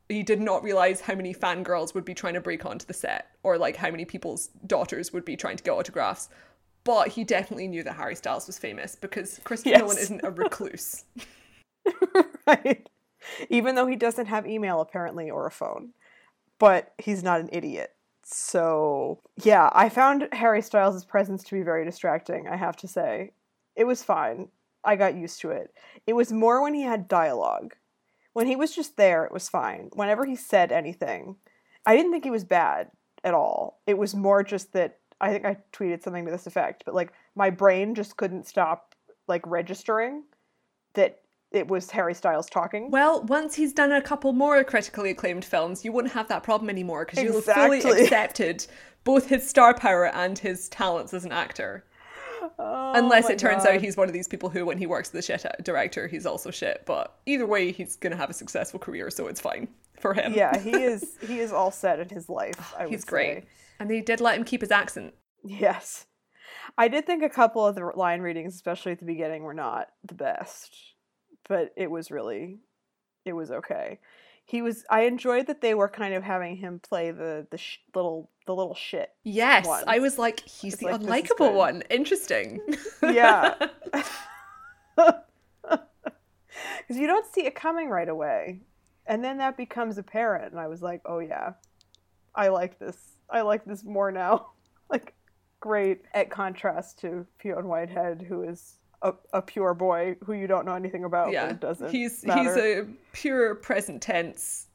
He 0.10 0.24
did 0.24 0.42
not 0.42 0.64
realize 0.64 1.00
how 1.00 1.14
many 1.14 1.32
fangirls 1.32 1.94
would 1.94 2.06
be 2.06 2.16
trying 2.16 2.34
to 2.34 2.42
break 2.42 2.66
onto 2.66 2.88
the 2.88 2.94
set, 2.94 3.28
or 3.44 3.60
like 3.60 3.76
how 3.76 3.92
many 3.92 4.04
people's 4.04 4.50
daughters 4.66 5.14
would 5.14 5.26
be 5.26 5.36
trying 5.36 5.58
to 5.58 5.64
get 5.64 5.74
autographs. 5.74 6.30
But 6.86 7.10
he 7.10 7.24
definitely 7.24 7.68
knew 7.68 7.84
that 7.84 7.96
Harry 7.96 8.16
Styles 8.16 8.48
was 8.48 8.58
famous 8.58 8.96
because 8.96 9.42
Christopher 9.44 9.72
Yes. 9.72 9.82
Nolan 9.82 9.98
isn't 9.98 10.24
a 10.24 10.32
recluse. 10.32 11.04
right? 12.48 12.88
Even 13.50 13.76
though 13.76 13.88
he 13.88 13.96
doesn't 13.96 14.28
have 14.28 14.48
email 14.48 14.80
apparently 14.80 15.30
or 15.30 15.48
a 15.48 15.52
phone, 15.52 15.90
but 16.60 16.94
he's 16.98 17.24
not 17.24 17.42
an 17.42 17.50
idiot. 17.52 17.92
So, 18.24 19.20
yeah, 19.44 19.70
I 19.74 19.90
found 19.90 20.30
Harry 20.32 20.62
Styles' 20.62 21.06
presence 21.06 21.44
to 21.44 21.56
be 21.56 21.64
very 21.64 21.86
distracting, 21.86 22.48
I 22.48 22.56
have 22.56 22.76
to 22.78 22.88
say. 22.88 23.32
It 23.76 23.84
was 23.86 24.04
fine. 24.04 24.50
I 24.84 24.96
got 24.96 25.16
used 25.16 25.42
to 25.42 25.52
it. 25.52 25.74
It 26.06 26.14
was 26.14 26.32
more 26.32 26.62
when 26.62 26.76
he 26.76 26.84
had 26.84 27.08
dialogue. 27.08 27.76
When 28.34 28.48
he 28.48 28.56
was 28.56 28.76
just 28.76 28.98
there, 28.98 29.26
it 29.26 29.32
was 29.32 29.50
fine. 29.50 29.90
Whenever 29.94 30.26
he 30.26 30.36
said 30.36 30.72
anything, 30.72 31.38
I 31.86 31.96
didn't 31.96 32.12
think 32.12 32.24
he 32.24 32.32
was 32.32 32.44
bad 32.44 32.92
at 33.24 33.34
all. 33.34 33.82
It 33.88 33.98
was 33.98 34.14
more 34.14 34.44
just 34.44 34.74
that 34.74 35.00
I 35.22 35.32
think 35.32 35.46
I 35.46 35.58
tweeted 35.72 36.04
something 36.04 36.26
to 36.26 36.32
this 36.32 36.48
effect, 36.48 36.84
but 36.86 36.94
like 36.94 37.14
my 37.36 37.50
brain 37.50 37.96
just 37.96 38.18
couldn't 38.18 38.48
stop 38.48 38.96
like 39.28 39.46
registering 39.48 40.24
that 40.94 41.22
it 41.52 41.68
was 41.68 41.90
Harry 41.92 42.14
Styles 42.14 42.50
talking. 42.50 42.92
Well, 42.92 43.24
once 43.24 43.56
he's 43.56 43.74
done 43.74 43.92
a 43.92 44.02
couple 44.02 44.34
more 44.34 44.64
critically 44.64 45.12
acclaimed 45.12 45.46
films, 45.46 45.86
you 45.86 45.92
won't 45.92 46.12
have 46.12 46.28
that 46.28 46.44
problem 46.44 46.70
anymore 46.70 47.06
because 47.06 47.24
you'll 47.24 47.42
fully 47.42 47.80
accepted 47.80 48.66
both 49.04 49.28
his 49.28 49.48
star 49.48 49.74
power 49.74 50.08
and 50.08 50.38
his 50.38 50.68
talents 50.70 51.14
as 51.14 51.26
an 51.26 51.32
actor. 51.32 51.86
Oh 52.60 52.94
Unless 52.96 53.30
it 53.30 53.40
turns 53.40 53.64
God. 53.64 53.76
out 53.76 53.82
he's 53.82 53.98
one 53.98 54.08
of 54.08 54.14
these 54.14 54.28
people 54.28 54.50
who, 54.50 54.66
when 54.66 54.78
he 54.78 54.86
works 54.86 55.12
with 55.12 55.26
the 55.26 55.34
shit 55.34 55.46
uh, 55.46 55.52
director, 55.64 56.08
he's 56.08 56.26
also 56.26 56.52
shit. 56.52 56.84
But 56.86 57.16
either 57.26 57.46
way, 57.46 57.72
he's 57.72 57.96
going 57.96 58.12
to 58.12 58.18
have 58.18 58.30
a 58.30 58.34
successful 58.34 58.80
career, 58.80 59.10
so 59.10 59.28
it's 59.28 59.42
fine 59.42 59.68
for 60.00 60.14
him. 60.14 60.34
yeah, 60.34 60.58
he 60.60 60.72
is. 60.84 61.18
He 61.26 61.40
is 61.40 61.52
all 61.52 61.72
set 61.72 62.00
in 62.00 62.10
his 62.10 62.30
life. 62.30 62.74
I 62.78 62.84
would 62.84 62.92
he's 62.92 63.06
great. 63.06 63.44
say. 63.44 63.50
And 63.80 63.90
they 63.90 64.02
did 64.02 64.22
let 64.22 64.38
him 64.38 64.44
keep 64.44 64.62
his 64.62 64.72
accent. 64.72 65.14
Yes, 65.44 66.06
I 66.78 66.88
did 66.88 67.06
think 67.06 67.24
a 67.24 67.30
couple 67.30 67.66
of 67.66 67.76
the 67.76 67.86
line 67.96 68.22
readings, 68.22 68.56
especially 68.56 68.92
at 68.94 69.00
the 69.00 69.06
beginning, 69.06 69.44
were 69.44 69.54
not 69.54 69.90
the 70.04 70.16
best, 70.16 70.76
but 71.48 71.72
it 71.76 71.92
was 71.92 72.10
really, 72.10 72.60
it 73.26 73.34
was 73.34 73.52
okay. 73.52 74.00
He 74.46 74.62
was. 74.62 74.86
I 74.90 75.02
enjoyed 75.02 75.48
that 75.48 75.62
they 75.62 75.74
were 75.74 75.90
kind 75.90 76.14
of 76.14 76.24
having 76.24 76.56
him 76.58 76.80
play 76.80 77.10
the 77.12 77.48
the 77.50 77.58
sh- 77.58 77.80
little 77.96 78.30
the 78.46 78.54
little 78.54 78.76
shit. 78.76 79.10
Yes, 79.24 79.66
One. 79.66 79.84
I 79.88 79.98
was 80.00 80.20
like, 80.20 80.48
he's 80.48 80.78
the 80.78 80.86
like, 80.86 81.02
unlikable 81.02 81.54
one. 81.54 81.82
Interesting. 81.90 82.60
Yeah. 83.04 83.56
Because 86.88 87.00
you 87.00 87.08
don't 87.08 87.26
see 87.34 87.46
it 87.46 87.56
coming 87.56 87.90
right 87.90 88.08
away. 88.08 88.62
And 89.08 89.24
then 89.24 89.40
that 89.40 89.58
becomes 89.58 89.98
apparent. 89.98 90.52
And 90.52 90.60
I 90.60 90.68
was 90.68 90.82
like, 90.82 91.02
oh, 91.06 91.20
yeah, 91.20 91.54
I 92.34 92.50
like 92.50 92.80
this. 92.80 92.96
I 93.30 93.42
like 93.42 93.66
this 93.66 93.84
more 93.84 94.12
now. 94.12 94.52
like, 94.90 95.14
great 95.60 96.02
at 96.14 96.30
contrast 96.30 97.00
to 97.00 97.26
Fionn 97.40 97.68
Whitehead, 97.68 98.26
who 98.28 98.44
is 98.44 98.76
a, 99.02 99.14
a 99.34 99.42
pure 99.42 99.74
boy 99.74 100.16
who 100.24 100.34
you 100.34 100.48
don't 100.48 100.66
know 100.66 100.74
anything 100.76 101.04
about. 101.04 101.32
yeah, 101.32 101.54
doesn't. 101.54 101.92
he's 101.92 102.22
he's 102.22 102.58
a 102.58 102.86
pure 103.14 103.56
present 103.56 104.02
tense, 104.02 104.68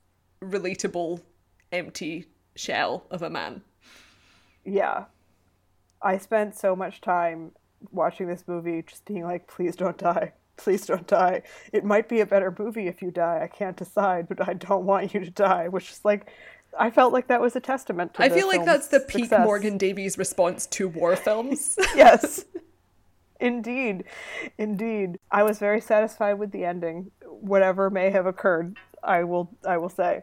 relatable, 0.42 1.20
empty 1.72 2.26
shell 2.56 3.06
of 3.10 3.22
a 3.22 3.30
man. 3.30 3.62
Yeah. 4.64 5.04
I 6.02 6.18
spent 6.18 6.56
so 6.56 6.74
much 6.74 7.00
time 7.00 7.52
watching 7.90 8.26
this 8.26 8.44
movie 8.46 8.82
just 8.86 9.04
being 9.04 9.24
like, 9.24 9.46
please 9.46 9.76
don't 9.76 9.98
die. 9.98 10.32
Please 10.56 10.84
don't 10.84 11.06
die. 11.06 11.42
It 11.72 11.84
might 11.84 12.06
be 12.06 12.20
a 12.20 12.26
better 12.26 12.54
movie 12.58 12.86
if 12.86 13.00
you 13.00 13.10
die. 13.10 13.40
I 13.42 13.46
can't 13.46 13.78
decide, 13.78 14.28
but 14.28 14.46
I 14.46 14.52
don't 14.52 14.84
want 14.84 15.14
you 15.14 15.20
to 15.20 15.30
die. 15.30 15.68
Which 15.68 15.90
is 15.90 16.04
like, 16.04 16.30
I 16.78 16.90
felt 16.90 17.12
like 17.12 17.26
that 17.28 17.40
was 17.40 17.56
a 17.56 17.60
testament 17.60 18.14
to 18.14 18.22
I 18.22 18.28
feel 18.28 18.46
like 18.48 18.64
that's 18.64 18.88
the 18.88 19.00
peak 19.00 19.24
success. 19.24 19.44
Morgan 19.44 19.76
Davies 19.76 20.16
response 20.16 20.66
to 20.66 20.88
war 20.88 21.16
films. 21.16 21.76
yes. 21.96 22.44
Indeed. 23.40 24.04
Indeed. 24.58 25.18
I 25.30 25.42
was 25.42 25.58
very 25.58 25.80
satisfied 25.80 26.34
with 26.34 26.52
the 26.52 26.64
ending. 26.64 27.10
Whatever 27.24 27.90
may 27.90 28.10
have 28.10 28.26
occurred, 28.26 28.76
I 29.02 29.24
will 29.24 29.50
I 29.66 29.78
will 29.78 29.88
say. 29.88 30.22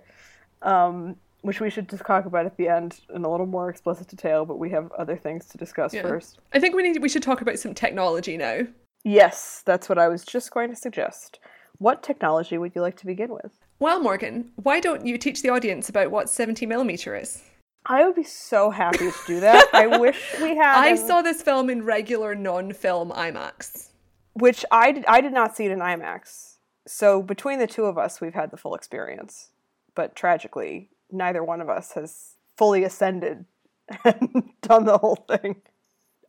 Um 0.61 1.17
which 1.41 1.61
we 1.61 1.69
should 1.69 1.87
just 1.87 2.03
talk 2.05 2.25
about 2.25 2.45
at 2.45 2.57
the 2.57 2.67
end 2.67 2.99
in 3.13 3.23
a 3.23 3.29
little 3.29 3.45
more 3.45 3.69
explicit 3.69 4.07
detail, 4.07 4.43
but 4.43 4.59
we 4.59 4.69
have 4.71 4.91
other 4.93 5.15
things 5.15 5.45
to 5.47 5.57
discuss 5.57 5.93
Yeah. 5.93 6.01
first. 6.01 6.39
I 6.53 6.59
think 6.59 6.75
we 6.75 6.83
need 6.83 7.01
we 7.01 7.09
should 7.09 7.23
talk 7.23 7.41
about 7.41 7.59
some 7.59 7.73
technology 7.73 8.37
now. 8.37 8.61
Yes, 9.03 9.63
that's 9.65 9.87
what 9.87 9.97
I 9.97 10.07
was 10.07 10.23
just 10.25 10.51
going 10.51 10.69
to 10.69 10.75
suggest. 10.75 11.39
What 11.77 12.03
technology 12.03 12.57
would 12.57 12.73
you 12.75 12.81
like 12.81 12.97
to 12.97 13.05
begin 13.05 13.29
with? 13.31 13.51
Well, 13.79 14.01
Morgan, 14.01 14.51
why 14.55 14.79
don't 14.79 15.05
you 15.05 15.17
teach 15.17 15.41
the 15.41 15.49
audience 15.49 15.87
about 15.89 16.09
what 16.11 16.29
70 16.29 16.65
millimeter 16.65 17.15
is? 17.15 17.43
I 17.85 18.03
would 18.05 18.15
be 18.15 18.23
so 18.23 18.69
happy 18.71 19.11
to 19.11 19.13
do 19.27 19.39
that. 19.39 19.67
I 19.73 19.85
wish 19.97 20.19
we 20.41 20.55
had. 20.55 20.77
I 20.79 20.95
saw 20.95 21.21
this 21.21 21.41
film 21.41 21.69
in 21.69 21.85
regular 21.85 22.35
non-film 22.35 23.11
IMAX. 23.11 23.89
which 24.33 24.65
I 24.71 24.91
did, 24.91 25.05
I 25.05 25.21
did 25.21 25.31
not 25.33 25.55
see 25.55 25.65
it 25.65 25.71
in 25.71 25.79
IMAX. 25.79 26.55
So 26.87 27.21
between 27.21 27.59
the 27.59 27.67
two 27.67 27.85
of 27.85 27.97
us, 27.97 28.19
we've 28.19 28.33
had 28.33 28.51
the 28.51 28.57
full 28.57 28.75
experience. 28.75 29.51
But 29.95 30.15
tragically, 30.15 30.89
neither 31.11 31.43
one 31.43 31.61
of 31.61 31.69
us 31.69 31.93
has 31.93 32.33
fully 32.57 32.83
ascended 32.83 33.45
and 34.03 34.49
done 34.61 34.85
the 34.85 34.97
whole 34.97 35.15
thing. 35.15 35.61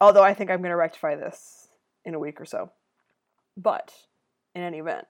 Although 0.00 0.22
I 0.22 0.34
think 0.34 0.50
I'm 0.50 0.60
going 0.60 0.70
to 0.70 0.76
rectify 0.76 1.16
this 1.16 1.68
in 2.04 2.14
a 2.14 2.18
week 2.18 2.40
or 2.40 2.44
so. 2.44 2.70
But 3.56 3.92
in 4.54 4.62
any 4.62 4.78
event, 4.78 5.06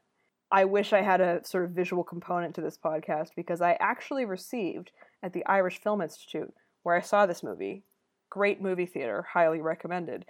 I 0.51 0.65
wish 0.65 0.93
I 0.93 1.03
had 1.03 1.21
a 1.21 1.45
sort 1.45 1.65
of 1.65 1.71
visual 1.73 2.03
component 2.03 2.55
to 2.55 2.61
this 2.61 2.79
podcast 2.79 3.31
because 3.37 3.61
I 3.61 3.77
actually 3.81 4.25
received 4.25 4.93
at 5.23 5.33
the 5.33 5.45
Irish 5.47 5.81
Film 5.81 6.01
Institute, 6.01 6.53
where 6.83 6.97
I 6.97 7.01
saw 7.01 7.27
this 7.27 7.43
movie, 7.43 7.85
great 8.31 8.61
movie 8.61 8.87
theater, 8.87 9.27
highly 9.33 9.61
recommended, 9.61 10.25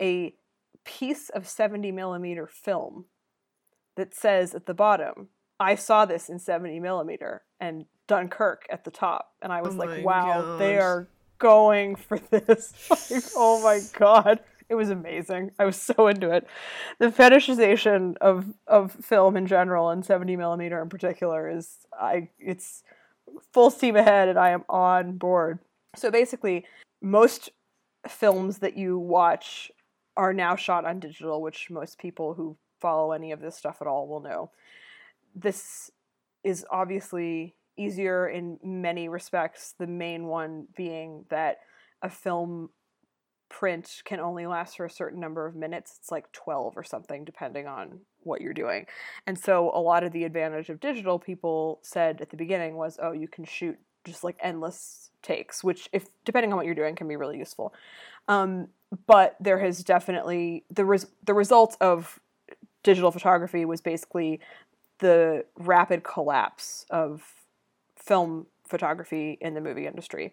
a 0.00 0.34
piece 0.84 1.30
of 1.30 1.48
70 1.48 1.92
millimeter 1.92 2.46
film 2.46 3.06
that 3.96 4.14
says 4.14 4.54
at 4.54 4.66
the 4.66 4.74
bottom, 4.74 5.28
I 5.60 5.74
saw 5.76 6.04
this 6.04 6.28
in 6.28 6.38
70 6.38 6.80
millimeter, 6.80 7.42
and 7.60 7.86
Dunkirk 8.08 8.66
at 8.70 8.84
the 8.84 8.90
top. 8.90 9.32
And 9.40 9.52
I 9.52 9.62
was 9.62 9.74
Oh 9.74 9.78
like, 9.78 10.04
wow, 10.04 10.56
they 10.58 10.78
are 10.78 11.08
going 11.38 11.96
for 11.96 12.18
this. 12.30 12.72
Like, 12.90 13.24
oh 13.36 13.62
my 13.62 13.80
god. 13.98 14.40
It 14.72 14.76
was 14.76 14.88
amazing. 14.88 15.50
I 15.58 15.66
was 15.66 15.76
so 15.76 16.06
into 16.06 16.30
it. 16.30 16.46
The 16.98 17.08
fetishization 17.08 18.16
of, 18.22 18.54
of 18.66 18.92
film 18.92 19.36
in 19.36 19.46
general 19.46 19.90
and 19.90 20.02
70 20.02 20.34
millimeter 20.36 20.80
in 20.80 20.88
particular 20.88 21.46
is 21.46 21.76
I 21.92 22.30
it's 22.38 22.82
full 23.52 23.70
steam 23.70 23.96
ahead 23.96 24.30
and 24.30 24.38
I 24.38 24.48
am 24.48 24.64
on 24.70 25.18
board. 25.18 25.58
So 25.94 26.10
basically, 26.10 26.64
most 27.02 27.50
films 28.08 28.60
that 28.60 28.74
you 28.74 28.98
watch 28.98 29.70
are 30.16 30.32
now 30.32 30.56
shot 30.56 30.86
on 30.86 31.00
digital, 31.00 31.42
which 31.42 31.68
most 31.68 31.98
people 31.98 32.32
who 32.32 32.56
follow 32.80 33.12
any 33.12 33.30
of 33.30 33.42
this 33.42 33.56
stuff 33.56 33.82
at 33.82 33.86
all 33.86 34.08
will 34.08 34.20
know. 34.20 34.52
This 35.34 35.90
is 36.44 36.64
obviously 36.70 37.56
easier 37.76 38.26
in 38.26 38.58
many 38.64 39.10
respects, 39.10 39.74
the 39.78 39.86
main 39.86 40.24
one 40.28 40.68
being 40.74 41.26
that 41.28 41.58
a 42.00 42.08
film 42.08 42.70
print 43.52 44.00
can 44.04 44.18
only 44.18 44.46
last 44.46 44.78
for 44.78 44.86
a 44.86 44.90
certain 44.90 45.20
number 45.20 45.46
of 45.46 45.54
minutes. 45.54 45.96
It's 46.00 46.10
like 46.10 46.32
12 46.32 46.76
or 46.76 46.82
something, 46.82 47.24
depending 47.24 47.66
on 47.66 48.00
what 48.22 48.40
you're 48.40 48.54
doing. 48.54 48.86
And 49.26 49.38
so, 49.38 49.70
a 49.74 49.80
lot 49.80 50.02
of 50.02 50.12
the 50.12 50.24
advantage 50.24 50.70
of 50.70 50.80
digital, 50.80 51.18
people 51.18 51.78
said 51.82 52.20
at 52.20 52.30
the 52.30 52.36
beginning, 52.36 52.76
was 52.76 52.98
oh, 53.00 53.12
you 53.12 53.28
can 53.28 53.44
shoot 53.44 53.78
just 54.04 54.24
like 54.24 54.36
endless 54.40 55.10
takes, 55.22 55.62
which, 55.62 55.88
if 55.92 56.06
depending 56.24 56.50
on 56.50 56.56
what 56.56 56.64
you're 56.64 56.74
doing, 56.74 56.96
can 56.96 57.06
be 57.06 57.16
really 57.16 57.38
useful. 57.38 57.74
Um, 58.26 58.68
but 59.06 59.36
there 59.38 59.58
has 59.58 59.84
definitely 59.84 60.64
the 60.70 60.84
res- 60.84 61.12
the 61.24 61.34
result 61.34 61.76
of 61.80 62.18
digital 62.82 63.10
photography 63.10 63.64
was 63.64 63.80
basically 63.80 64.40
the 64.98 65.44
rapid 65.58 66.04
collapse 66.04 66.86
of 66.90 67.22
film 67.96 68.46
photography 68.66 69.36
in 69.40 69.54
the 69.54 69.60
movie 69.60 69.86
industry. 69.86 70.32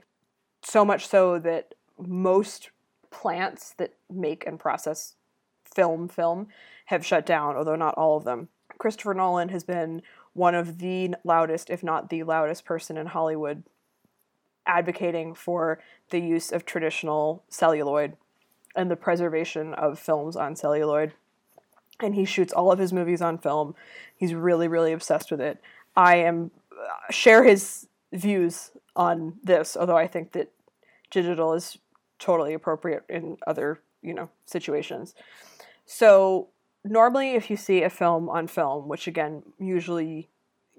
So 0.63 0.85
much 0.85 1.07
so 1.07 1.37
that 1.39 1.73
most 1.97 2.69
plants 3.11 3.73
that 3.77 3.93
make 4.09 4.45
and 4.45 4.59
process 4.59 5.15
film 5.63 6.07
film 6.07 6.47
have 6.87 7.05
shut 7.05 7.25
down, 7.25 7.55
although 7.55 7.75
not 7.75 7.95
all 7.95 8.17
of 8.17 8.23
them. 8.23 8.49
Christopher 8.77 9.13
Nolan 9.13 9.49
has 9.49 9.63
been 9.63 10.01
one 10.33 10.55
of 10.55 10.79
the 10.79 11.15
loudest, 11.23 11.69
if 11.69 11.83
not 11.83 12.09
the 12.09 12.23
loudest 12.23 12.65
person 12.65 12.97
in 12.97 13.07
Hollywood 13.07 13.63
advocating 14.65 15.33
for 15.33 15.79
the 16.11 16.19
use 16.19 16.51
of 16.51 16.65
traditional 16.65 17.43
celluloid 17.49 18.15
and 18.75 18.89
the 18.89 18.95
preservation 18.95 19.73
of 19.73 19.99
films 19.99 20.35
on 20.35 20.55
celluloid. 20.55 21.13
And 21.99 22.15
he 22.15 22.23
shoots 22.23 22.53
all 22.53 22.71
of 22.71 22.79
his 22.79 22.93
movies 22.93 23.21
on 23.21 23.37
film. 23.37 23.75
He's 24.15 24.33
really, 24.33 24.67
really 24.67 24.93
obsessed 24.93 25.31
with 25.31 25.41
it. 25.41 25.59
I 25.95 26.17
am 26.17 26.51
uh, 26.71 27.11
share 27.11 27.43
his 27.43 27.87
views 28.13 28.71
on 28.95 29.35
this, 29.43 29.75
although 29.75 29.97
I 29.97 30.07
think 30.07 30.31
that 30.31 30.51
digital 31.11 31.53
is 31.53 31.77
totally 32.19 32.53
appropriate 32.53 33.03
in 33.09 33.37
other, 33.47 33.79
you 34.01 34.13
know, 34.13 34.29
situations. 34.45 35.15
So 35.85 36.49
normally 36.83 37.31
if 37.31 37.49
you 37.49 37.57
see 37.57 37.83
a 37.83 37.89
film 37.89 38.29
on 38.29 38.47
film, 38.47 38.87
which 38.87 39.07
again, 39.07 39.43
usually 39.57 40.29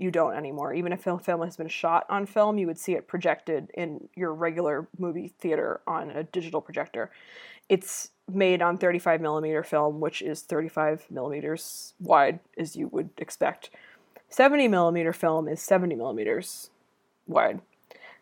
you 0.00 0.10
don't 0.10 0.34
anymore. 0.34 0.72
Even 0.72 0.92
if 0.92 1.06
a 1.06 1.18
film 1.18 1.42
has 1.42 1.56
been 1.56 1.68
shot 1.68 2.06
on 2.08 2.24
film, 2.24 2.56
you 2.56 2.66
would 2.66 2.78
see 2.78 2.94
it 2.94 3.06
projected 3.06 3.70
in 3.74 4.08
your 4.16 4.32
regular 4.32 4.88
movie 4.98 5.34
theater 5.38 5.80
on 5.86 6.10
a 6.10 6.24
digital 6.24 6.60
projector. 6.60 7.10
It's 7.68 8.10
made 8.32 8.62
on 8.62 8.78
35 8.78 9.20
millimeter 9.20 9.62
film, 9.62 10.00
which 10.00 10.22
is 10.22 10.40
35 10.42 11.06
millimeters 11.10 11.92
wide, 12.00 12.40
as 12.56 12.76
you 12.76 12.88
would 12.88 13.10
expect. 13.18 13.70
70 14.30 14.68
millimeter 14.68 15.12
film 15.12 15.48
is 15.48 15.60
70 15.60 15.96
millimeters 15.96 16.70
wide, 17.26 17.60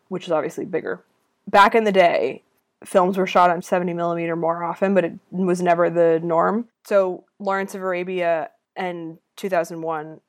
which 0.09 0.25
is 0.25 0.33
obviously 0.33 0.65
bigger. 0.65 1.05
Back 1.47 1.75
in 1.75 1.85
the 1.85 1.93
day, 1.93 2.43
films 2.85 3.17
were 3.17 3.27
shot 3.27 3.51
on 3.51 3.63
70 3.63 3.93
millimeter 3.95 4.37
more 4.37 4.63
often, 4.63 4.95
but 4.95 5.05
it 5.05 5.13
was 5.31 5.61
never 5.61 5.91
the 5.91 6.21
norm. 6.23 6.69
So 6.85 7.25
Lawrence 7.39 7.75
of 7.75 7.83
Arabia 7.83 8.51
and 8.77 9.19
2001 9.37 10.21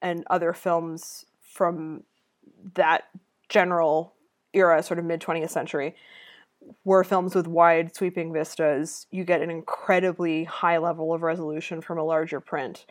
and 0.00 0.24
other 0.30 0.52
films 0.52 1.26
from 1.42 2.04
that 2.74 3.04
general 3.48 4.14
era, 4.52 4.82
sort 4.82 4.98
of 4.98 5.04
mid 5.04 5.20
20th 5.20 5.50
century, 5.50 5.94
were 6.84 7.04
films 7.04 7.34
with 7.34 7.46
wide 7.46 7.94
sweeping 7.94 8.32
vistas. 8.32 9.06
You 9.10 9.24
get 9.24 9.42
an 9.42 9.50
incredibly 9.50 10.44
high 10.44 10.78
level 10.78 11.12
of 11.12 11.22
resolution 11.22 11.80
from 11.80 11.98
a 11.98 12.04
larger 12.04 12.40
print 12.40 12.86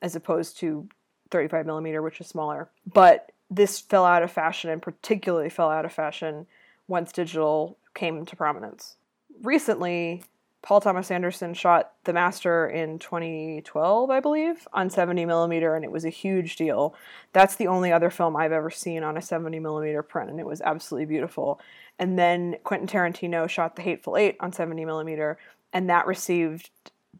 as 0.00 0.16
opposed 0.16 0.58
to 0.58 0.88
35 1.30 1.66
millimeter, 1.66 2.02
which 2.02 2.20
is 2.20 2.26
smaller. 2.26 2.68
But 2.92 3.32
this 3.50 3.78
fell 3.80 4.04
out 4.04 4.22
of 4.22 4.32
fashion 4.32 4.70
and 4.70 4.82
particularly 4.82 5.50
fell 5.50 5.70
out 5.70 5.84
of 5.84 5.92
fashion 5.92 6.46
once 6.88 7.12
digital 7.12 7.78
came 7.94 8.24
to 8.24 8.36
prominence. 8.36 8.96
Recently, 9.42 10.22
Paul 10.62 10.80
Thomas 10.80 11.10
Anderson 11.10 11.54
shot 11.54 11.92
The 12.04 12.12
Master 12.12 12.68
in 12.68 13.00
2012, 13.00 14.10
I 14.10 14.20
believe, 14.20 14.66
on 14.72 14.90
70 14.90 15.24
millimeter, 15.26 15.74
and 15.74 15.84
it 15.84 15.90
was 15.90 16.04
a 16.04 16.10
huge 16.10 16.54
deal. 16.54 16.94
That's 17.32 17.56
the 17.56 17.66
only 17.66 17.90
other 17.92 18.10
film 18.10 18.36
I've 18.36 18.52
ever 18.52 18.70
seen 18.70 19.02
on 19.02 19.16
a 19.16 19.22
70 19.22 19.58
millimeter 19.58 20.04
print, 20.04 20.30
and 20.30 20.38
it 20.38 20.46
was 20.46 20.60
absolutely 20.60 21.06
beautiful. 21.06 21.60
And 21.98 22.16
then 22.16 22.56
Quentin 22.62 22.86
Tarantino 22.86 23.48
shot 23.48 23.74
The 23.74 23.82
Hateful 23.82 24.16
Eight 24.16 24.36
on 24.38 24.52
70 24.52 24.84
millimeter, 24.84 25.36
and 25.72 25.90
that 25.90 26.06
received 26.06 26.70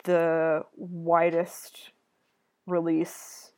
the 0.05 0.65
widest 0.77 1.91
release 2.67 3.51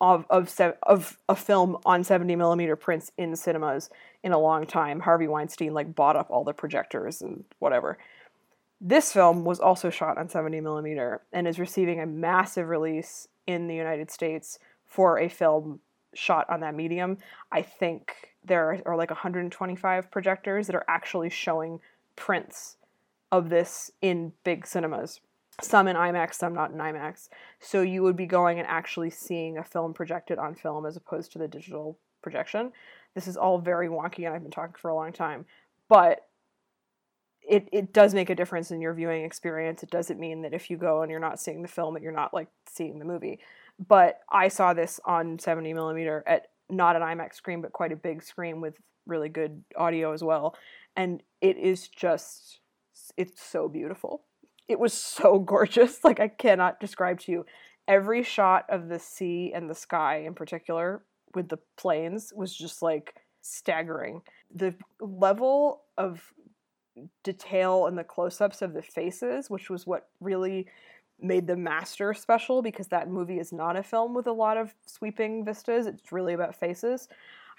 of 0.00 0.26
of 0.28 0.52
of 0.82 1.16
a 1.28 1.36
film 1.36 1.78
on 1.86 2.02
70 2.02 2.34
millimeter 2.34 2.74
prints 2.74 3.12
in 3.16 3.36
cinemas 3.36 3.88
in 4.22 4.32
a 4.32 4.38
long 4.38 4.66
time. 4.66 5.00
Harvey 5.00 5.28
Weinstein 5.28 5.74
like 5.74 5.94
bought 5.94 6.16
up 6.16 6.30
all 6.30 6.44
the 6.44 6.52
projectors 6.52 7.22
and 7.22 7.44
whatever. 7.58 7.98
This 8.80 9.12
film 9.12 9.44
was 9.44 9.60
also 9.60 9.90
shot 9.90 10.18
on 10.18 10.28
70 10.28 10.60
millimeter 10.60 11.22
and 11.32 11.46
is 11.46 11.58
receiving 11.58 12.00
a 12.00 12.06
massive 12.06 12.68
release 12.68 13.28
in 13.46 13.68
the 13.68 13.74
United 13.74 14.10
States 14.10 14.58
for 14.86 15.18
a 15.18 15.28
film 15.28 15.80
shot 16.14 16.48
on 16.50 16.60
that 16.60 16.74
medium. 16.74 17.18
I 17.50 17.62
think 17.62 18.32
there 18.44 18.82
are 18.86 18.96
like 18.96 19.10
125 19.10 20.10
projectors 20.10 20.66
that 20.66 20.76
are 20.76 20.84
actually 20.88 21.30
showing 21.30 21.80
prints 22.16 22.76
of 23.30 23.48
this 23.48 23.90
in 24.02 24.32
big 24.44 24.66
cinemas. 24.66 25.20
Some 25.60 25.86
in 25.86 25.96
IMAX, 25.96 26.34
some 26.34 26.54
not 26.54 26.72
in 26.72 26.78
IMAX. 26.78 27.28
So 27.60 27.82
you 27.82 28.02
would 28.02 28.16
be 28.16 28.26
going 28.26 28.58
and 28.58 28.66
actually 28.68 29.10
seeing 29.10 29.58
a 29.58 29.64
film 29.64 29.94
projected 29.94 30.38
on 30.38 30.54
film 30.54 30.86
as 30.86 30.96
opposed 30.96 31.32
to 31.32 31.38
the 31.38 31.48
digital 31.48 31.98
projection. 32.20 32.72
This 33.14 33.26
is 33.26 33.36
all 33.36 33.58
very 33.58 33.88
wonky 33.88 34.26
and 34.26 34.34
I've 34.34 34.42
been 34.42 34.50
talking 34.50 34.74
for 34.78 34.88
a 34.88 34.94
long 34.94 35.12
time. 35.12 35.44
But 35.88 36.26
it, 37.42 37.68
it 37.72 37.92
does 37.92 38.14
make 38.14 38.30
a 38.30 38.34
difference 38.34 38.70
in 38.70 38.80
your 38.80 38.94
viewing 38.94 39.24
experience. 39.24 39.82
It 39.82 39.90
doesn't 39.90 40.20
mean 40.20 40.42
that 40.42 40.54
if 40.54 40.70
you 40.70 40.76
go 40.76 41.02
and 41.02 41.10
you're 41.10 41.20
not 41.20 41.40
seeing 41.40 41.62
the 41.62 41.68
film 41.68 41.94
that 41.94 42.02
you're 42.02 42.12
not 42.12 42.32
like 42.32 42.48
seeing 42.66 42.98
the 42.98 43.04
movie. 43.04 43.40
But 43.78 44.20
I 44.30 44.48
saw 44.48 44.74
this 44.74 45.00
on 45.04 45.38
70 45.38 45.72
millimeter 45.74 46.22
at 46.26 46.48
not 46.70 46.96
an 46.96 47.02
IMAX 47.02 47.34
screen, 47.34 47.60
but 47.60 47.72
quite 47.72 47.92
a 47.92 47.96
big 47.96 48.22
screen 48.22 48.60
with 48.60 48.74
really 49.06 49.28
good 49.28 49.64
audio 49.76 50.12
as 50.12 50.22
well. 50.22 50.56
And 50.96 51.22
it 51.40 51.56
is 51.56 51.88
just, 51.88 52.60
it's 53.16 53.42
so 53.42 53.68
beautiful. 53.68 54.22
It 54.68 54.78
was 54.78 54.92
so 54.92 55.38
gorgeous. 55.40 56.04
Like, 56.04 56.20
I 56.20 56.28
cannot 56.28 56.80
describe 56.80 57.20
to 57.20 57.32
you. 57.32 57.46
Every 57.88 58.22
shot 58.22 58.66
of 58.68 58.88
the 58.88 59.00
sea 59.00 59.52
and 59.52 59.68
the 59.68 59.74
sky 59.74 60.22
in 60.24 60.34
particular 60.34 61.02
with 61.34 61.48
the 61.48 61.58
planes 61.76 62.32
was 62.34 62.54
just 62.54 62.82
like 62.82 63.14
staggering. 63.42 64.22
The 64.54 64.74
level 65.00 65.82
of 65.98 66.32
detail 67.24 67.86
and 67.86 67.96
the 67.96 68.04
close-ups 68.04 68.62
of 68.62 68.74
the 68.74 68.82
faces, 68.82 69.50
which 69.50 69.70
was 69.70 69.86
what 69.86 70.08
really 70.20 70.68
made 71.20 71.46
the 71.46 71.56
master 71.56 72.12
special 72.14 72.62
because 72.62 72.88
that 72.88 73.08
movie 73.08 73.38
is 73.38 73.52
not 73.52 73.76
a 73.76 73.82
film 73.82 74.14
with 74.14 74.26
a 74.26 74.32
lot 74.32 74.56
of 74.56 74.74
sweeping 74.86 75.44
vistas. 75.44 75.86
It's 75.86 76.12
really 76.12 76.34
about 76.34 76.56
faces. 76.56 77.08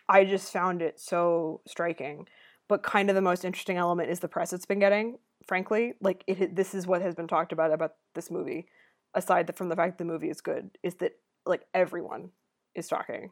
I 0.09 0.25
just 0.25 0.51
found 0.51 0.81
it 0.81 0.99
so 0.99 1.61
striking. 1.65 2.27
But 2.67 2.83
kind 2.83 3.09
of 3.09 3.15
the 3.15 3.21
most 3.21 3.45
interesting 3.45 3.77
element 3.77 4.09
is 4.09 4.19
the 4.19 4.27
press 4.27 4.53
it's 4.53 4.65
been 4.65 4.79
getting. 4.79 5.17
Frankly, 5.45 5.93
like 6.01 6.23
it, 6.27 6.55
this 6.55 6.73
is 6.73 6.87
what 6.87 7.01
has 7.01 7.15
been 7.15 7.27
talked 7.27 7.51
about 7.51 7.73
about 7.73 7.95
this 8.15 8.31
movie. 8.31 8.67
Aside 9.13 9.53
from 9.55 9.69
the 9.69 9.75
fact 9.75 9.97
that 9.97 10.03
the 10.03 10.11
movie 10.11 10.29
is 10.29 10.41
good, 10.41 10.71
is 10.81 10.95
that 10.95 11.13
like 11.45 11.65
everyone 11.73 12.31
is 12.73 12.87
talking 12.87 13.31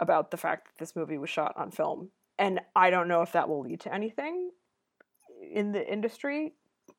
about 0.00 0.30
the 0.30 0.36
fact 0.36 0.66
that 0.66 0.78
this 0.78 0.96
movie 0.96 1.18
was 1.18 1.30
shot 1.30 1.54
on 1.56 1.70
film, 1.70 2.10
and 2.38 2.60
I 2.74 2.90
don't 2.90 3.08
know 3.08 3.22
if 3.22 3.32
that 3.32 3.48
will 3.48 3.60
lead 3.60 3.80
to 3.80 3.94
anything 3.94 4.50
in 5.52 5.72
the 5.72 5.90
industry. 5.90 6.54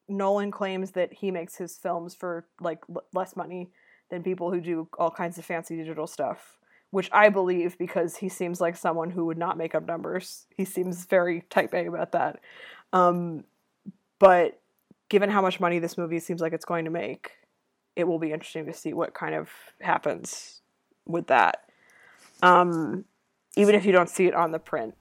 Nolan 0.09 0.51
claims 0.51 0.91
that 0.91 1.13
he 1.13 1.31
makes 1.31 1.55
his 1.55 1.77
films 1.77 2.15
for 2.15 2.47
like 2.59 2.79
l- 2.89 3.03
less 3.13 3.35
money 3.35 3.69
than 4.09 4.23
people 4.23 4.51
who 4.51 4.61
do 4.61 4.87
all 4.97 5.11
kinds 5.11 5.37
of 5.37 5.45
fancy 5.45 5.75
digital 5.75 6.07
stuff, 6.07 6.57
which 6.91 7.09
I 7.11 7.29
believe 7.29 7.77
because 7.77 8.17
he 8.17 8.29
seems 8.29 8.61
like 8.61 8.75
someone 8.75 9.11
who 9.11 9.25
would 9.25 9.37
not 9.37 9.57
make 9.57 9.75
up 9.75 9.85
numbers. 9.85 10.45
He 10.55 10.65
seems 10.65 11.05
very 11.05 11.41
type 11.49 11.73
A 11.73 11.87
about 11.87 12.13
that. 12.13 12.39
Um, 12.93 13.43
but 14.19 14.59
given 15.09 15.29
how 15.29 15.41
much 15.41 15.59
money 15.59 15.79
this 15.79 15.97
movie 15.97 16.19
seems 16.19 16.41
like 16.41 16.53
it's 16.53 16.65
going 16.65 16.85
to 16.85 16.91
make, 16.91 17.31
it 17.95 18.05
will 18.05 18.19
be 18.19 18.31
interesting 18.31 18.65
to 18.65 18.73
see 18.73 18.93
what 18.93 19.13
kind 19.13 19.35
of 19.35 19.49
happens 19.81 20.61
with 21.05 21.27
that. 21.27 21.63
Um, 22.41 23.05
even 23.55 23.75
if 23.75 23.85
you 23.85 23.91
don't 23.91 24.09
see 24.09 24.25
it 24.25 24.33
on 24.33 24.51
the 24.51 24.59
print, 24.59 24.95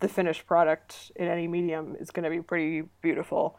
the 0.00 0.08
finished 0.08 0.46
product 0.46 1.12
in 1.16 1.28
any 1.28 1.48
medium 1.48 1.96
is 2.00 2.10
going 2.10 2.24
to 2.24 2.30
be 2.30 2.40
pretty 2.40 2.82
beautiful. 3.02 3.58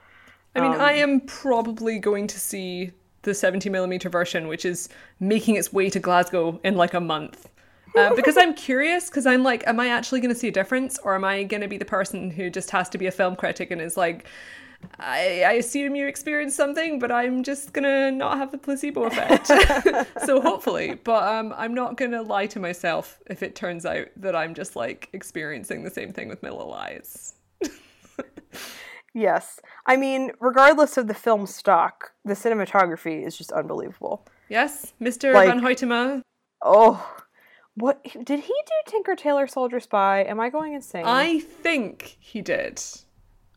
I 0.56 0.62
mean, 0.62 0.74
um, 0.74 0.82
I 0.82 0.94
am 0.94 1.22
probably 1.22 2.00
going 2.00 2.28
to 2.28 2.40
see 2.40 2.92
the 3.22 3.34
70 3.34 3.70
millimeter 3.70 4.10
version, 4.10 4.48
which 4.48 4.66
is 4.66 4.90
making 5.20 5.56
its 5.56 5.72
way 5.72 5.90
to 5.90 6.00
Glasgow 6.00 6.60
in 6.64 6.76
like 6.76 6.94
a 6.94 7.00
month. 7.00 7.50
Uh, 7.96 8.14
because 8.16 8.38
I'm 8.38 8.54
curious, 8.54 9.10
because 9.10 9.26
I'm 9.26 9.44
like, 9.44 9.68
am 9.68 9.80
I 9.80 9.90
actually 9.90 10.22
going 10.22 10.34
to 10.34 10.40
see 10.40 10.48
a 10.48 10.52
difference, 10.52 10.98
or 11.00 11.16
am 11.16 11.24
I 11.24 11.44
going 11.44 11.62
to 11.62 11.68
be 11.68 11.78
the 11.78 11.86
person 11.86 12.32
who 12.32 12.50
just 12.50 12.72
has 12.72 12.90
to 12.90 12.98
be 12.98 13.08
a 13.08 13.12
film 13.12 13.36
critic 13.36 13.72
and 13.72 13.82
is 13.82 13.98
like, 13.98 14.26
I, 15.00 15.44
I 15.46 15.52
assume 15.54 15.96
you 15.96 16.08
experienced 16.08 16.58
something, 16.58 17.00
but 17.00 17.12
I'm 17.12 17.44
just 17.44 17.74
gonna 17.74 18.12
not 18.12 18.38
have 18.38 18.52
the 18.52 18.58
placebo 18.58 19.04
effect. 19.04 19.48
so 20.26 20.42
hopefully, 20.42 21.00
but 21.04 21.24
um, 21.24 21.54
I'm 21.58 21.74
not 21.74 21.96
gonna 21.96 22.22
lie 22.22 22.48
to 22.48 22.60
myself 22.60 23.20
if 23.28 23.42
it 23.42 23.56
turns 23.56 23.86
out 23.86 24.08
that 24.18 24.36
I'm 24.36 24.54
just 24.54 24.76
like 24.76 25.10
experiencing 25.14 25.84
the 25.84 25.90
same 25.90 26.12
thing 26.12 26.28
with 26.28 26.44
my 26.44 26.50
little 26.50 26.74
eyes. 26.74 27.36
yes, 29.14 29.60
I 29.86 29.96
mean, 29.96 30.32
regardless 30.40 30.98
of 30.98 31.08
the 31.08 31.14
film 31.14 31.46
stock, 31.46 32.12
the 32.26 32.34
cinematography 32.34 33.26
is 33.26 33.38
just 33.38 33.52
unbelievable. 33.52 34.28
Yes, 34.50 34.94
Mr. 35.02 35.34
Like, 35.34 35.48
Van 35.48 35.62
Hoytema. 35.62 36.22
Oh, 36.62 37.22
what 37.76 38.04
did 38.04 38.42
he 38.42 38.54
do? 38.54 38.92
Tinker 38.92 39.16
Tailor 39.16 39.48
Soldier 39.48 39.80
Spy? 39.80 40.24
Am 40.24 40.40
I 40.40 40.50
going 40.50 40.74
insane? 40.74 41.06
I 41.06 41.40
think 41.40 42.18
he 42.20 42.42
did. 42.42 42.82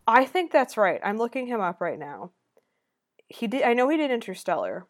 I 0.06 0.24
think 0.24 0.50
that's 0.50 0.76
right. 0.76 1.00
I'm 1.02 1.18
looking 1.18 1.46
him 1.46 1.60
up 1.60 1.80
right 1.80 1.98
now. 1.98 2.32
He 3.28 3.46
did. 3.46 3.62
I 3.62 3.74
know 3.74 3.88
he 3.88 3.96
did 3.96 4.10
Interstellar. 4.10 4.86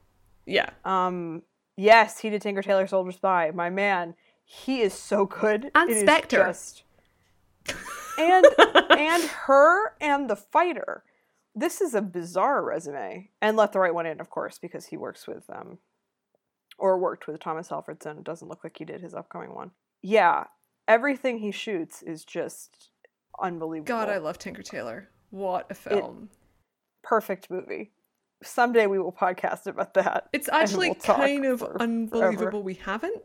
Yeah. 0.47 0.71
Um. 0.85 1.43
Yes, 1.77 2.21
he 2.21 2.31
did 2.31 2.43
Tinker 2.43 2.63
Tailor 2.63 2.87
Soldier 2.87 3.13
Spy. 3.13 3.51
My 3.55 3.71
man, 3.71 4.15
he 4.45 4.81
is 4.81 4.95
so 4.95 5.27
good. 5.27 5.71
And 5.75 5.91
it 5.91 6.01
Spectre. 6.01 6.45
Just, 6.47 6.83
and 8.19 8.45
and 8.59 9.23
her 9.47 9.95
and 10.01 10.29
the 10.29 10.37
fighter. 10.37 11.05
This 11.55 11.81
is 11.81 11.95
a 11.95 12.03
bizarre 12.03 12.63
resume. 12.65 13.31
And 13.41 13.57
let 13.57 13.73
the 13.73 13.79
right 13.79 13.95
one 13.95 14.07
in, 14.07 14.21
of 14.21 14.31
course, 14.31 14.59
because 14.59 14.87
he 14.87 14.97
works 14.97 15.27
with 15.27 15.45
um 15.51 15.79
or 16.79 16.99
worked 16.99 17.27
with 17.27 17.41
Tomas 17.41 17.69
Alfredson. 17.69 18.19
It 18.19 18.25
doesn't 18.25 18.49
look 18.49 18.65
like 18.65 18.77
he 18.79 18.85
did 18.85 19.01
his 19.01 19.15
upcoming 19.15 19.55
one. 19.55 19.71
Yeah, 20.03 20.45
everything 20.89 21.39
he 21.39 21.53
shoots 21.53 22.03
is 22.03 22.25
just 22.25 22.91
unbelievable. 23.43 23.89
God, 23.89 24.09
I 24.09 24.19
love 24.19 24.39
Tinker 24.39 24.63
Tailor. 24.63 25.09
What 25.31 25.67
a 25.71 25.75
film. 25.75 26.29
It, 26.31 26.39
perfect 27.03 27.51
movie. 27.51 27.93
Someday 28.43 28.87
we 28.87 28.99
will 28.99 29.13
podcast 29.13 29.67
about 29.67 29.95
that. 29.95 30.29
It's 30.33 30.49
actually 30.49 30.91
we'll 30.91 30.97
kind 30.97 31.45
of 31.45 31.63
unbelievable 31.63 32.37
forever. 32.37 32.59
we 32.59 32.75
haven't. 32.75 33.23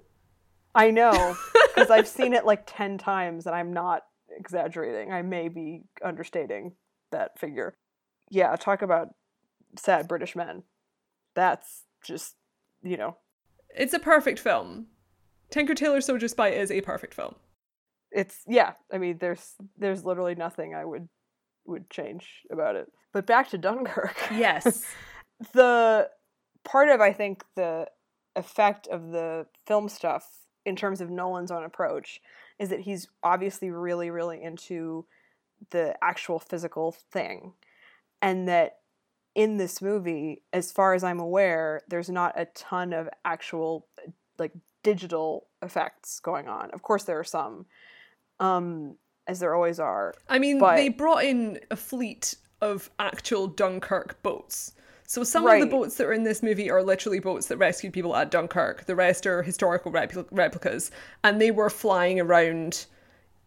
I 0.75 0.91
know, 0.91 1.35
because 1.75 1.89
I've 1.89 2.07
seen 2.07 2.33
it 2.33 2.45
like 2.45 2.63
10 2.67 2.97
times 2.97 3.47
and 3.47 3.55
I'm 3.55 3.73
not 3.73 4.03
exaggerating. 4.37 5.11
I 5.11 5.21
may 5.23 5.47
be 5.47 5.83
understating 6.03 6.73
that 7.11 7.39
figure. 7.39 7.73
Yeah, 8.29 8.55
talk 8.55 8.81
about 8.81 9.15
sad 9.75 10.07
British 10.07 10.35
men. 10.35 10.63
That's 11.33 11.83
just, 12.03 12.35
you 12.83 12.97
know. 12.97 13.17
It's 13.75 13.93
a 13.93 13.99
perfect 13.99 14.39
film. 14.39 14.87
Tinker 15.49 15.73
Tailor 15.73 16.01
Soldier 16.01 16.27
Spy 16.27 16.49
is 16.49 16.71
a 16.71 16.81
perfect 16.81 17.13
film. 17.13 17.35
It's 18.17 18.41
yeah, 18.47 18.73
I 18.91 18.97
mean 18.97 19.17
there's 19.19 19.53
there's 19.77 20.03
literally 20.03 20.35
nothing 20.35 20.73
I 20.73 20.83
would 20.83 21.07
would 21.65 21.89
change 21.89 22.27
about 22.51 22.75
it. 22.75 22.91
But 23.13 23.27
back 23.27 23.49
to 23.51 23.57
Dunkirk. 23.57 24.17
Yes. 24.31 24.83
the 25.53 26.09
part 26.65 26.89
of 26.89 26.99
I 26.99 27.13
think 27.13 27.43
the 27.55 27.87
effect 28.35 28.87
of 28.87 29.11
the 29.11 29.45
film 29.65 29.87
stuff 29.87 30.27
in 30.65 30.75
terms 30.75 30.99
of 30.99 31.09
Nolan's 31.09 31.51
own 31.51 31.63
approach 31.63 32.19
is 32.59 32.69
that 32.69 32.81
he's 32.81 33.07
obviously 33.23 33.69
really, 33.69 34.09
really 34.09 34.41
into 34.41 35.05
the 35.69 35.95
actual 36.03 36.39
physical 36.39 36.91
thing. 37.11 37.53
And 38.21 38.47
that 38.47 38.79
in 39.35 39.57
this 39.57 39.81
movie, 39.81 40.41
as 40.51 40.71
far 40.71 40.93
as 40.93 41.03
I'm 41.03 41.19
aware, 41.19 41.81
there's 41.87 42.09
not 42.09 42.33
a 42.35 42.45
ton 42.55 42.93
of 42.93 43.07
actual 43.23 43.87
like 44.39 44.53
digital 44.83 45.47
effects 45.61 46.19
going 46.19 46.47
on. 46.47 46.71
Of 46.71 46.81
course 46.81 47.03
there 47.03 47.19
are 47.19 47.23
some. 47.23 47.65
Um, 48.39 48.95
as 49.27 49.39
there 49.39 49.53
always 49.53 49.79
are. 49.79 50.13
I 50.29 50.39
mean, 50.39 50.59
but... 50.59 50.75
they 50.75 50.89
brought 50.89 51.23
in 51.23 51.59
a 51.69 51.75
fleet 51.75 52.35
of 52.61 52.89
actual 52.99 53.47
Dunkirk 53.47 54.21
boats. 54.23 54.73
So 55.05 55.23
some 55.23 55.45
right. 55.45 55.61
of 55.61 55.69
the 55.69 55.75
boats 55.75 55.95
that 55.95 56.07
are 56.07 56.13
in 56.13 56.23
this 56.23 56.43
movie 56.43 56.69
are 56.69 56.83
literally 56.83 57.19
boats 57.19 57.47
that 57.47 57.57
rescued 57.57 57.93
people 57.93 58.15
at 58.15 58.29
Dunkirk. 58.29 58.85
The 58.85 58.95
rest 58.95 59.25
are 59.25 59.41
historical 59.41 59.91
repl- 59.91 60.27
replicas, 60.31 60.91
and 61.23 61.39
they 61.39 61.51
were 61.51 61.69
flying 61.69 62.19
around 62.19 62.85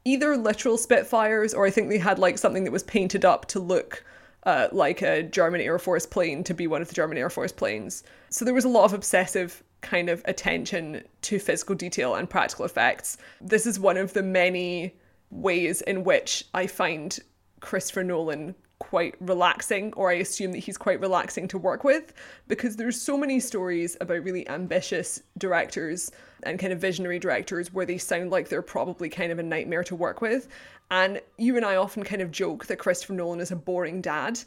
either 0.07 0.37
literal 0.37 0.79
Spitfires 0.79 1.53
or 1.53 1.67
I 1.67 1.71
think 1.71 1.91
they 1.91 1.99
had 1.99 2.19
like 2.19 2.39
something 2.39 2.65
that 2.65 2.73
was 2.73 2.83
painted 2.83 3.27
up 3.27 3.47
to 3.49 3.61
look 3.61 4.03
uh, 4.45 4.69
like 4.73 5.03
a 5.03 5.23
German 5.23 5.61
Air 5.61 5.79
Force 5.79 6.07
plane 6.07 6.43
to 6.45 6.55
be 6.55 6.67
one 6.67 6.81
of 6.81 6.89
the 6.89 6.95
German 6.95 7.19
Air 7.19 7.29
Force 7.29 7.53
planes. 7.53 8.03
So 8.31 8.47
there 8.47 8.55
was 8.55 8.65
a 8.65 8.71
lot 8.71 8.85
of 8.85 8.95
obsessive 8.95 9.63
kind 9.81 10.09
of 10.09 10.23
attention 10.27 11.03
to 11.23 11.39
physical 11.39 11.75
detail 11.75 12.15
and 12.15 12.29
practical 12.29 12.65
effects. 12.65 13.17
This 13.41 13.67
is 13.67 13.81
one 13.81 13.97
of 13.97 14.13
the 14.13 14.23
many 14.23 14.95
ways 15.31 15.81
in 15.83 16.05
which 16.05 16.45
I 16.55 16.67
find 16.67 17.19
Christopher 17.61 18.05
Nolan 18.05 18.55
quite 18.79 19.15
relaxing, 19.21 19.93
or 19.93 20.11
I 20.11 20.15
assume 20.15 20.53
that 20.53 20.59
he's 20.59 20.79
quite 20.79 21.01
relaxing 21.01 21.47
to 21.49 21.59
work 21.59 21.85
with, 21.85 22.15
because 22.49 22.77
there's 22.77 23.01
so 23.01 23.17
many 23.17 23.39
stories 23.39 23.97
about 24.01 24.25
really 24.25 24.49
ambitious 24.49 25.23
directors 25.37 26.11
and 26.45 26.59
kind 26.59 26.73
of 26.73 26.81
visionary 26.81 27.19
directors 27.19 27.75
where 27.75 27.85
they 27.85 27.99
sound 27.99 28.31
like 28.31 28.49
they're 28.49 28.63
probably 28.63 29.11
kind 29.11 29.31
of 29.31 29.39
a 29.39 29.43
nightmare 29.43 29.85
to 29.85 29.95
work 29.95 30.23
with. 30.23 30.49
And 30.91 31.21
you 31.37 31.57
and 31.57 31.65
I 31.65 31.77
often 31.77 32.03
kind 32.03 32.23
of 32.23 32.31
joke 32.31 32.67
that 32.67 32.79
Christopher 32.79 33.13
Nolan 33.13 33.41
is 33.41 33.51
a 33.51 33.57
boring 33.57 34.01
dad. 34.01 34.41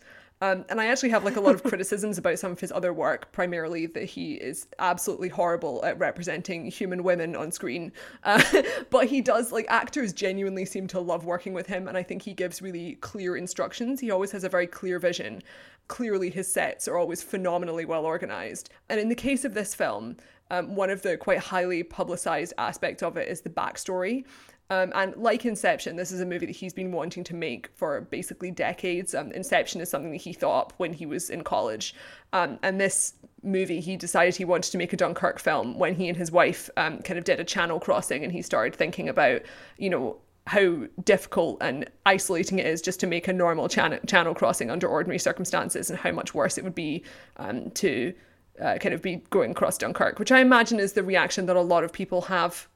Um, 0.43 0.65
and 0.67 0.81
I 0.81 0.87
actually 0.87 1.07
have 1.11 1.23
like 1.23 1.37
a 1.37 1.39
lot 1.39 1.55
of 1.55 1.63
criticisms 1.63 2.17
about 2.17 2.37
some 2.37 2.51
of 2.51 2.59
his 2.59 2.69
other 2.69 2.91
work, 2.91 3.31
primarily 3.31 3.85
that 3.85 4.03
he 4.03 4.33
is 4.33 4.67
absolutely 4.77 5.29
horrible 5.29 5.79
at 5.85 5.97
representing 5.97 6.65
human 6.65 7.01
women 7.01 7.33
on 7.33 7.49
screen. 7.49 7.93
Uh, 8.25 8.43
but 8.89 9.05
he 9.05 9.21
does, 9.21 9.53
like, 9.53 9.65
actors 9.69 10.11
genuinely 10.11 10.65
seem 10.65 10.85
to 10.87 10.99
love 10.99 11.23
working 11.23 11.53
with 11.53 11.67
him, 11.67 11.87
and 11.87 11.97
I 11.97 12.03
think 12.03 12.23
he 12.23 12.33
gives 12.33 12.61
really 12.61 12.95
clear 12.95 13.37
instructions. 13.37 14.01
He 14.01 14.11
always 14.11 14.31
has 14.31 14.43
a 14.43 14.49
very 14.49 14.67
clear 14.67 14.99
vision. 14.99 15.41
Clearly, 15.87 16.29
his 16.29 16.51
sets 16.51 16.89
are 16.89 16.97
always 16.97 17.23
phenomenally 17.23 17.85
well 17.85 18.05
organized. 18.05 18.69
And 18.89 18.99
in 18.99 19.07
the 19.07 19.15
case 19.15 19.45
of 19.45 19.53
this 19.53 19.73
film, 19.73 20.17
um, 20.51 20.75
one 20.75 20.89
of 20.89 21.03
the 21.03 21.15
quite 21.15 21.39
highly 21.39 21.83
publicized 21.83 22.53
aspects 22.57 23.01
of 23.01 23.15
it 23.15 23.29
is 23.29 23.39
the 23.39 23.49
backstory. 23.49 24.25
Um, 24.73 24.91
and 24.95 25.15
like 25.15 25.45
Inception, 25.45 25.95
this 25.95 26.11
is 26.11 26.19
a 26.19 26.25
movie 26.25 26.47
that 26.47 26.55
he's 26.55 26.73
been 26.73 26.91
wanting 26.91 27.23
to 27.25 27.35
make 27.35 27.69
for 27.75 28.01
basically 28.01 28.49
decades. 28.49 29.13
Um, 29.13 29.31
Inception 29.31 29.81
is 29.81 29.89
something 29.89 30.11
that 30.11 30.21
he 30.21 30.33
thought 30.33 30.59
up 30.59 30.73
when 30.77 30.93
he 30.93 31.05
was 31.05 31.29
in 31.29 31.43
college. 31.43 31.93
Um, 32.31 32.57
and 32.63 32.81
this 32.81 33.13
movie, 33.43 33.79
he 33.79 33.95
decided 33.95 34.35
he 34.35 34.45
wanted 34.45 34.71
to 34.71 34.77
make 34.79 34.91
a 34.91 34.97
Dunkirk 34.97 35.39
film 35.39 35.77
when 35.77 35.93
he 35.93 36.07
and 36.07 36.17
his 36.17 36.31
wife 36.31 36.71
um, 36.75 36.99
kind 37.03 37.19
of 37.19 37.23
did 37.23 37.39
a 37.39 37.43
channel 37.43 37.79
crossing 37.79 38.23
and 38.23 38.33
he 38.33 38.41
started 38.41 38.75
thinking 38.75 39.09
about, 39.09 39.43
you 39.77 39.91
know, 39.91 40.17
how 40.47 40.87
difficult 41.03 41.57
and 41.61 41.89
isolating 42.05 42.59
it 42.59 42.65
is 42.65 42.81
just 42.81 42.99
to 42.99 43.07
make 43.07 43.27
a 43.27 43.33
normal 43.33 43.69
channel, 43.69 43.99
channel 44.07 44.33
crossing 44.33 44.71
under 44.71 44.87
ordinary 44.87 45.19
circumstances 45.19 45.89
and 45.89 45.99
how 45.99 46.11
much 46.11 46.33
worse 46.33 46.57
it 46.57 46.63
would 46.63 46.75
be 46.75 47.03
um, 47.37 47.69
to 47.71 48.13
uh, 48.59 48.77
kind 48.79 48.93
of 48.93 49.01
be 49.01 49.17
going 49.29 49.51
across 49.51 49.77
Dunkirk, 49.77 50.19
which 50.19 50.31
I 50.31 50.39
imagine 50.39 50.79
is 50.79 50.93
the 50.93 51.03
reaction 51.03 51.45
that 51.45 51.55
a 51.55 51.61
lot 51.61 51.83
of 51.83 51.93
people 51.93 52.21
have 52.23 52.67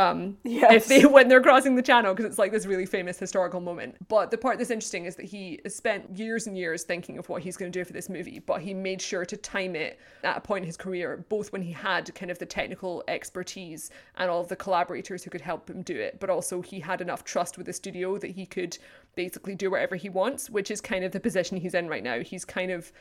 um, 0.00 0.36
yes. 0.44 0.72
if 0.72 0.86
they 0.86 1.04
when 1.04 1.28
they're 1.28 1.42
crossing 1.42 1.74
the 1.74 1.82
channel 1.82 2.14
because 2.14 2.24
it's 2.24 2.38
like 2.38 2.52
this 2.52 2.66
really 2.66 2.86
famous 2.86 3.18
historical 3.18 3.60
moment. 3.60 3.96
But 4.08 4.30
the 4.30 4.38
part 4.38 4.58
that's 4.58 4.70
interesting 4.70 5.04
is 5.04 5.16
that 5.16 5.26
he 5.26 5.60
spent 5.68 6.16
years 6.16 6.46
and 6.46 6.56
years 6.56 6.84
thinking 6.84 7.18
of 7.18 7.28
what 7.28 7.42
he's 7.42 7.56
going 7.56 7.70
to 7.70 7.78
do 7.78 7.84
for 7.84 7.92
this 7.92 8.08
movie, 8.08 8.38
but 8.38 8.60
he 8.60 8.72
made 8.74 9.02
sure 9.02 9.24
to 9.24 9.36
time 9.36 9.76
it 9.76 9.98
at 10.24 10.36
a 10.36 10.40
point 10.40 10.62
in 10.62 10.66
his 10.66 10.76
career, 10.76 11.24
both 11.28 11.52
when 11.52 11.62
he 11.62 11.72
had 11.72 12.12
kind 12.14 12.30
of 12.30 12.38
the 12.38 12.46
technical 12.46 13.04
expertise 13.08 13.90
and 14.16 14.30
all 14.30 14.40
of 14.40 14.48
the 14.48 14.56
collaborators 14.56 15.22
who 15.22 15.30
could 15.30 15.40
help 15.40 15.68
him 15.68 15.82
do 15.82 15.96
it, 15.96 16.18
but 16.20 16.30
also 16.30 16.62
he 16.62 16.80
had 16.80 17.00
enough 17.00 17.24
trust 17.24 17.56
with 17.56 17.66
the 17.66 17.72
studio 17.72 18.18
that 18.18 18.30
he 18.30 18.46
could 18.46 18.78
basically 19.14 19.54
do 19.54 19.70
whatever 19.70 19.96
he 19.96 20.08
wants, 20.08 20.48
which 20.48 20.70
is 20.70 20.80
kind 20.80 21.04
of 21.04 21.12
the 21.12 21.20
position 21.20 21.58
he's 21.58 21.74
in 21.74 21.88
right 21.88 22.02
now. 22.02 22.20
He's 22.20 22.44
kind 22.44 22.70
of 22.70 22.92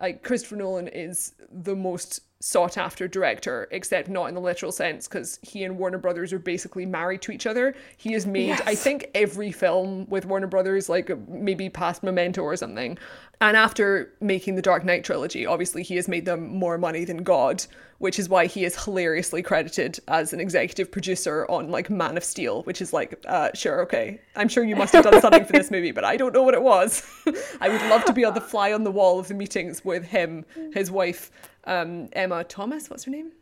like 0.00 0.22
Christopher 0.22 0.56
Nolan 0.56 0.88
is 0.88 1.34
the 1.50 1.76
most 1.76 2.20
sought 2.42 2.76
after 2.76 3.06
director, 3.06 3.68
except 3.70 4.08
not 4.08 4.26
in 4.26 4.34
the 4.34 4.40
literal 4.40 4.72
sense, 4.72 5.06
because 5.06 5.38
he 5.42 5.62
and 5.62 5.78
Warner 5.78 5.98
Brothers 5.98 6.32
are 6.32 6.40
basically 6.40 6.84
married 6.84 7.22
to 7.22 7.32
each 7.32 7.46
other. 7.46 7.72
He 7.96 8.12
has 8.14 8.26
made, 8.26 8.48
yes. 8.48 8.62
I 8.66 8.74
think, 8.74 9.08
every 9.14 9.52
film 9.52 10.06
with 10.08 10.26
Warner 10.26 10.48
Brothers, 10.48 10.88
like 10.88 11.16
maybe 11.28 11.68
past 11.68 12.02
Memento 12.02 12.42
or 12.42 12.56
something. 12.56 12.98
And 13.40 13.56
after 13.56 14.12
making 14.20 14.56
the 14.56 14.62
Dark 14.62 14.84
Knight 14.84 15.04
trilogy, 15.04 15.46
obviously 15.46 15.84
he 15.84 15.94
has 15.96 16.08
made 16.08 16.24
them 16.24 16.48
more 16.48 16.78
money 16.78 17.04
than 17.04 17.22
God, 17.22 17.64
which 17.98 18.18
is 18.18 18.28
why 18.28 18.46
he 18.46 18.64
is 18.64 18.84
hilariously 18.84 19.42
credited 19.42 20.00
as 20.08 20.32
an 20.32 20.40
executive 20.40 20.90
producer 20.90 21.46
on 21.48 21.70
like 21.70 21.90
Man 21.90 22.16
of 22.16 22.24
Steel, 22.24 22.62
which 22.64 22.80
is 22.80 22.92
like, 22.92 23.20
uh, 23.28 23.50
sure, 23.54 23.82
okay. 23.82 24.20
I'm 24.34 24.48
sure 24.48 24.64
you 24.64 24.76
must 24.76 24.92
have 24.94 25.04
done 25.04 25.20
something 25.20 25.44
for 25.44 25.52
this 25.52 25.70
movie, 25.72 25.92
but 25.92 26.04
I 26.04 26.16
don't 26.16 26.32
know 26.32 26.42
what 26.42 26.54
it 26.54 26.62
was. 26.62 27.04
I 27.60 27.68
would 27.68 27.82
love 27.82 28.04
to 28.06 28.12
be 28.12 28.24
on 28.24 28.34
the 28.34 28.40
fly 28.40 28.72
on 28.72 28.82
the 28.82 28.90
wall 28.90 29.20
of 29.20 29.28
the 29.28 29.34
meetings 29.34 29.84
with 29.84 30.04
him, 30.04 30.44
his 30.72 30.90
wife, 30.90 31.30
um, 31.64 32.08
Emma 32.12 32.44
Thomas. 32.44 32.90
What's 32.90 33.04
her 33.04 33.10
name? 33.10 33.32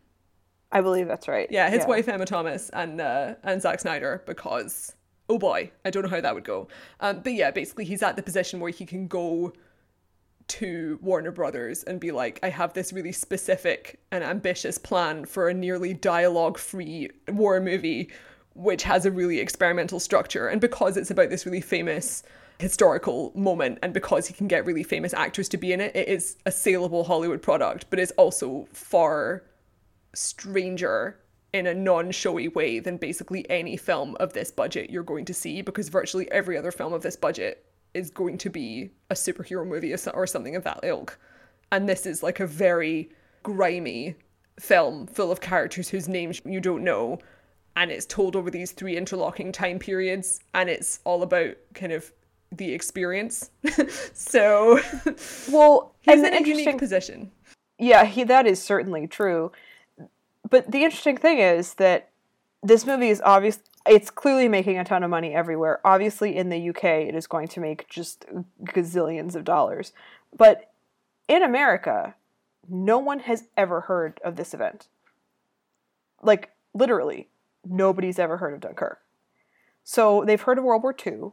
I 0.73 0.81
believe 0.81 1.09
that's 1.09 1.29
right. 1.29 1.49
Yeah, 1.51 1.69
his 1.69 1.81
yeah. 1.81 1.87
wife 1.87 2.09
Emma 2.09 2.27
Thomas 2.27 2.71
and 2.71 3.01
uh, 3.01 3.35
and 3.43 3.61
Zack 3.61 3.81
Snyder 3.81 4.23
because 4.27 4.95
oh 5.29 5.39
boy, 5.39 5.71
I 5.85 5.91
don't 5.91 6.03
know 6.03 6.09
how 6.09 6.21
that 6.21 6.35
would 6.35 6.45
go. 6.45 6.69
Um, 7.01 7.21
but 7.21 7.33
yeah, 7.33 7.51
basically 7.51 7.85
he's 7.85 8.03
at 8.03 8.17
the 8.17 8.23
position 8.23 8.61
where 8.61 8.73
he 8.73 8.85
can 8.85 9.07
go 9.07 9.53
to 10.49 10.99
Warner 11.01 11.31
Brothers 11.31 11.85
and 11.85 12.01
be 12.01 12.11
like, 12.11 12.41
I 12.43 12.49
have 12.49 12.73
this 12.73 12.93
really 12.93 13.13
specific 13.13 14.01
and 14.11 14.25
ambitious 14.25 14.77
plan 14.77 15.25
for 15.25 15.49
a 15.49 15.55
nearly 15.55 15.95
dialogue 15.95 16.59
free 16.59 17.09
war 17.29 17.61
movie, 17.61 18.11
which 18.55 18.83
has 18.83 19.07
a 19.07 19.13
really 19.13 19.39
experimental 19.39 20.01
structure. 20.01 20.49
And 20.49 20.61
because 20.61 20.97
it's 20.97 21.13
about 21.13 21.31
this 21.31 21.47
really 21.47 21.61
famous 21.61 22.25
historical 22.61 23.33
moment 23.35 23.79
and 23.83 23.93
because 23.93 24.27
he 24.27 24.35
can 24.35 24.47
get 24.47 24.65
really 24.67 24.83
famous 24.83 25.15
actors 25.15 25.49
to 25.49 25.57
be 25.57 25.73
in 25.73 25.81
it, 25.81 25.95
it 25.97 26.09
is 26.09 26.37
a 26.47 26.53
saleable 26.53 27.05
Hollywood 27.05 27.43
product, 27.43 27.87
but 27.91 27.99
it's 27.99 28.13
also 28.13 28.69
far 28.73 29.43
stranger 30.15 31.19
in 31.53 31.67
a 31.67 31.75
non-showy 31.75 32.49
way 32.49 32.79
than 32.79 32.97
basically 32.97 33.49
any 33.51 33.77
film 33.77 34.17
of 34.21 34.33
this 34.33 34.51
budget 34.51 34.91
you're 34.91 35.03
going 35.03 35.25
to 35.25 35.35
see 35.35 35.63
because 35.63 35.89
virtually 35.89 36.31
every 36.31 36.57
other 36.57 36.71
film 36.71 36.93
of 36.93 37.03
this 37.03 37.17
budget 37.17 37.65
is 37.95 38.11
going 38.11 38.39
to 38.39 38.51
be 38.51 38.91
a 39.11 39.15
superhero 39.15 39.67
movie 39.67 39.93
or 40.15 40.27
something 40.27 40.55
of 40.55 40.63
that 40.63 40.81
ilk. 40.85 41.19
And 41.73 41.89
this 41.89 42.07
is 42.07 42.23
like 42.23 42.41
a 42.41 42.47
very 42.47 43.11
grimy 43.43 44.15
film 44.61 45.07
full 45.07 45.33
of 45.33 45.41
characters 45.41 45.89
whose 45.89 46.09
names 46.09 46.41
you 46.45 46.61
don't 46.61 46.85
know 46.85 47.19
and 47.77 47.91
it's 47.91 48.07
told 48.07 48.37
over 48.37 48.51
these 48.51 48.73
three 48.73 48.97
interlocking 48.97 49.53
time 49.53 49.79
periods 49.79 50.41
and 50.55 50.69
it's 50.69 51.01
all 51.05 51.23
about 51.23 51.55
kind 51.75 51.93
of 51.93 52.13
the 52.53 52.73
experience. 52.73 53.51
so, 54.13 54.81
well, 55.51 55.95
he's 56.01 56.23
in 56.23 56.35
a 56.35 56.47
unique 56.47 56.79
position. 56.79 57.31
Yeah, 57.79 58.05
he 58.05 58.25
that 58.25 58.47
is 58.47 58.63
certainly 58.63 59.07
true. 59.07 59.53
But 60.49 60.71
the 60.71 60.85
interesting 60.85 61.17
thing 61.17 61.39
is 61.39 61.75
that 61.75 62.11
this 62.63 62.85
movie 62.85 63.09
is 63.09 63.23
obvious. 63.25 63.61
it's 63.87 64.11
clearly 64.11 64.49
making 64.49 64.79
a 64.79 64.85
ton 64.85 65.03
of 65.03 65.11
money 65.11 65.35
everywhere. 65.35 65.81
Obviously, 65.85 66.37
in 66.37 66.49
the 66.49 66.71
UK, 66.71 66.85
it 66.85 67.15
is 67.15 67.27
going 67.27 67.49
to 67.49 67.61
make 67.61 67.89
just 67.89 68.27
gazillions 68.65 69.35
of 69.35 69.45
dollars. 69.45 69.93
But 70.37 70.73
in 71.29 71.43
America, 71.43 72.15
no 72.69 72.99
one 72.99 73.21
has 73.21 73.45
ever 73.57 73.83
heard 73.83 74.21
of 74.25 74.37
this 74.37 74.53
event. 74.53 74.89
Like, 76.23 76.51
literally, 76.75 77.29
nobody's 77.65 78.19
ever 78.19 78.37
heard 78.37 78.55
of 78.55 78.61
Dunkirk. 78.61 79.01
So 79.85 80.25
they've 80.27 80.41
heard 80.41 80.59
of 80.59 80.65
World 80.65 80.83
War 80.83 80.95
II, 80.95 81.33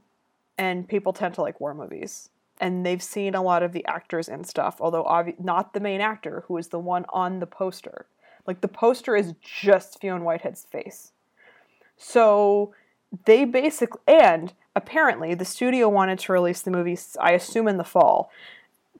and 0.58 0.88
people 0.88 1.14
tend 1.14 1.36
to 1.36 1.42
like 1.42 1.60
war 1.60 1.74
movies. 1.74 2.30
And 2.60 2.86
they've 2.86 3.04
seen 3.04 3.36
a 3.36 3.44
lot 3.44 3.62
of 3.62 3.72
the 3.72 3.86
actors 3.86 4.28
and 4.28 4.46
stuff, 4.46 4.78
although 4.80 5.04
obvi- 5.04 5.40
not 5.40 5.74
the 5.74 5.80
main 5.80 6.02
actor, 6.02 6.44
who 6.48 6.58
is 6.58 6.70
the 6.70 6.80
one 6.80 7.06
on 7.10 7.40
the 7.40 7.46
poster. 7.46 8.08
Like, 8.48 8.62
the 8.62 8.68
poster 8.68 9.16
is 9.16 9.36
just 9.42 10.00
Fionn 10.02 10.24
Whitehead's 10.24 10.64
face. 10.64 11.12
So 11.98 12.74
they 13.26 13.46
basically, 13.46 14.02
and 14.08 14.54
apparently 14.76 15.36
the 15.36 15.46
studio 15.46 15.88
wanted 15.88 16.18
to 16.20 16.32
release 16.32 16.62
the 16.62 16.72
movie, 16.72 16.98
I 17.20 17.34
assume, 17.34 17.68
in 17.68 17.78
the 17.78 17.84
fall 17.84 18.32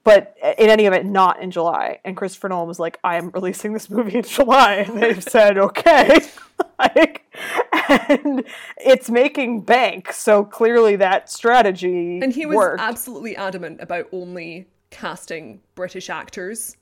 but 0.08 0.34
in 0.56 0.70
any 0.70 0.86
event, 0.86 1.04
not 1.04 1.42
in 1.42 1.50
July. 1.50 2.00
And 2.02 2.16
Christopher 2.16 2.48
Nolan 2.48 2.66
was 2.66 2.78
like, 2.78 2.98
I 3.04 3.16
am 3.16 3.28
releasing 3.28 3.74
this 3.74 3.90
movie 3.90 4.16
in 4.16 4.22
July. 4.26 4.76
And 4.76 5.02
they've 5.02 5.22
said, 5.22 5.58
okay. 5.58 6.20
like, 6.78 7.26
and 7.88 8.44
it's 8.76 9.10
making 9.10 9.62
bank. 9.62 10.12
So 10.12 10.44
clearly 10.44 10.96
that 10.96 11.30
strategy. 11.30 12.20
And 12.20 12.32
he 12.32 12.46
was 12.46 12.56
worked. 12.56 12.80
absolutely 12.80 13.36
adamant 13.36 13.80
about 13.80 14.08
only 14.12 14.66
casting 14.90 15.60
British 15.74 16.10
actors. 16.10 16.76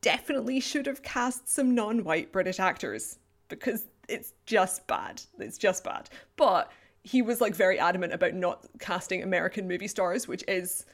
Definitely 0.00 0.60
should 0.60 0.86
have 0.86 1.02
cast 1.02 1.48
some 1.48 1.74
non 1.74 2.04
white 2.04 2.32
British 2.32 2.60
actors 2.60 3.18
because 3.48 3.86
it's 4.08 4.34
just 4.46 4.86
bad. 4.86 5.22
It's 5.38 5.58
just 5.58 5.84
bad. 5.84 6.08
But 6.36 6.70
he 7.02 7.22
was 7.22 7.40
like 7.40 7.54
very 7.54 7.78
adamant 7.78 8.12
about 8.12 8.34
not 8.34 8.66
casting 8.78 9.22
American 9.22 9.68
movie 9.68 9.88
stars, 9.88 10.26
which 10.28 10.44
is 10.48 10.86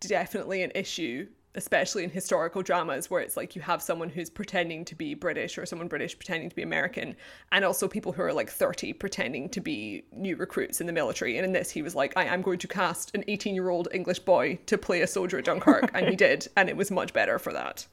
definitely 0.00 0.62
an 0.62 0.72
issue 0.74 1.26
especially 1.54 2.04
in 2.04 2.10
historical 2.10 2.62
dramas 2.62 3.10
where 3.10 3.22
it's 3.22 3.36
like 3.36 3.56
you 3.56 3.62
have 3.62 3.82
someone 3.82 4.08
who's 4.08 4.28
pretending 4.28 4.84
to 4.84 4.94
be 4.94 5.14
British 5.14 5.56
or 5.56 5.64
someone 5.64 5.88
British 5.88 6.16
pretending 6.16 6.50
to 6.50 6.54
be 6.54 6.62
American 6.62 7.16
and 7.52 7.64
also 7.64 7.88
people 7.88 8.12
who 8.12 8.22
are 8.22 8.32
like 8.32 8.50
30 8.50 8.92
pretending 8.92 9.48
to 9.48 9.60
be 9.60 10.04
new 10.12 10.36
recruits 10.36 10.80
in 10.80 10.86
the 10.86 10.92
military. 10.92 11.36
And 11.36 11.46
in 11.46 11.52
this 11.52 11.70
he 11.70 11.82
was 11.82 11.94
like 11.94 12.16
I 12.16 12.24
am 12.24 12.42
going 12.42 12.58
to 12.58 12.68
cast 12.68 13.14
an 13.14 13.24
18 13.28 13.54
year 13.54 13.70
old 13.70 13.88
English 13.92 14.20
boy 14.20 14.58
to 14.66 14.76
play 14.76 15.00
a 15.00 15.06
soldier 15.06 15.38
at 15.38 15.44
Dunkirk. 15.44 15.90
And 15.94 16.08
he 16.08 16.16
did 16.16 16.48
and 16.56 16.68
it 16.68 16.76
was 16.76 16.90
much 16.90 17.12
better 17.12 17.38
for 17.38 17.52
that. 17.52 17.86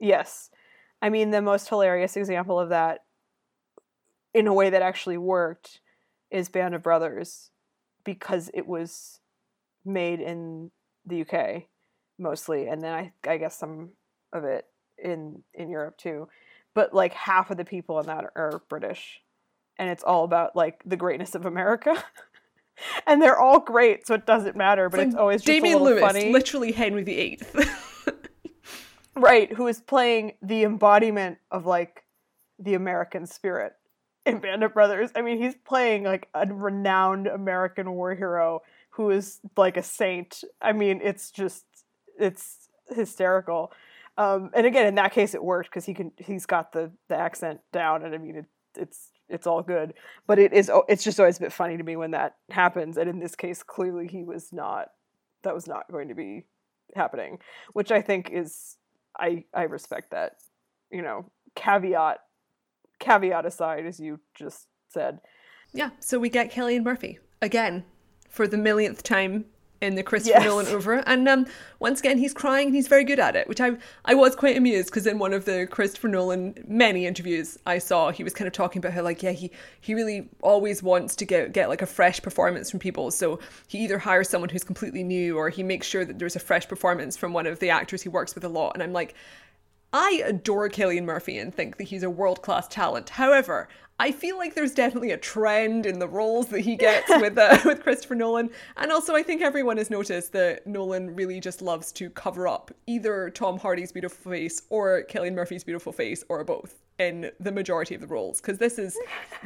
Yes. 0.00 0.50
I 1.02 1.10
mean 1.10 1.30
the 1.30 1.42
most 1.42 1.68
hilarious 1.68 2.16
example 2.16 2.58
of 2.58 2.70
that 2.70 3.04
in 4.32 4.46
a 4.46 4.54
way 4.54 4.70
that 4.70 4.82
actually 4.82 5.18
worked 5.18 5.80
is 6.30 6.48
Band 6.48 6.74
of 6.74 6.82
Brothers 6.82 7.50
because 8.04 8.50
it 8.54 8.66
was 8.66 9.20
made 9.84 10.20
in 10.20 10.70
the 11.06 11.22
UK 11.22 11.64
mostly, 12.18 12.68
and 12.68 12.82
then 12.82 12.92
I 12.92 13.12
I 13.26 13.36
guess 13.36 13.56
some 13.56 13.90
of 14.32 14.44
it 14.44 14.66
in 15.02 15.42
in 15.54 15.68
Europe 15.68 15.96
too. 15.96 16.28
But 16.74 16.94
like 16.94 17.12
half 17.12 17.50
of 17.50 17.56
the 17.56 17.64
people 17.64 17.98
in 18.00 18.06
that 18.06 18.24
are 18.36 18.62
British, 18.68 19.20
and 19.78 19.90
it's 19.90 20.02
all 20.02 20.24
about 20.24 20.54
like 20.54 20.82
the 20.84 20.96
greatness 20.96 21.34
of 21.34 21.46
America. 21.46 22.02
and 23.06 23.20
they're 23.20 23.38
all 23.38 23.60
great, 23.60 24.06
so 24.06 24.14
it 24.14 24.26
doesn't 24.26 24.56
matter. 24.56 24.88
But 24.88 25.00
it's, 25.00 25.08
it's 25.08 25.16
always 25.16 25.42
just 25.42 25.46
Damian 25.46 25.82
Lewis, 25.82 26.00
funny. 26.00 26.32
literally 26.32 26.72
Henry 26.72 27.02
VIII, 27.02 27.40
right? 29.16 29.52
Who 29.52 29.66
is 29.66 29.80
playing 29.80 30.34
the 30.42 30.64
embodiment 30.64 31.38
of 31.50 31.66
like 31.66 32.04
the 32.58 32.74
American 32.74 33.26
spirit 33.26 33.74
in 34.26 34.38
Band 34.38 34.62
of 34.62 34.74
Brothers. 34.74 35.10
I 35.14 35.22
mean, 35.22 35.38
he's 35.38 35.54
playing 35.54 36.04
like 36.04 36.28
a 36.34 36.46
renowned 36.46 37.26
American 37.26 37.92
war 37.92 38.14
hero 38.14 38.62
who 38.90 39.10
is 39.10 39.40
like 39.56 39.76
a 39.76 39.82
saint. 39.82 40.44
I 40.60 40.72
mean, 40.72 41.00
it's 41.02 41.30
just 41.30 41.64
it's 42.18 42.68
hysterical. 42.88 43.72
Um, 44.16 44.50
and 44.52 44.66
again, 44.66 44.86
in 44.86 44.96
that 44.96 45.12
case, 45.12 45.34
it 45.34 45.42
worked 45.42 45.70
because 45.70 45.84
he 45.84 45.94
can 45.94 46.12
he's 46.16 46.46
got 46.46 46.72
the 46.72 46.90
the 47.08 47.16
accent 47.16 47.60
down, 47.72 48.04
and 48.04 48.14
I 48.14 48.18
mean, 48.18 48.36
it, 48.36 48.46
it's 48.76 49.10
it's 49.28 49.46
all 49.46 49.62
good. 49.62 49.94
But 50.26 50.38
it 50.38 50.52
is 50.52 50.70
it's 50.88 51.04
just 51.04 51.20
always 51.20 51.36
a 51.38 51.40
bit 51.40 51.52
funny 51.52 51.76
to 51.76 51.82
me 51.82 51.96
when 51.96 52.10
that 52.10 52.36
happens. 52.50 52.96
And 52.96 53.08
in 53.08 53.20
this 53.20 53.36
case, 53.36 53.62
clearly 53.62 54.08
he 54.08 54.24
was 54.24 54.52
not 54.52 54.90
that 55.42 55.54
was 55.54 55.68
not 55.68 55.90
going 55.90 56.08
to 56.08 56.14
be 56.14 56.44
happening, 56.96 57.38
which 57.72 57.92
I 57.92 58.02
think 58.02 58.30
is 58.30 58.76
I 59.18 59.44
I 59.54 59.62
respect 59.62 60.10
that. 60.10 60.36
You 60.90 61.02
know, 61.02 61.30
caveat 61.54 62.18
caveat 62.98 63.46
aside, 63.46 63.86
as 63.86 64.00
you 64.00 64.18
just 64.34 64.66
said. 64.88 65.20
Yeah. 65.72 65.90
So 66.00 66.18
we 66.18 66.28
get 66.28 66.50
Cillian 66.50 66.82
Murphy 66.82 67.18
again 67.40 67.84
for 68.28 68.48
the 68.48 68.56
millionth 68.56 69.02
time 69.02 69.44
in 69.80 69.94
the 69.94 70.02
Christopher 70.02 70.38
yes. 70.40 70.44
Nolan 70.44 70.66
over. 70.68 70.94
And 71.06 71.28
um, 71.28 71.46
once 71.78 72.00
again, 72.00 72.18
he's 72.18 72.34
crying 72.34 72.66
and 72.68 72.74
he's 72.74 72.88
very 72.88 73.04
good 73.04 73.18
at 73.20 73.36
it, 73.36 73.48
which 73.48 73.60
I 73.60 73.76
I 74.04 74.14
was 74.14 74.34
quite 74.34 74.56
amused 74.56 74.88
because 74.88 75.06
in 75.06 75.18
one 75.18 75.32
of 75.32 75.44
the 75.44 75.66
Christopher 75.70 76.08
Nolan 76.08 76.54
many 76.66 77.06
interviews 77.06 77.58
I 77.66 77.78
saw, 77.78 78.10
he 78.10 78.24
was 78.24 78.34
kind 78.34 78.46
of 78.46 78.52
talking 78.52 78.80
about 78.80 78.92
how 78.92 79.02
like 79.02 79.22
yeah 79.22 79.32
he 79.32 79.50
he 79.80 79.94
really 79.94 80.28
always 80.42 80.82
wants 80.82 81.14
to 81.16 81.24
get 81.24 81.52
get 81.52 81.68
like 81.68 81.82
a 81.82 81.86
fresh 81.86 82.20
performance 82.20 82.70
from 82.70 82.80
people. 82.80 83.10
So 83.10 83.38
he 83.68 83.78
either 83.78 83.98
hires 83.98 84.28
someone 84.28 84.50
who's 84.50 84.64
completely 84.64 85.04
new 85.04 85.36
or 85.36 85.50
he 85.50 85.62
makes 85.62 85.86
sure 85.86 86.04
that 86.04 86.18
there's 86.18 86.36
a 86.36 86.40
fresh 86.40 86.66
performance 86.68 87.16
from 87.16 87.32
one 87.32 87.46
of 87.46 87.60
the 87.60 87.70
actors 87.70 88.02
he 88.02 88.08
works 88.08 88.34
with 88.34 88.44
a 88.44 88.48
lot. 88.48 88.72
And 88.74 88.82
I'm 88.82 88.92
like. 88.92 89.14
I 89.90 90.22
adore 90.26 90.68
Cillian 90.68 91.04
Murphy 91.04 91.38
and 91.38 91.54
think 91.54 91.78
that 91.78 91.84
he's 91.84 92.02
a 92.02 92.10
world 92.10 92.42
class 92.42 92.68
talent. 92.68 93.08
However, 93.08 93.70
I 94.00 94.12
feel 94.12 94.38
like 94.38 94.54
there's 94.54 94.74
definitely 94.74 95.10
a 95.10 95.16
trend 95.16 95.84
in 95.84 95.98
the 95.98 96.06
roles 96.06 96.46
that 96.48 96.60
he 96.60 96.76
gets 96.76 97.08
with 97.08 97.36
uh, 97.36 97.58
with 97.64 97.82
Christopher 97.82 98.14
Nolan, 98.14 98.48
and 98.76 98.92
also 98.92 99.16
I 99.16 99.24
think 99.24 99.42
everyone 99.42 99.76
has 99.76 99.90
noticed 99.90 100.32
that 100.32 100.66
Nolan 100.66 101.16
really 101.16 101.40
just 101.40 101.60
loves 101.62 101.90
to 101.92 102.08
cover 102.10 102.46
up 102.46 102.70
either 102.86 103.28
Tom 103.30 103.58
Hardy's 103.58 103.90
beautiful 103.90 104.30
face 104.30 104.62
or 104.70 105.04
Cillian 105.08 105.34
Murphy's 105.34 105.64
beautiful 105.64 105.92
face, 105.92 106.22
or 106.28 106.44
both 106.44 106.76
in 106.98 107.30
the 107.40 107.50
majority 107.50 107.96
of 107.96 108.00
the 108.00 108.06
roles. 108.06 108.40
Because 108.40 108.58
this 108.58 108.78
is 108.78 108.96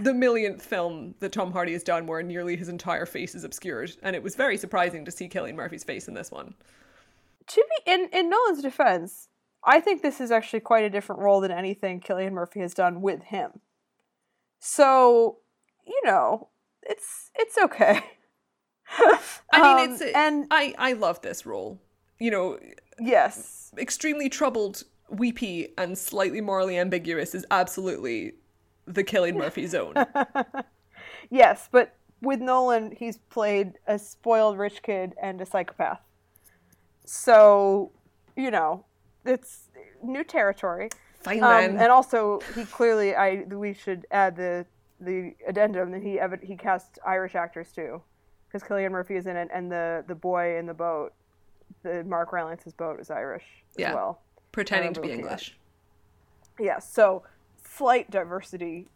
the 0.03 0.13
millionth 0.13 0.63
film 0.63 1.15
that 1.21 1.33
Tom 1.33 1.51
Hardy 1.51 1.73
has 1.73 1.83
done 1.83 2.07
where 2.07 2.23
nearly 2.23 2.55
his 2.57 2.69
entire 2.69 3.07
face 3.07 3.35
is 3.35 3.45
obscured, 3.45 3.97
and 4.03 4.15
it 4.15 4.23
was 4.23 4.35
very 4.35 4.59
surprising 4.59 5.05
to 5.07 5.11
see 5.11 5.31
Cillian 5.31 5.55
Murphy's 5.55 5.85
face 5.85 6.09
in 6.09 6.15
this 6.15 6.31
one. 6.31 6.55
To 7.47 7.65
be 7.71 7.91
in 7.91 8.11
in 8.13 8.29
Nolan's 8.29 8.61
defense, 8.61 9.29
I 9.65 9.81
think 9.81 10.03
this 10.03 10.21
is 10.21 10.31
actually 10.31 10.61
quite 10.61 10.85
a 10.85 10.91
different 10.91 11.23
role 11.23 11.41
than 11.41 11.51
anything 11.51 12.03
Cillian 12.03 12.33
Murphy 12.33 12.61
has 12.61 12.75
done 12.75 13.01
with 13.01 13.23
him. 13.23 13.61
So, 14.65 15.39
you 15.85 16.01
know, 16.05 16.51
it's 16.85 17.33
it's 17.35 17.59
okay. 17.59 18.01
I 19.53 19.61
mean, 19.61 19.89
um, 19.89 19.91
it's 19.91 20.01
and 20.01 20.47
I 20.53 20.73
I 20.79 20.93
love 20.93 21.21
this 21.21 21.45
role. 21.45 21.81
You 22.21 22.31
know, 22.31 22.59
yes, 23.01 23.73
extremely 23.77 24.29
troubled, 24.29 24.85
weepy, 25.11 25.75
and 25.77 25.99
slightly 25.99 26.41
morally 26.41 26.79
ambiguous 26.79 27.35
is 27.35 27.45
absolutely 27.51 28.35
the 28.87 29.03
Cillian 29.03 29.35
Murphy 29.35 29.67
zone. 29.67 29.95
yes, 31.31 31.69
but 31.73 31.97
with 32.21 32.41
Nolan, 32.41 32.93
he's 32.93 33.17
played 33.17 33.73
a 33.89 33.99
spoiled 33.99 34.59
rich 34.59 34.81
kid 34.85 35.13
and 35.21 35.41
a 35.41 35.47
psychopath. 35.47 36.03
So, 37.05 37.91
you 38.37 38.53
know, 38.53 38.85
it's 39.25 39.71
new 40.05 40.23
territory. 40.23 40.89
Fine 41.23 41.43
um, 41.43 41.51
And 41.51 41.93
also, 41.93 42.41
he 42.55 42.65
clearly, 42.65 43.15
I 43.15 43.45
we 43.49 43.73
should 43.75 44.07
add 44.11 44.37
the 44.37 44.67
the 45.01 45.35
addendum 45.47 45.91
that 45.91 46.03
he 46.03 46.19
ev- 46.19 46.43
he 46.43 46.57
cast 46.57 46.99
Irish 47.07 47.35
actors 47.35 47.73
too, 47.73 48.03
because 48.47 48.67
Cillian 48.67 48.91
Murphy 48.91 49.17
is 49.17 49.27
in 49.27 49.37
it, 49.37 49.49
and 49.53 49.71
the 49.71 50.05
the 50.07 50.15
boy 50.15 50.59
in 50.59 50.67
the 50.67 50.75
boat, 50.75 51.13
the 51.83 52.05
Mark 52.05 52.33
Rylance's 52.33 52.73
boat 52.73 53.01
is 53.01 53.11
Irish 53.11 53.45
yeah. 53.77 53.91
as 53.91 53.95
well, 53.95 54.23
pretending 54.53 54.93
to 54.95 55.01
be 55.01 55.13
English. 55.13 55.57
Yes, 56.59 56.61
yeah, 56.61 56.79
so 56.79 57.23
slight 57.65 58.11
diversity 58.11 58.89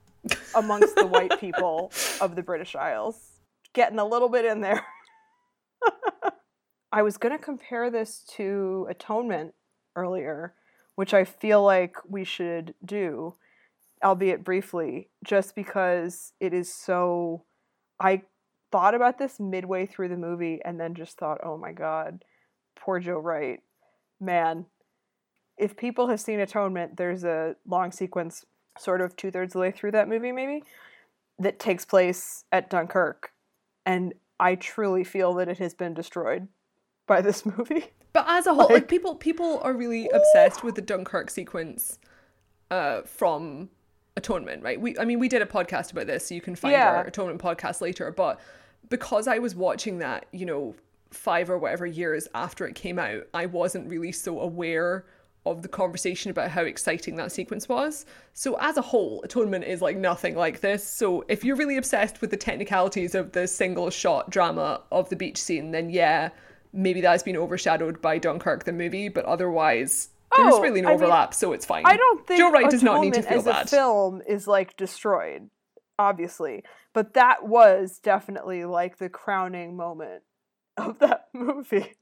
amongst 0.54 0.96
the 0.96 1.06
white 1.06 1.32
people 1.40 1.92
of 2.20 2.34
the 2.34 2.42
British 2.42 2.74
Isles, 2.74 3.40
getting 3.72 3.98
a 3.98 4.04
little 4.04 4.28
bit 4.28 4.44
in 4.44 4.60
there. 4.60 4.84
I 6.92 7.02
was 7.02 7.18
gonna 7.18 7.38
compare 7.38 7.90
this 7.90 8.24
to 8.36 8.86
Atonement 8.90 9.54
earlier 9.94 10.54
which 10.96 11.14
I 11.14 11.24
feel 11.24 11.62
like 11.62 11.96
we 12.08 12.24
should 12.24 12.74
do, 12.84 13.34
albeit 14.02 14.42
briefly, 14.42 15.08
just 15.24 15.54
because 15.54 16.32
it 16.40 16.52
is 16.52 16.72
so. 16.72 17.44
I 18.00 18.22
thought 18.72 18.94
about 18.94 19.18
this 19.18 19.38
midway 19.38 19.86
through 19.86 20.08
the 20.08 20.16
movie 20.16 20.60
and 20.64 20.80
then 20.80 20.94
just 20.94 21.16
thought, 21.16 21.38
oh 21.44 21.56
my 21.56 21.72
god, 21.72 22.24
poor 22.74 22.98
Joe 22.98 23.18
Wright. 23.18 23.60
Man, 24.20 24.66
if 25.56 25.76
people 25.76 26.08
have 26.08 26.20
seen 26.20 26.40
Atonement, 26.40 26.96
there's 26.96 27.24
a 27.24 27.56
long 27.66 27.92
sequence, 27.92 28.44
sort 28.78 29.00
of 29.00 29.16
two 29.16 29.30
thirds 29.30 29.50
of 29.50 29.52
the 29.54 29.60
way 29.60 29.70
through 29.70 29.92
that 29.92 30.08
movie, 30.08 30.32
maybe, 30.32 30.62
that 31.38 31.58
takes 31.58 31.84
place 31.84 32.44
at 32.50 32.68
Dunkirk. 32.68 33.32
And 33.84 34.14
I 34.40 34.54
truly 34.54 35.04
feel 35.04 35.34
that 35.34 35.48
it 35.48 35.58
has 35.58 35.74
been 35.74 35.94
destroyed 35.94 36.48
by 37.06 37.20
this 37.20 37.44
movie. 37.46 37.86
But 38.12 38.24
as 38.28 38.46
a 38.46 38.54
whole, 38.54 38.62
like, 38.64 38.70
like 38.70 38.88
people 38.88 39.14
people 39.14 39.60
are 39.62 39.74
really 39.74 40.08
obsessed 40.08 40.64
with 40.64 40.74
the 40.74 40.80
Dunkirk 40.80 41.28
sequence 41.28 41.98
uh, 42.70 43.02
from 43.02 43.68
atonement, 44.16 44.62
right? 44.62 44.80
We 44.80 44.98
I 44.98 45.04
mean 45.04 45.18
we 45.18 45.28
did 45.28 45.42
a 45.42 45.46
podcast 45.46 45.92
about 45.92 46.06
this, 46.06 46.26
so 46.26 46.34
you 46.34 46.40
can 46.40 46.56
find 46.56 46.72
Yeah. 46.72 46.88
our 46.92 47.04
atonement 47.04 47.42
podcast 47.42 47.82
later, 47.82 48.10
but 48.10 48.40
because 48.88 49.28
I 49.28 49.38
was 49.38 49.54
watching 49.54 49.98
that, 49.98 50.24
you 50.32 50.46
know, 50.46 50.74
five 51.10 51.50
or 51.50 51.58
whatever 51.58 51.84
years 51.84 52.26
after 52.34 52.66
it 52.66 52.74
came 52.74 52.98
out, 52.98 53.24
I 53.34 53.44
wasn't 53.44 53.90
really 53.90 54.12
so 54.12 54.40
aware 54.40 55.04
of 55.44 55.60
the 55.60 55.68
conversation 55.68 56.30
about 56.30 56.50
how 56.50 56.62
exciting 56.62 57.16
that 57.16 57.32
sequence 57.32 57.68
was. 57.68 58.06
So 58.32 58.56
as 58.60 58.78
a 58.78 58.82
whole, 58.82 59.22
Atonement 59.24 59.64
is 59.64 59.82
like 59.82 59.96
nothing 59.98 60.34
like 60.36 60.60
this. 60.60 60.82
So 60.82 61.22
if 61.28 61.44
you're 61.44 61.54
really 61.56 61.76
obsessed 61.76 62.22
with 62.22 62.30
the 62.30 62.36
technicalities 62.38 63.14
of 63.14 63.32
the 63.32 63.46
single 63.46 63.90
shot 63.90 64.30
drama 64.30 64.80
of 64.90 65.08
the 65.10 65.16
beach 65.16 65.36
scene, 65.36 65.70
then 65.70 65.90
yeah, 65.90 66.30
maybe 66.76 67.00
that's 67.00 67.22
been 67.22 67.36
overshadowed 67.36 68.00
by 68.00 68.18
Dunkirk 68.18 68.64
the 68.64 68.72
movie, 68.72 69.08
but 69.08 69.24
otherwise 69.24 70.10
there's 70.36 70.54
Oh, 70.54 70.60
really 70.60 70.82
no 70.82 70.88
I 70.88 70.92
mean, 70.92 71.02
overlap, 71.02 71.34
so 71.34 71.52
it's 71.52 71.64
fine. 71.64 71.84
I 71.86 71.96
don't 71.96 72.26
think 72.26 72.38
Joe 72.38 72.50
Wright 72.50 72.70
does 72.70 72.82
not 72.82 73.00
need 73.00 73.14
to 73.14 73.22
feel 73.22 73.38
as 73.38 73.44
bad. 73.44 73.66
a 73.66 73.68
film 73.68 74.22
is 74.28 74.46
like 74.46 74.76
destroyed, 74.76 75.48
obviously, 75.98 76.62
but 76.92 77.14
that 77.14 77.46
was 77.46 77.98
definitely 77.98 78.64
like 78.64 78.98
the 78.98 79.08
crowning 79.08 79.76
moment 79.76 80.22
of 80.76 80.98
that 81.00 81.28
movie, 81.32 81.94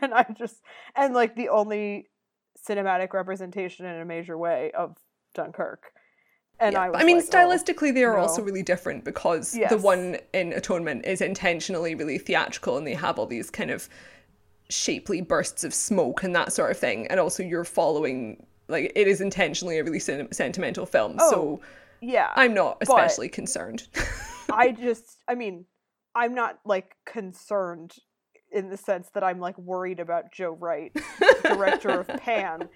and 0.00 0.14
I 0.14 0.26
just 0.36 0.62
and 0.94 1.14
like 1.14 1.34
the 1.36 1.48
only 1.48 2.08
cinematic 2.68 3.12
representation 3.12 3.86
in 3.86 4.00
a 4.00 4.04
major 4.04 4.38
way 4.38 4.70
of 4.72 4.96
Dunkirk, 5.34 5.92
and 6.60 6.74
Yeah, 6.74 6.82
I 6.82 6.90
was 6.90 7.02
I 7.02 7.04
mean, 7.04 7.16
like, 7.16 7.26
oh, 7.26 7.36
stylistically, 7.36 7.92
they 7.92 8.04
are 8.04 8.16
no. 8.16 8.22
also 8.22 8.42
really 8.42 8.62
different 8.62 9.04
because 9.04 9.52
the 9.52 9.78
one 9.78 10.18
in 10.32 10.52
Atonement 10.52 11.04
is 11.04 11.20
intentionally 11.20 11.94
really 11.94 12.18
theatrical 12.18 12.76
and 12.76 12.86
they 12.86 12.94
have 12.94 13.18
all 13.18 13.26
these 13.26 13.50
kind 13.50 13.70
of 13.70 13.88
shapely 14.70 15.20
bursts 15.20 15.64
of 15.64 15.74
smoke 15.74 16.22
and 16.22 16.34
that 16.34 16.52
sort 16.52 16.70
of 16.70 16.78
thing. 16.78 17.06
And 17.08 17.20
also, 17.20 17.42
you're 17.42 17.64
following, 17.64 18.46
like, 18.68 18.92
it 18.94 19.08
is 19.08 19.20
intentionally 19.20 19.78
a 19.78 19.84
really 19.84 19.98
sen- 19.98 20.30
sentimental 20.32 20.86
film. 20.86 21.16
Oh, 21.18 21.30
so 21.30 21.60
yeah, 22.00 22.30
I'm 22.36 22.54
not 22.54 22.78
especially 22.80 23.28
concerned. 23.28 23.88
I 24.52 24.72
just, 24.72 25.22
I 25.28 25.34
mean, 25.34 25.64
I'm 26.14 26.34
not 26.34 26.60
like 26.64 26.96
concerned 27.04 27.94
in 28.52 28.70
the 28.70 28.76
sense 28.76 29.10
that 29.14 29.24
I'm 29.24 29.40
like 29.40 29.58
worried 29.58 29.98
about 30.00 30.32
Joe 30.32 30.52
Wright, 30.52 30.92
director 31.42 32.00
of 32.00 32.06
Pan. 32.20 32.68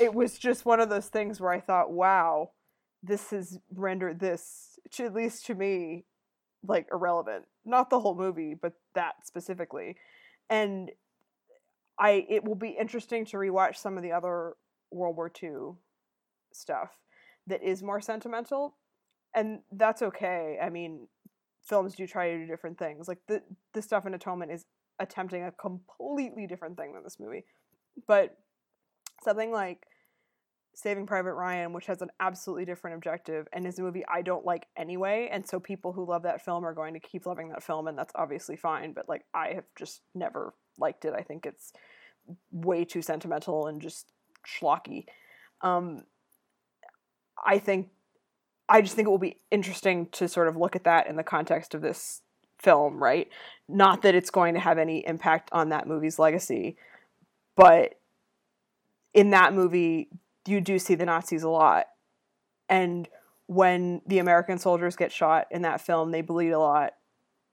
It 0.00 0.14
was 0.14 0.38
just 0.38 0.64
one 0.64 0.80
of 0.80 0.88
those 0.88 1.08
things 1.08 1.40
where 1.40 1.50
I 1.50 1.60
thought, 1.60 1.90
wow, 1.90 2.50
this 3.02 3.30
has 3.30 3.58
rendered 3.74 4.20
this, 4.20 4.78
at 4.98 5.14
least 5.14 5.46
to 5.46 5.54
me, 5.54 6.04
like 6.66 6.86
irrelevant. 6.92 7.46
Not 7.64 7.90
the 7.90 8.00
whole 8.00 8.14
movie, 8.14 8.54
but 8.54 8.74
that 8.94 9.14
specifically. 9.24 9.96
And 10.48 10.90
I, 11.98 12.26
it 12.28 12.44
will 12.44 12.54
be 12.54 12.76
interesting 12.78 13.24
to 13.26 13.36
rewatch 13.36 13.76
some 13.76 13.96
of 13.96 14.02
the 14.02 14.12
other 14.12 14.54
World 14.90 15.16
War 15.16 15.30
II 15.42 15.76
stuff 16.52 16.90
that 17.46 17.62
is 17.62 17.82
more 17.82 18.00
sentimental 18.00 18.76
and 19.34 19.60
that's 19.72 20.02
okay. 20.02 20.58
I 20.62 20.70
mean, 20.70 21.08
films 21.64 21.94
do 21.94 22.06
try 22.06 22.30
to 22.30 22.38
do 22.38 22.46
different 22.46 22.78
things. 22.78 23.08
Like 23.08 23.18
the 23.28 23.42
the 23.72 23.82
stuff 23.82 24.06
in 24.06 24.14
Atonement 24.14 24.52
is 24.52 24.66
attempting 24.98 25.44
a 25.44 25.52
completely 25.52 26.46
different 26.46 26.76
thing 26.76 26.92
than 26.92 27.02
this 27.02 27.18
movie. 27.18 27.44
But 28.06 28.36
something 29.22 29.50
like 29.50 29.86
Saving 30.74 31.06
Private 31.06 31.34
Ryan, 31.34 31.72
which 31.72 31.86
has 31.86 32.00
an 32.00 32.10
absolutely 32.18 32.64
different 32.64 32.96
objective 32.96 33.46
and 33.52 33.66
is 33.66 33.78
a 33.78 33.82
movie 33.82 34.04
I 34.08 34.22
don't 34.22 34.44
like 34.44 34.66
anyway, 34.76 35.28
and 35.30 35.46
so 35.46 35.60
people 35.60 35.92
who 35.92 36.06
love 36.06 36.22
that 36.22 36.44
film 36.44 36.64
are 36.64 36.72
going 36.72 36.94
to 36.94 37.00
keep 37.00 37.26
loving 37.26 37.50
that 37.50 37.62
film 37.62 37.88
and 37.88 37.98
that's 37.98 38.12
obviously 38.14 38.56
fine, 38.56 38.92
but 38.92 39.08
like 39.08 39.24
I 39.34 39.52
have 39.54 39.64
just 39.76 40.00
never 40.14 40.54
liked 40.78 41.04
it. 41.04 41.12
I 41.16 41.22
think 41.22 41.44
it's 41.44 41.72
way 42.50 42.84
too 42.84 43.02
sentimental 43.02 43.66
and 43.66 43.82
just 43.82 44.06
schlocky. 44.46 45.04
Um 45.60 46.04
I 47.44 47.58
think 47.58 47.90
I 48.68 48.80
just 48.80 48.94
think 48.94 49.06
it 49.06 49.10
will 49.10 49.18
be 49.18 49.40
interesting 49.50 50.06
to 50.12 50.28
sort 50.28 50.48
of 50.48 50.56
look 50.56 50.74
at 50.76 50.84
that 50.84 51.06
in 51.06 51.16
the 51.16 51.22
context 51.22 51.74
of 51.74 51.82
this 51.82 52.22
film, 52.58 53.02
right? 53.02 53.28
Not 53.68 54.02
that 54.02 54.14
it's 54.14 54.30
going 54.30 54.54
to 54.54 54.60
have 54.60 54.78
any 54.78 55.04
impact 55.06 55.50
on 55.52 55.68
that 55.70 55.86
movie's 55.86 56.18
legacy, 56.18 56.76
but 57.56 57.98
in 59.12 59.30
that 59.30 59.52
movie, 59.52 60.08
you 60.46 60.60
do 60.60 60.78
see 60.78 60.94
the 60.94 61.06
Nazis 61.06 61.42
a 61.42 61.48
lot. 61.48 61.86
And 62.68 63.08
when 63.46 64.02
the 64.06 64.18
American 64.18 64.58
soldiers 64.58 64.96
get 64.96 65.12
shot 65.12 65.46
in 65.50 65.62
that 65.62 65.80
film, 65.80 66.10
they 66.10 66.22
bleed 66.22 66.50
a 66.50 66.58
lot. 66.58 66.94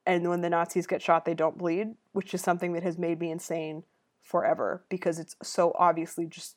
And 0.06 0.28
when 0.28 0.40
the 0.40 0.50
Nazis 0.50 0.86
get 0.86 1.02
shot, 1.02 1.24
they 1.24 1.34
don't 1.34 1.58
bleed, 1.58 1.94
which 2.12 2.32
is 2.34 2.40
something 2.40 2.72
that 2.72 2.82
has 2.82 2.98
made 2.98 3.20
me 3.20 3.30
insane 3.30 3.84
forever 4.22 4.84
because 4.88 5.18
it's 5.18 5.36
so 5.42 5.72
obviously 5.78 6.26
just 6.26 6.56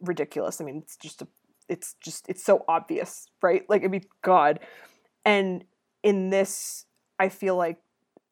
ridiculous. 0.00 0.60
I 0.60 0.64
mean, 0.64 0.78
it's 0.78 0.96
just 0.96 1.22
a 1.22 1.28
it's 1.68 1.94
just 2.00 2.28
it's 2.28 2.44
so 2.44 2.64
obvious 2.68 3.28
right 3.42 3.62
like 3.68 3.84
i 3.84 3.86
mean 3.86 4.04
god 4.22 4.60
and 5.24 5.64
in 6.02 6.30
this 6.30 6.86
i 7.18 7.28
feel 7.28 7.56
like 7.56 7.78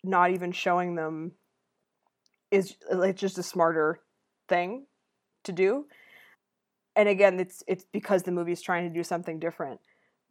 not 0.05 0.31
even 0.31 0.53
showing 0.53 0.95
them 0.97 1.33
is 2.51 2.77
like 2.93 3.17
just 3.17 3.39
a 3.39 3.43
smarter 3.43 4.01
thing 4.49 4.87
to 5.45 5.53
do 5.53 5.87
and 6.97 7.09
again 7.09 7.41
it's 7.41 7.63
it's 7.67 7.85
because 7.93 8.23
the 8.23 8.33
movie's 8.33 8.63
trying 8.63 8.89
to 8.89 8.95
do 8.95 9.05
something 9.05 9.39
different 9.39 9.81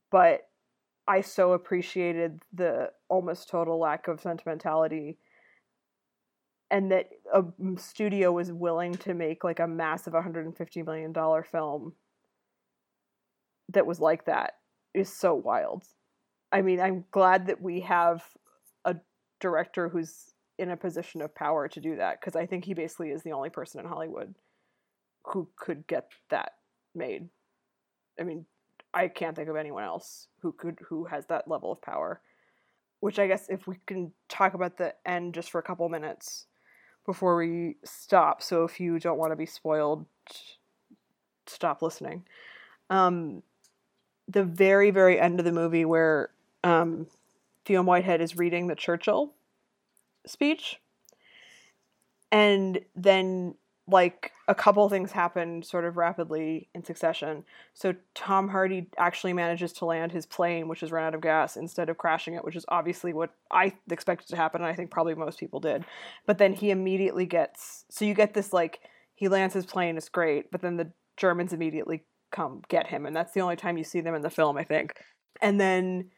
but 0.09 0.47
i 1.07 1.22
so 1.22 1.53
appreciated 1.53 2.41
the 2.53 2.89
almost 3.09 3.49
total 3.49 3.80
lack 3.80 4.07
of 4.07 4.22
sentimentality 4.22 5.18
and 6.70 6.91
that 6.91 7.09
a 7.34 7.43
studio 7.78 8.32
was 8.32 8.51
willing 8.51 8.93
to 8.93 9.14
make 9.14 9.43
like 9.43 9.59
a 9.59 9.68
massive 9.68 10.14
150 10.14 10.84
million 10.84 11.12
dollar 11.12 11.43
film 11.43 11.93
that 13.74 13.86
was 13.86 13.99
like 13.99 14.26
that 14.26 14.53
is 14.93 15.12
so 15.12 15.34
wild. 15.34 15.84
I 16.51 16.62
mean, 16.62 16.80
I'm 16.80 17.05
glad 17.12 17.47
that 17.47 17.62
we 17.62 17.82
have 17.82 18.24
a 18.86 18.95
director 19.39 19.89
who's 19.89 20.34
in 20.59 20.70
a 20.70 20.78
position 20.78 21.22
of 21.22 21.34
power 21.34 21.68
to 21.68 21.80
do 21.80 21.95
that 21.95 22.20
because 22.20 22.36
I 22.36 22.45
think 22.45 22.66
he 22.66 22.74
basically 22.74 23.09
is 23.09 23.24
the 23.24 23.32
only 23.32 23.49
person 23.49 23.80
in 23.80 23.88
Hollywood 23.88 24.36
who 25.24 25.47
could 25.55 25.88
get 25.88 26.09
that 26.30 26.53
made. 26.95 27.30
I 28.19 28.24
mean, 28.24 28.45
I 28.93 29.07
can't 29.07 29.36
think 29.36 29.49
of 29.49 29.55
anyone 29.55 29.84
else 29.84 30.28
who 30.41 30.51
could 30.51 30.80
who 30.88 31.05
has 31.05 31.26
that 31.28 31.47
level 31.47 31.72
of 31.72 31.82
power. 31.82 32.22
Which 32.99 33.17
I 33.17 33.28
guess 33.28 33.47
if 33.49 33.65
we 33.65 33.78
can 33.88 34.11
talk 34.30 34.53
about 34.53 34.78
the 34.78 34.93
end 35.05 35.34
just 35.34 35.49
for 35.49 35.59
a 35.59 35.63
couple 35.63 35.89
minutes 35.89 36.45
before 37.05 37.36
we 37.36 37.78
stop. 37.84 38.43
So 38.43 38.63
if 38.63 38.80
you 38.80 38.99
don't 38.99 39.17
want 39.17 39.32
to 39.32 39.36
be 39.36 39.47
spoiled, 39.47 40.05
stop 41.47 41.82
listening. 41.82 42.24
Um, 42.89 43.41
the 44.28 44.43
very 44.43 44.91
very 44.91 45.19
end 45.19 45.39
of 45.39 45.45
the 45.45 45.51
movie 45.51 45.86
where 45.86 46.30
um, 46.63 47.07
Fionn 47.65 47.86
Whitehead 47.86 48.22
is 48.22 48.38
reading 48.38 48.67
the 48.67 48.76
Churchill 48.76 49.34
speech, 50.26 50.80
and 52.32 52.80
then 52.95 53.55
like 53.88 54.32
a 54.47 54.55
couple 54.55 54.88
things 54.89 55.11
happen 55.11 55.63
sort 55.63 55.86
of 55.86 55.97
rapidly 55.97 56.69
in 56.73 56.84
succession. 56.84 57.43
So 57.73 57.95
Tom 58.13 58.49
Hardy 58.49 58.88
actually 58.97 59.34
manages 59.34 59.73
to 59.73 59.86
land 59.86 60.11
his 60.11 60.25
plane, 60.25 60.67
which 60.67 60.82
has 60.82 60.91
run 60.91 61.03
out 61.03 61.15
of 61.15 61.21
gas, 61.21 61.57
instead 61.57 61.89
of 61.89 61.97
crashing 61.97 62.36
it, 62.36 62.43
which 62.43 62.55
is 62.55 62.65
obviously 62.67 63.13
what 63.13 63.32
I 63.49 63.73
expected 63.89 64.27
to 64.29 64.36
happen, 64.36 64.61
and 64.61 64.69
I 64.69 64.75
think 64.75 64.91
probably 64.91 65.15
most 65.15 65.39
people 65.39 65.59
did. 65.59 65.84
But 66.25 66.38
then 66.38 66.53
he 66.53 66.71
immediately 66.71 67.25
gets 67.25 67.86
so 67.89 68.05
you 68.05 68.13
get 68.13 68.34
this 68.34 68.53
like 68.53 68.79
he 69.15 69.27
lands 69.27 69.53
his 69.53 69.65
plane, 69.65 69.97
it's 69.97 70.09
great, 70.09 70.51
but 70.51 70.61
then 70.61 70.77
the 70.77 70.91
Germans 71.17 71.53
immediately 71.53 72.03
come 72.32 72.61
get 72.69 72.88
him, 72.88 73.05
and 73.05 73.15
that's 73.15 73.34
the 73.34 73.41
only 73.41 73.55
time 73.55 73.77
you 73.77 73.84
see 73.84 74.01
them 74.01 74.15
in 74.15 74.21
the 74.21 74.29
film, 74.29 74.57
I 74.57 74.63
think. 74.63 74.93
And 75.41 75.59
then 75.59 76.11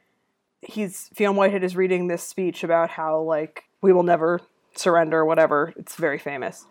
he's 0.61 1.09
Fionn 1.13 1.35
Whitehead 1.35 1.63
is 1.63 1.75
reading 1.75 2.07
this 2.07 2.23
speech 2.23 2.63
about 2.63 2.89
how 2.89 3.21
like 3.21 3.63
we 3.81 3.93
will 3.93 4.03
never 4.03 4.41
surrender, 4.75 5.25
whatever. 5.25 5.73
It's 5.77 5.95
very 5.95 6.17
famous. 6.17 6.65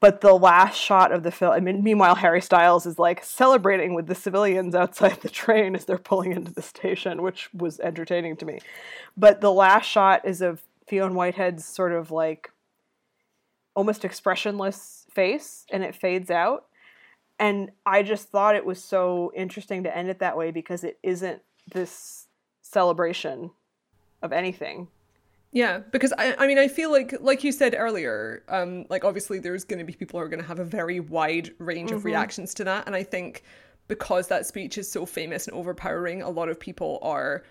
But 0.00 0.22
the 0.22 0.32
last 0.32 0.80
shot 0.80 1.12
of 1.12 1.22
the 1.22 1.30
film, 1.30 1.52
I 1.52 1.60
mean, 1.60 1.84
meanwhile, 1.84 2.14
Harry 2.14 2.40
Styles 2.40 2.86
is 2.86 2.98
like 2.98 3.22
celebrating 3.22 3.92
with 3.92 4.06
the 4.06 4.14
civilians 4.14 4.74
outside 4.74 5.20
the 5.20 5.28
train 5.28 5.74
as 5.74 5.84
they're 5.84 5.98
pulling 5.98 6.32
into 6.32 6.52
the 6.52 6.62
station, 6.62 7.22
which 7.22 7.52
was 7.52 7.78
entertaining 7.80 8.36
to 8.38 8.46
me. 8.46 8.60
But 9.16 9.42
the 9.42 9.52
last 9.52 9.86
shot 9.86 10.26
is 10.26 10.40
of 10.40 10.62
Fionn 10.86 11.14
Whitehead's 11.14 11.66
sort 11.66 11.92
of 11.92 12.10
like 12.10 12.50
almost 13.74 14.04
expressionless 14.04 15.06
face, 15.10 15.66
and 15.70 15.84
it 15.84 15.94
fades 15.94 16.30
out. 16.30 16.66
And 17.38 17.70
I 17.86 18.02
just 18.02 18.28
thought 18.28 18.56
it 18.56 18.66
was 18.66 18.82
so 18.82 19.32
interesting 19.34 19.84
to 19.84 19.96
end 19.96 20.08
it 20.08 20.18
that 20.18 20.36
way 20.36 20.50
because 20.50 20.82
it 20.82 20.98
isn't 21.02 21.42
this 21.72 22.26
celebration 22.62 23.50
of 24.22 24.32
anything. 24.32 24.88
Yeah, 25.52 25.78
because 25.78 26.12
I, 26.16 26.34
I 26.38 26.46
mean, 26.46 26.58
I 26.58 26.68
feel 26.68 26.92
like, 26.92 27.14
like 27.20 27.42
you 27.42 27.50
said 27.50 27.74
earlier, 27.76 28.44
um, 28.48 28.86
like 28.88 29.04
obviously 29.04 29.40
there's 29.40 29.64
going 29.64 29.80
to 29.80 29.84
be 29.84 29.92
people 29.92 30.20
who 30.20 30.24
are 30.24 30.28
going 30.28 30.40
to 30.40 30.46
have 30.46 30.60
a 30.60 30.64
very 30.64 31.00
wide 31.00 31.52
range 31.58 31.90
of 31.90 32.04
reactions 32.04 32.54
to 32.54 32.64
that, 32.64 32.86
and 32.86 32.94
I 32.94 33.02
think 33.02 33.42
because 33.88 34.28
that 34.28 34.46
speech 34.46 34.78
is 34.78 34.88
so 34.90 35.04
famous 35.04 35.48
and 35.48 35.56
overpowering, 35.56 36.22
a 36.22 36.30
lot 36.30 36.48
of 36.48 36.60
people 36.60 37.00
are 37.02 37.42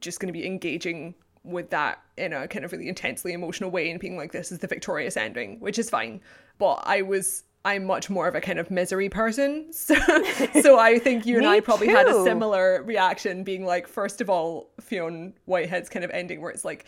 just 0.00 0.18
going 0.18 0.26
to 0.26 0.32
be 0.32 0.44
engaging 0.44 1.14
with 1.44 1.70
that 1.70 2.02
in 2.16 2.32
a 2.32 2.48
kind 2.48 2.64
of 2.64 2.72
really 2.72 2.88
intensely 2.88 3.32
emotional 3.32 3.70
way 3.70 3.88
and 3.90 4.00
being 4.00 4.16
like, 4.16 4.32
"This 4.32 4.50
is 4.50 4.58
the 4.58 4.66
victorious 4.66 5.16
ending," 5.16 5.60
which 5.60 5.78
is 5.78 5.88
fine. 5.88 6.20
But 6.58 6.82
I 6.84 7.02
was 7.02 7.44
I'm 7.64 7.84
much 7.84 8.10
more 8.10 8.28
of 8.28 8.34
a 8.34 8.40
kind 8.40 8.58
of 8.58 8.70
misery 8.70 9.08
person. 9.08 9.66
So, 9.72 9.94
so 10.60 10.78
I 10.78 10.98
think 10.98 11.26
you 11.26 11.38
and 11.38 11.46
I 11.54 11.60
probably 11.60 11.88
had 11.88 12.06
a 12.06 12.24
similar 12.24 12.82
reaction, 12.82 13.44
being 13.44 13.64
like, 13.64 13.86
first 13.86 14.20
of 14.20 14.28
all, 14.30 14.70
Fionn 14.80 15.34
Whitehead's 15.46 15.88
kind 15.88 16.04
of 16.04 16.10
ending, 16.10 16.40
where 16.40 16.50
it's 16.50 16.64
like, 16.64 16.86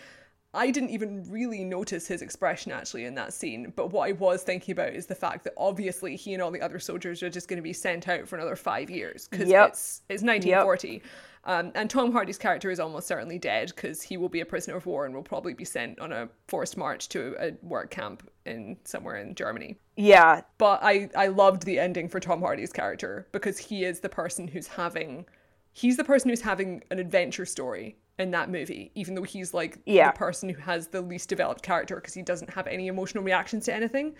I 0.57 0.71
didn't 0.71 0.91
even 0.91 1.25
really 1.31 1.63
notice 1.65 2.07
his 2.07 2.23
expression 2.23 2.73
actually 2.73 3.05
in 3.05 3.15
that 3.17 3.33
scene. 3.33 3.73
But 3.77 3.93
what 3.93 4.09
I 4.09 4.13
was 4.13 4.43
thinking 4.43 4.73
about 4.73 4.95
is 4.95 5.07
the 5.07 5.15
fact 5.15 5.45
that 5.45 5.53
obviously 5.57 6.17
he 6.17 6.33
and 6.35 6.43
all 6.43 6.51
the 6.51 6.61
other 6.63 6.79
soldiers 6.79 7.23
are 7.23 7.31
just 7.31 7.49
going 7.49 7.59
to 7.59 7.63
be 7.63 7.73
sent 7.73 8.09
out 8.09 8.27
for 8.27 8.37
another 8.37 8.57
five 8.57 8.91
years 8.91 9.29
because 9.29 9.49
Yep. 9.49 9.69
it's 9.69 10.03
it's 10.09 10.23
1940. 10.23 11.03
Um, 11.45 11.71
and 11.77 11.89
Tom 11.89 12.11
Hardy's 12.11 12.39
character 12.39 12.71
is 12.73 12.81
almost 12.81 13.07
certainly 13.07 13.39
dead 13.39 13.73
because 13.75 14.03
he 14.03 14.17
will 14.17 14.29
be 14.29 14.41
a 14.41 14.47
prisoner 14.47 14.77
of 14.77 14.85
war 14.85 15.07
and 15.07 15.15
will 15.15 15.23
probably 15.23 15.55
be 15.55 15.65
sent 15.65 16.01
on 16.01 16.11
a 16.13 16.29
forced 16.49 16.77
march 16.77 17.09
to 17.11 17.37
a 17.39 17.53
work 17.63 17.91
camp 17.91 18.29
in 18.47 18.77
somewhere 18.83 19.17
in 19.19 19.33
Germany. 19.37 19.77
Yeah, 19.97 20.41
But 20.59 20.81
I, 20.83 21.09
I 21.17 21.29
loved 21.29 21.63
the 21.65 21.79
ending 21.79 22.09
for 22.09 22.19
Tom 22.19 22.41
Hardy's 22.41 22.73
character 22.73 23.29
because 23.31 23.59
he 23.59 23.85
is 23.85 24.01
the 24.01 24.09
person 24.09 24.49
who's 24.49 24.67
having 24.67 25.25
he's 25.73 25.97
the 25.97 26.05
person 26.05 26.31
who's 26.31 26.41
having 26.41 26.83
an 26.91 26.99
adventure 26.99 27.45
story 27.47 27.97
in 28.19 28.31
that 28.31 28.51
movie, 28.51 28.91
even 28.95 29.15
though 29.15 29.23
he's 29.23 29.53
like 29.53 29.79
Yeah. 29.85 30.11
the 30.11 30.17
person 30.19 30.49
who 30.49 30.61
has 30.63 30.89
the 30.89 31.01
least 31.03 31.29
developed 31.29 31.63
character 31.63 31.97
because 31.97 32.15
he 32.15 32.23
doesn't 32.23 32.51
have 32.51 32.67
any 32.67 32.87
emotional 32.87 33.23
reactions 33.23 33.67
to 33.67 33.75
anything. 33.75 34.15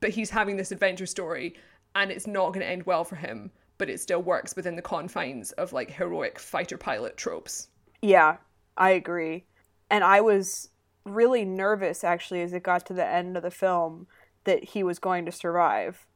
But 0.00 0.10
he's 0.10 0.30
having 0.30 0.56
this 0.56 0.70
adventure 0.72 1.06
story 1.06 1.54
and 1.94 2.10
it's 2.10 2.26
not 2.26 2.48
going 2.48 2.60
to 2.60 2.66
end 2.70 2.86
well 2.86 3.04
for 3.04 3.16
him, 3.16 3.50
but 3.76 3.90
it 3.90 4.00
still 4.00 4.22
works 4.22 4.54
within 4.54 4.76
the 4.76 4.82
confines 4.82 5.50
of 5.52 5.72
like 5.72 5.90
heroic 5.90 6.38
fighter 6.38 6.78
pilot 6.78 7.16
tropes. 7.16 7.68
Yeah, 8.00 8.36
I 8.76 8.90
agree. 8.90 9.44
And 9.90 10.04
I 10.04 10.20
was 10.20 10.68
really 11.04 11.44
nervous 11.44 12.04
actually 12.04 12.42
as 12.42 12.52
it 12.52 12.62
got 12.62 12.86
to 12.86 12.92
the 12.94 13.04
end 13.04 13.36
of 13.36 13.42
the 13.42 13.50
film 13.50 14.06
that 14.44 14.62
he 14.62 14.82
was 14.84 14.98
going 15.00 15.24
to 15.26 15.32
survive 15.32 16.06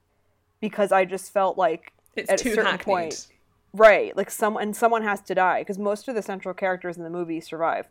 because 0.60 0.92
I 0.92 1.04
just 1.04 1.32
felt 1.32 1.58
like 1.58 1.92
It's 2.14 2.30
at 2.30 2.38
too 2.38 2.50
a 2.50 2.54
certain 2.54 2.70
hackneyed. 2.70 2.84
point 2.84 3.26
right, 3.74 4.16
like 4.16 4.30
some 4.30 4.56
and 4.56 4.74
someone 4.74 5.02
has 5.02 5.20
to 5.22 5.34
die 5.34 5.60
because 5.60 5.78
most 5.78 6.08
of 6.08 6.14
the 6.14 6.22
central 6.22 6.54
characters 6.54 6.96
in 6.96 7.02
the 7.02 7.10
movie 7.10 7.40
survive. 7.40 7.88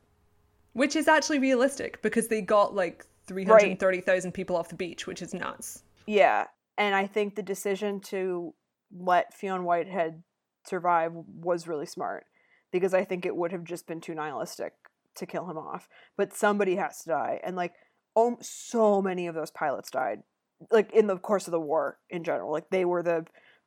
Which 0.71 0.95
is 0.95 1.07
actually 1.07 1.37
realistic 1.37 2.01
because 2.01 2.29
they 2.29 2.41
got 2.41 2.73
like 2.73 3.05
330,000 3.27 4.31
people 4.31 4.55
off 4.55 4.69
the 4.69 4.75
beach, 4.75 5.05
which 5.05 5.21
is 5.21 5.33
nuts. 5.33 5.83
Yeah, 6.07 6.47
and 6.77 6.95
I 6.95 7.05
think 7.05 7.35
the 7.35 7.43
decision 7.43 7.99
to 8.01 8.55
let 8.91 9.33
Fionn 9.33 9.63
Whitehead 9.63 10.23
survive 10.65 11.11
was 11.13 11.67
really 11.67 11.85
smart 11.85 12.25
because 12.71 12.93
I 12.93 13.03
think 13.03 13.25
it 13.25 13.35
would 13.35 13.51
have 13.51 13.63
just 13.63 13.85
been 13.85 14.01
too 14.01 14.15
nihilistic 14.15 14.73
to 15.15 15.25
kill 15.25 15.49
him 15.49 15.57
off. 15.57 15.87
But 16.17 16.33
somebody 16.33 16.75
has 16.77 17.03
to 17.03 17.09
die, 17.09 17.39
and 17.43 17.55
like, 17.55 17.73
oh, 18.15 18.37
so 18.41 19.01
many 19.01 19.27
of 19.27 19.35
those 19.35 19.51
pilots 19.51 19.91
died, 19.91 20.23
like 20.71 20.91
in 20.91 21.07
the 21.07 21.17
course 21.17 21.47
of 21.47 21.51
the 21.51 21.59
war 21.59 21.99
in 22.09 22.23
general. 22.23 22.51
Like 22.51 22.69
they 22.71 22.85
were 22.85 23.03
the, 23.03 23.25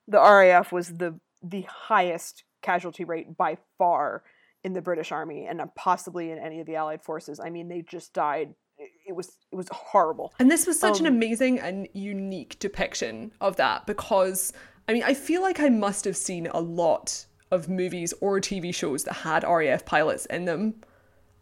the 0.09 0.19
RAF 0.19 0.73
was 0.73 0.89
the 0.89 1.21
the 1.49 1.63
highest 1.63 2.45
casualty 2.63 3.05
rate 3.05 3.37
by 3.37 3.57
far 3.79 4.23
in 4.65 4.73
the 4.73 4.83
British 4.83 5.13
Army 5.13 5.47
and 5.47 5.61
possibly 5.77 6.31
in 6.31 6.39
any 6.39 6.61
of 6.61 6.67
the 6.67 6.77
Allied 6.77 7.03
forces. 7.03 7.39
I 7.39 7.51
mean, 7.51 7.69
they 7.69 7.83
just 7.83 8.13
died. 8.13 8.55
It- 8.79 9.15
was 9.15 9.39
it 9.53 9.57
was 9.57 9.69
horrible. 9.71 10.35
And 10.39 10.51
this 10.51 10.67
was 10.67 10.79
such 10.79 11.01
an 11.01 11.07
Um, 11.07 11.15
amazing 11.15 11.61
and 11.61 11.89
unique 11.95 12.59
depiction 12.59 13.33
of 13.41 13.57
that 13.57 13.87
because, 13.87 14.53
I 14.89 14.93
mean, 14.93 15.05
I 15.05 15.15
feel 15.15 15.41
like 15.41 15.61
I 15.61 15.69
must 15.69 16.05
have 16.05 16.17
seen 16.17 16.49
a 16.49 16.61
lot 16.61 17.25
of 17.53 17.69
movies 17.69 18.13
or 18.21 18.41
TV 18.41 18.75
shows 18.75 19.05
that 19.05 19.15
had 19.15 19.45
RAF 19.45 19.85
pilots 19.85 20.27
in 20.27 20.45
them. 20.47 20.75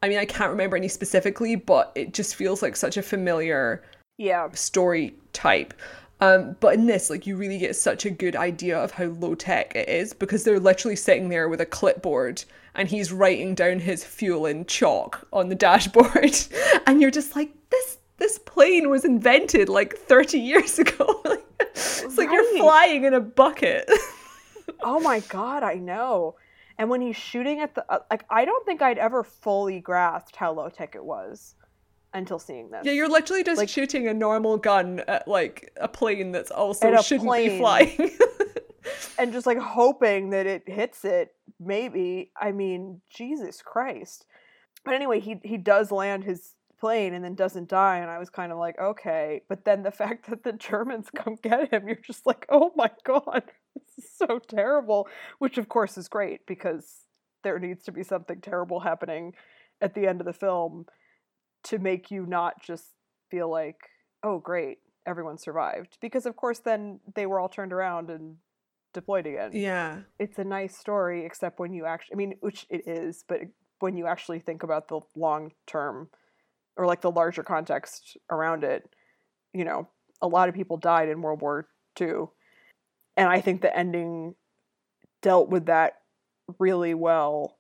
I 0.03 0.09
mean, 0.09 0.19
I 0.19 0.27
can't 0.27 0.51
remember 0.51 0.77
any 0.77 0.89
specifically, 0.89 1.57
but 1.57 1.91
it 1.95 2.13
just 2.13 2.35
feels 2.35 2.61
like 2.63 2.77
such 2.77 2.99
a 2.99 3.03
familiar 3.03 3.83
Yeah, 4.19 4.51
story 4.53 5.15
type. 5.33 5.73
Um, 6.21 6.57
but 6.61 6.75
in 6.75 6.87
this, 6.87 7.11
like, 7.11 7.27
you 7.27 7.37
really 7.37 7.59
get 7.59 7.77
such 7.77 8.07
a 8.07 8.11
good 8.11 8.37
idea 8.37 8.79
of 8.79 8.93
how 8.93 9.07
low 9.07 9.35
tech 9.35 9.75
it 9.75 9.89
is 9.89 10.13
because 10.13 10.45
they're 10.45 10.61
literally 10.61 10.97
sitting 10.97 11.29
there 11.29 11.49
with 11.49 11.61
a 11.61 11.67
clipboard 11.67 12.45
and 12.75 12.89
he's 12.89 13.13
writing 13.13 13.55
down 13.55 13.79
his 13.79 14.05
fuel 14.05 14.47
in 14.47 14.65
chalk 14.67 15.27
on 15.33 15.49
the 15.49 15.55
dashboard, 15.67 16.37
and 16.87 17.01
you're 17.01 17.11
just 17.11 17.37
like, 17.37 17.53
this 17.71 17.99
this 18.17 18.39
plane 18.39 18.89
was 18.89 19.05
invented 19.05 19.69
like 19.69 19.97
30 19.97 20.39
years 20.39 20.79
ago. 20.79 21.23
it's 21.61 22.17
like 22.17 22.31
you're 22.31 22.57
flying 22.59 23.05
in 23.05 23.15
a 23.15 23.21
bucket. 23.21 23.91
Oh 24.83 25.01
my 25.01 25.21
god, 25.21 25.63
I 25.63 25.75
know. 25.75 26.37
And 26.79 26.91
when 26.91 27.01
he's 27.01 27.17
shooting 27.17 27.61
at 27.61 27.75
the 27.75 27.85
uh, 27.91 28.01
like, 28.11 28.25
I 28.29 28.45
don't 28.45 28.65
think 28.67 28.83
I'd 28.83 28.99
ever 28.99 29.23
fully 29.23 29.81
grasped 29.81 30.37
how 30.37 30.53
low 30.53 30.69
tech 30.69 30.95
it 30.95 31.05
was 31.05 31.55
until 32.15 32.39
seeing 32.39 32.71
this. 32.71 32.83
yeah, 32.85 32.93
you're 32.93 33.09
literally 33.09 33.43
just 33.45 33.59
Like- 33.59 33.69
shooting 33.69 34.07
a 34.09 34.15
normal 34.15 34.57
gun 34.57 35.01
at 35.09 35.29
like 35.29 35.73
a 35.77 35.89
plane 35.89 36.33
that's 36.33 36.51
also 36.51 36.97
shouldn't 37.03 37.31
be 37.33 37.59
flying. 37.59 38.11
and 39.19 39.33
just 39.33 39.47
like 39.47 39.59
hoping 39.59 40.31
that 40.31 40.47
it 40.47 40.69
hits 40.69 41.05
it. 41.05 41.35
Maybe. 41.61 42.31
I 42.41 42.53
mean, 42.53 43.01
Jesus 43.11 43.63
Christ. 43.63 44.27
But 44.85 44.95
anyway, 44.95 45.21
he 45.21 45.41
he 45.45 45.57
does 45.57 45.91
land 45.91 46.25
his 46.25 46.53
plane 46.79 47.15
and 47.15 47.25
then 47.25 47.35
doesn't 47.35 47.69
die, 47.69 47.99
and 47.99 48.11
I 48.11 48.19
was 48.19 48.29
kind 48.31 48.53
of 48.53 48.59
like, 48.59 48.79
okay. 48.79 49.43
But 49.49 49.65
then 49.65 49.83
the 49.83 49.91
fact 50.03 50.29
that 50.29 50.45
the 50.45 50.53
Germans 50.53 51.09
come 51.15 51.37
get 51.43 51.73
him, 51.73 51.87
you're 51.89 51.97
just 51.97 52.27
like, 52.27 52.47
oh 52.49 52.73
my 52.77 52.91
god, 53.05 53.43
this 53.75 54.05
is 54.05 54.11
so 54.17 54.39
terrible. 54.39 55.09
Which 55.39 55.59
of 55.59 55.69
course 55.69 55.97
is 55.99 56.09
great 56.09 56.47
because 56.47 57.01
there 57.43 57.59
needs 57.59 57.85
to 57.85 57.93
be 57.93 58.03
something 58.03 58.41
terrible 58.41 58.81
happening 58.81 59.35
at 59.81 59.95
the 59.95 60.07
end 60.07 60.21
of 60.21 60.27
the 60.27 60.33
film 60.33 60.87
to 61.65 61.79
make 61.79 62.11
you 62.11 62.27
not 62.27 62.63
just 62.63 62.85
feel 63.31 63.51
like, 63.51 63.77
oh 64.23 64.39
great, 64.39 64.79
everyone 65.07 65.39
survived. 65.39 65.99
Because 66.01 66.27
of 66.27 66.37
course 66.37 66.61
then 66.61 67.01
they 67.15 67.27
were 67.27 67.41
all 67.41 67.49
turned 67.49 67.73
around 67.73 68.11
and 68.11 68.37
deployed 68.95 69.27
again 69.27 69.51
yeah. 69.53 69.99
it's 70.19 70.39
a 70.39 70.45
nice 70.45 70.75
story 70.79 71.27
except 71.27 71.59
when 71.59 71.75
you 71.75 71.85
actually 71.85 72.15
i 72.15 72.17
mean 72.17 72.35
which 72.41 72.65
it 72.71 72.87
is 72.87 73.25
but 73.29 73.41
when 73.81 73.97
you 73.97 74.07
actually 74.07 74.39
think 74.39 74.63
about 74.63 74.89
the 74.89 75.01
long 75.17 75.51
term 75.67 76.09
or 76.77 76.87
like 76.87 77.03
the 77.03 77.11
larger 77.11 77.43
context 77.43 78.17
around 78.31 78.65
it 78.65 78.89
you 79.53 79.65
know 79.65 79.87
a 80.23 80.29
lot 80.29 80.49
of 80.49 80.55
people 80.55 80.77
died 80.77 81.09
in 81.09 81.21
world 81.21 81.43
war 81.43 81.67
ii 82.01 82.07
and 83.17 83.29
i 83.29 83.41
think 83.41 83.61
the 83.61 83.77
ending 83.77 84.35
dealt 85.21 85.51
with 85.51 85.67
that 85.67 85.95
really 86.59 86.95
well 86.95 87.59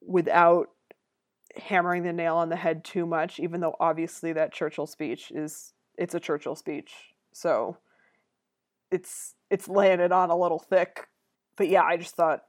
without 0.00 0.68
hammering 1.56 2.02
the 2.02 2.12
nail 2.12 2.36
on 2.36 2.48
the 2.48 2.56
head 2.56 2.84
too 2.84 3.06
much 3.06 3.38
even 3.38 3.60
though 3.60 3.74
obviously 3.78 4.32
that 4.32 4.52
churchill 4.52 4.86
speech 4.86 5.30
is 5.30 5.72
it's 5.98 6.14
a 6.14 6.20
churchill 6.20 6.56
speech. 6.56 6.92
So 7.32 7.76
it's 8.90 9.34
it's 9.50 9.68
laying 9.68 10.00
it 10.00 10.12
on 10.12 10.30
a 10.30 10.36
little 10.36 10.58
thick. 10.58 11.08
But 11.56 11.68
yeah 11.68 11.82
i 11.82 11.96
just 11.96 12.14
thought 12.14 12.40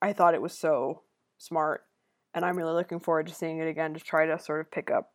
i 0.00 0.12
thought 0.12 0.34
it 0.34 0.42
was 0.42 0.56
so 0.56 1.02
smart. 1.38 1.82
And 2.34 2.44
i'm 2.44 2.56
really 2.56 2.74
looking 2.74 3.00
forward 3.00 3.26
to 3.28 3.34
seeing 3.34 3.58
it 3.58 3.68
again 3.68 3.94
to 3.94 4.00
try 4.00 4.26
to 4.26 4.38
sort 4.38 4.60
of 4.60 4.70
pick 4.70 4.90
up 4.90 5.12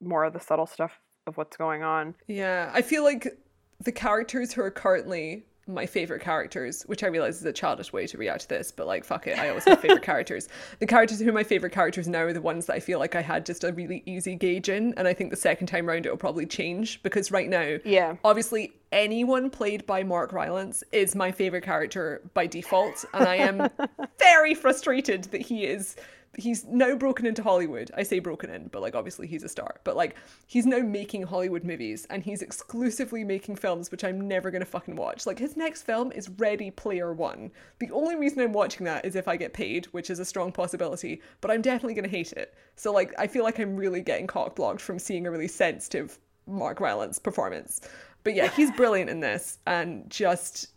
more 0.00 0.24
of 0.24 0.32
the 0.32 0.40
subtle 0.40 0.66
stuff 0.66 1.00
of 1.26 1.36
what's 1.36 1.56
going 1.56 1.82
on. 1.82 2.14
Yeah, 2.26 2.70
I 2.72 2.82
feel 2.82 3.02
like 3.02 3.38
the 3.82 3.92
characters 3.92 4.52
who 4.52 4.62
are 4.62 4.70
currently 4.70 5.46
my 5.66 5.86
favorite 5.86 6.22
characters, 6.22 6.82
which 6.82 7.02
I 7.02 7.08
realize 7.08 7.36
is 7.36 7.44
a 7.44 7.52
childish 7.52 7.92
way 7.92 8.06
to 8.06 8.18
react 8.18 8.42
to 8.42 8.48
this, 8.48 8.70
but 8.70 8.86
like 8.86 9.04
fuck 9.04 9.26
it, 9.26 9.38
I 9.38 9.48
always 9.48 9.64
have 9.64 9.80
favorite 9.80 10.02
characters. 10.04 10.48
The 10.78 10.86
characters 10.86 11.20
who 11.20 11.28
are 11.28 11.32
my 11.32 11.42
favorite 11.42 11.72
characters 11.72 12.08
now 12.08 12.20
are 12.20 12.32
the 12.32 12.40
ones 12.40 12.66
that 12.66 12.74
I 12.74 12.80
feel 12.80 12.98
like 12.98 13.14
I 13.14 13.22
had 13.22 13.44
just 13.44 13.64
a 13.64 13.72
really 13.72 14.02
easy 14.06 14.36
gauge 14.36 14.68
in, 14.68 14.94
and 14.96 15.08
I 15.08 15.14
think 15.14 15.30
the 15.30 15.36
second 15.36 15.66
time 15.66 15.86
round 15.86 16.06
it 16.06 16.10
will 16.10 16.16
probably 16.16 16.46
change 16.46 17.02
because 17.02 17.30
right 17.30 17.48
now, 17.48 17.78
yeah 17.84 18.16
obviously 18.24 18.72
anyone 18.92 19.50
played 19.50 19.86
by 19.86 20.02
Mark 20.02 20.32
Rylance 20.32 20.84
is 20.92 21.14
my 21.14 21.32
favorite 21.32 21.64
character 21.64 22.22
by 22.34 22.46
default, 22.46 23.04
and 23.12 23.26
I 23.26 23.36
am 23.36 23.68
very 24.18 24.54
frustrated 24.54 25.24
that 25.24 25.42
he 25.42 25.64
is 25.64 25.96
he's 26.36 26.64
now 26.66 26.94
broken 26.94 27.26
into 27.26 27.42
Hollywood. 27.42 27.90
I 27.96 28.02
say 28.02 28.18
broken 28.18 28.50
in, 28.50 28.68
but 28.68 28.82
like 28.82 28.94
obviously 28.94 29.26
he's 29.26 29.42
a 29.42 29.48
star. 29.48 29.80
But 29.84 29.96
like 29.96 30.16
he's 30.46 30.66
now 30.66 30.80
making 30.80 31.22
Hollywood 31.24 31.64
movies 31.64 32.06
and 32.10 32.22
he's 32.22 32.42
exclusively 32.42 33.24
making 33.24 33.56
films 33.56 33.90
which 33.90 34.04
I'm 34.04 34.28
never 34.28 34.50
gonna 34.50 34.64
fucking 34.64 34.96
watch. 34.96 35.26
Like 35.26 35.38
his 35.38 35.56
next 35.56 35.82
film 35.82 36.12
is 36.12 36.28
Ready 36.28 36.70
Player 36.70 37.12
One. 37.12 37.50
The 37.78 37.90
only 37.90 38.16
reason 38.16 38.40
I'm 38.40 38.52
watching 38.52 38.84
that 38.86 39.04
is 39.04 39.16
if 39.16 39.28
I 39.28 39.36
get 39.36 39.52
paid, 39.52 39.86
which 39.86 40.10
is 40.10 40.18
a 40.18 40.24
strong 40.24 40.52
possibility, 40.52 41.22
but 41.40 41.50
I'm 41.50 41.62
definitely 41.62 41.94
gonna 41.94 42.08
hate 42.08 42.32
it. 42.32 42.54
So 42.76 42.92
like 42.92 43.14
I 43.18 43.26
feel 43.26 43.44
like 43.44 43.58
I'm 43.58 43.76
really 43.76 44.02
getting 44.02 44.26
cock 44.26 44.56
blocked 44.56 44.80
from 44.80 44.98
seeing 44.98 45.26
a 45.26 45.30
really 45.30 45.48
sensitive 45.48 46.18
Mark 46.46 46.80
Rylance 46.80 47.18
performance. 47.18 47.80
But 48.24 48.34
yeah, 48.34 48.48
he's 48.48 48.70
brilliant 48.72 49.10
in 49.10 49.20
this 49.20 49.58
and 49.66 50.08
just 50.10 50.68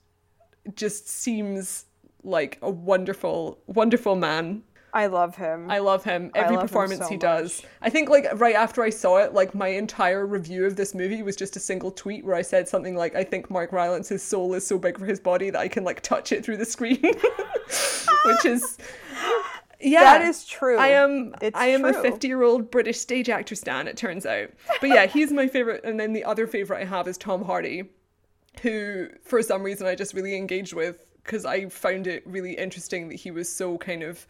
just 0.76 1.10
seems 1.10 1.86
like 2.24 2.57
a 2.62 2.70
wonderful, 2.70 3.60
wonderful 3.68 4.16
man. 4.16 4.64
I 4.93 5.05
love 5.05 5.35
him 5.35 5.69
I 5.69 5.79
love 5.79 6.03
him. 6.03 6.31
Every 6.33 6.55
love 6.55 6.63
him 6.63 6.67
performance 6.67 7.01
so 7.01 7.09
he 7.09 7.17
does. 7.17 7.61
much. 7.61 7.71
I 7.81 7.89
think 7.89 8.09
like 8.09 8.25
right 8.35 8.55
after 8.55 8.81
I 8.83 8.89
saw 8.89 9.17
it, 9.17 9.33
like 9.33 9.53
my 9.53 9.67
entire 9.67 10.25
review 10.25 10.65
of 10.65 10.75
this 10.75 10.95
movie 10.95 11.21
was 11.21 11.35
just 11.35 11.55
a 11.55 11.59
single 11.59 11.91
tweet 11.91 12.25
where 12.25 12.35
I 12.35 12.41
said 12.41 12.67
something 12.67 12.95
like, 12.95 13.15
"I 13.15 13.23
think 13.23 13.49
Mark 13.49 13.71
Rylance's 13.71 14.23
soul 14.23 14.53
is 14.53 14.65
so 14.65 14.77
big 14.77 14.97
for 14.97 15.05
his 15.05 15.19
body 15.19 15.49
that 15.49 15.59
I 15.59 15.67
can 15.67 15.83
like 15.83 16.01
touch 16.01 16.31
it 16.31 16.43
through 16.43 16.57
the 16.57 16.65
screen," 16.65 17.01
which 18.25 18.45
is 18.45 18.77
yeah, 19.79 20.03
that 20.03 20.21
is 20.21 20.45
true 20.45 20.77
I 20.77 20.87
am 20.87 21.33
It's 21.41 21.57
I 21.57 21.67
am 21.67 21.85
a 21.85 21.93
50 21.93 22.27
year 22.27 22.41
old 22.43 22.71
British 22.71 22.99
stage 22.99 23.29
actor 23.29 23.55
stan, 23.55 23.87
it 23.87 23.97
turns 23.97 24.25
out. 24.25 24.49
But 24.81 24.89
yeah, 24.89 25.05
he's 25.05 25.31
my 25.31 25.47
favorite 25.47 25.83
and 25.83 25.99
then 25.99 26.13
the 26.13 26.23
other 26.23 26.47
favorite 26.47 26.81
I 26.81 26.85
have 26.85 27.07
is 27.07 27.17
Tom 27.17 27.43
Hardy. 27.43 27.83
who 28.61 29.07
for 29.23 29.41
some 29.41 29.63
reason 29.63 29.87
I 29.87 29.95
just 29.95 30.13
really 30.13 30.35
engaged 30.35 30.73
with 30.73 31.05
because 31.23 31.45
I 31.45 31.69
found 31.69 32.07
it 32.07 32.23
really 32.25 32.53
interesting 32.53 33.09
that 33.09 33.15
he 33.15 33.31
was 33.31 33.53
so 33.53 33.77
kind 33.77 34.03
of 34.03 34.25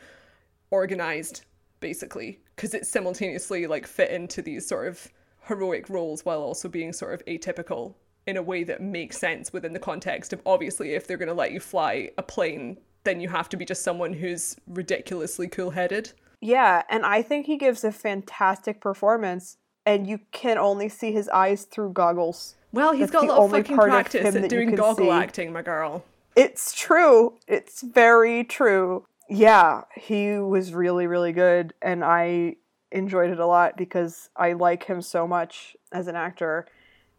organized, 0.71 1.45
basically, 1.79 2.39
because 2.55 2.73
it 2.73 2.85
simultaneously 2.85 3.67
like 3.67 3.87
fit 3.87 4.11
into 4.11 4.41
these 4.41 4.67
sort 4.67 4.87
of 4.87 5.07
heroic 5.47 5.89
roles 5.89 6.25
while 6.25 6.41
also 6.41 6.67
being 6.67 6.93
sort 6.93 7.13
of 7.13 7.25
atypical 7.25 7.95
in 8.27 8.37
a 8.37 8.41
way 8.41 8.63
that 8.63 8.81
makes 8.81 9.17
sense 9.17 9.51
within 9.51 9.73
the 9.73 9.79
context 9.79 10.31
of 10.33 10.41
obviously 10.45 10.93
if 10.93 11.07
they're 11.07 11.17
going 11.17 11.27
to 11.27 11.33
let 11.33 11.51
you 11.51 11.59
fly 11.59 12.11
a 12.17 12.23
plane 12.23 12.77
then 13.03 13.19
you 13.19 13.29
have 13.29 13.49
to 13.49 13.57
be 13.57 13.65
just 13.65 13.81
someone 13.81 14.13
who's 14.13 14.55
ridiculously 14.67 15.47
cool-headed 15.47 16.11
Yeah, 16.41 16.83
and 16.89 17.05
I 17.05 17.21
think 17.21 17.47
he 17.47 17.57
gives 17.57 17.83
a 17.83 17.91
fantastic 17.91 18.79
performance, 18.81 19.57
and 19.85 20.05
you 20.05 20.19
can 20.31 20.57
only 20.57 20.89
see 20.89 21.11
his 21.11 21.27
eyes 21.29 21.63
through 21.63 21.93
goggles. 21.93 22.55
well 22.71 22.91
he's 22.91 23.09
That's 23.09 23.11
got 23.11 23.23
a 23.23 23.27
lot 23.27 23.45
of 23.45 23.51
fucking 23.51 23.79
of 23.79 23.85
practice 23.85 24.33
that 24.33 24.43
at 24.43 24.49
doing 24.49 24.75
goggle 24.75 25.05
see. 25.05 25.11
acting 25.11 25.51
my 25.51 25.63
girl 25.63 26.03
It's 26.35 26.73
true. 26.75 27.33
It's 27.47 27.81
very 27.81 28.43
true. 28.43 29.05
Yeah, 29.29 29.83
he 29.95 30.37
was 30.37 30.73
really, 30.73 31.05
really 31.07 31.31
good, 31.31 31.73
and 31.81 32.03
I 32.03 32.55
enjoyed 32.91 33.29
it 33.29 33.39
a 33.39 33.45
lot 33.45 33.77
because 33.77 34.29
I 34.35 34.53
like 34.53 34.83
him 34.83 35.01
so 35.01 35.27
much 35.27 35.75
as 35.91 36.07
an 36.07 36.15
actor. 36.15 36.65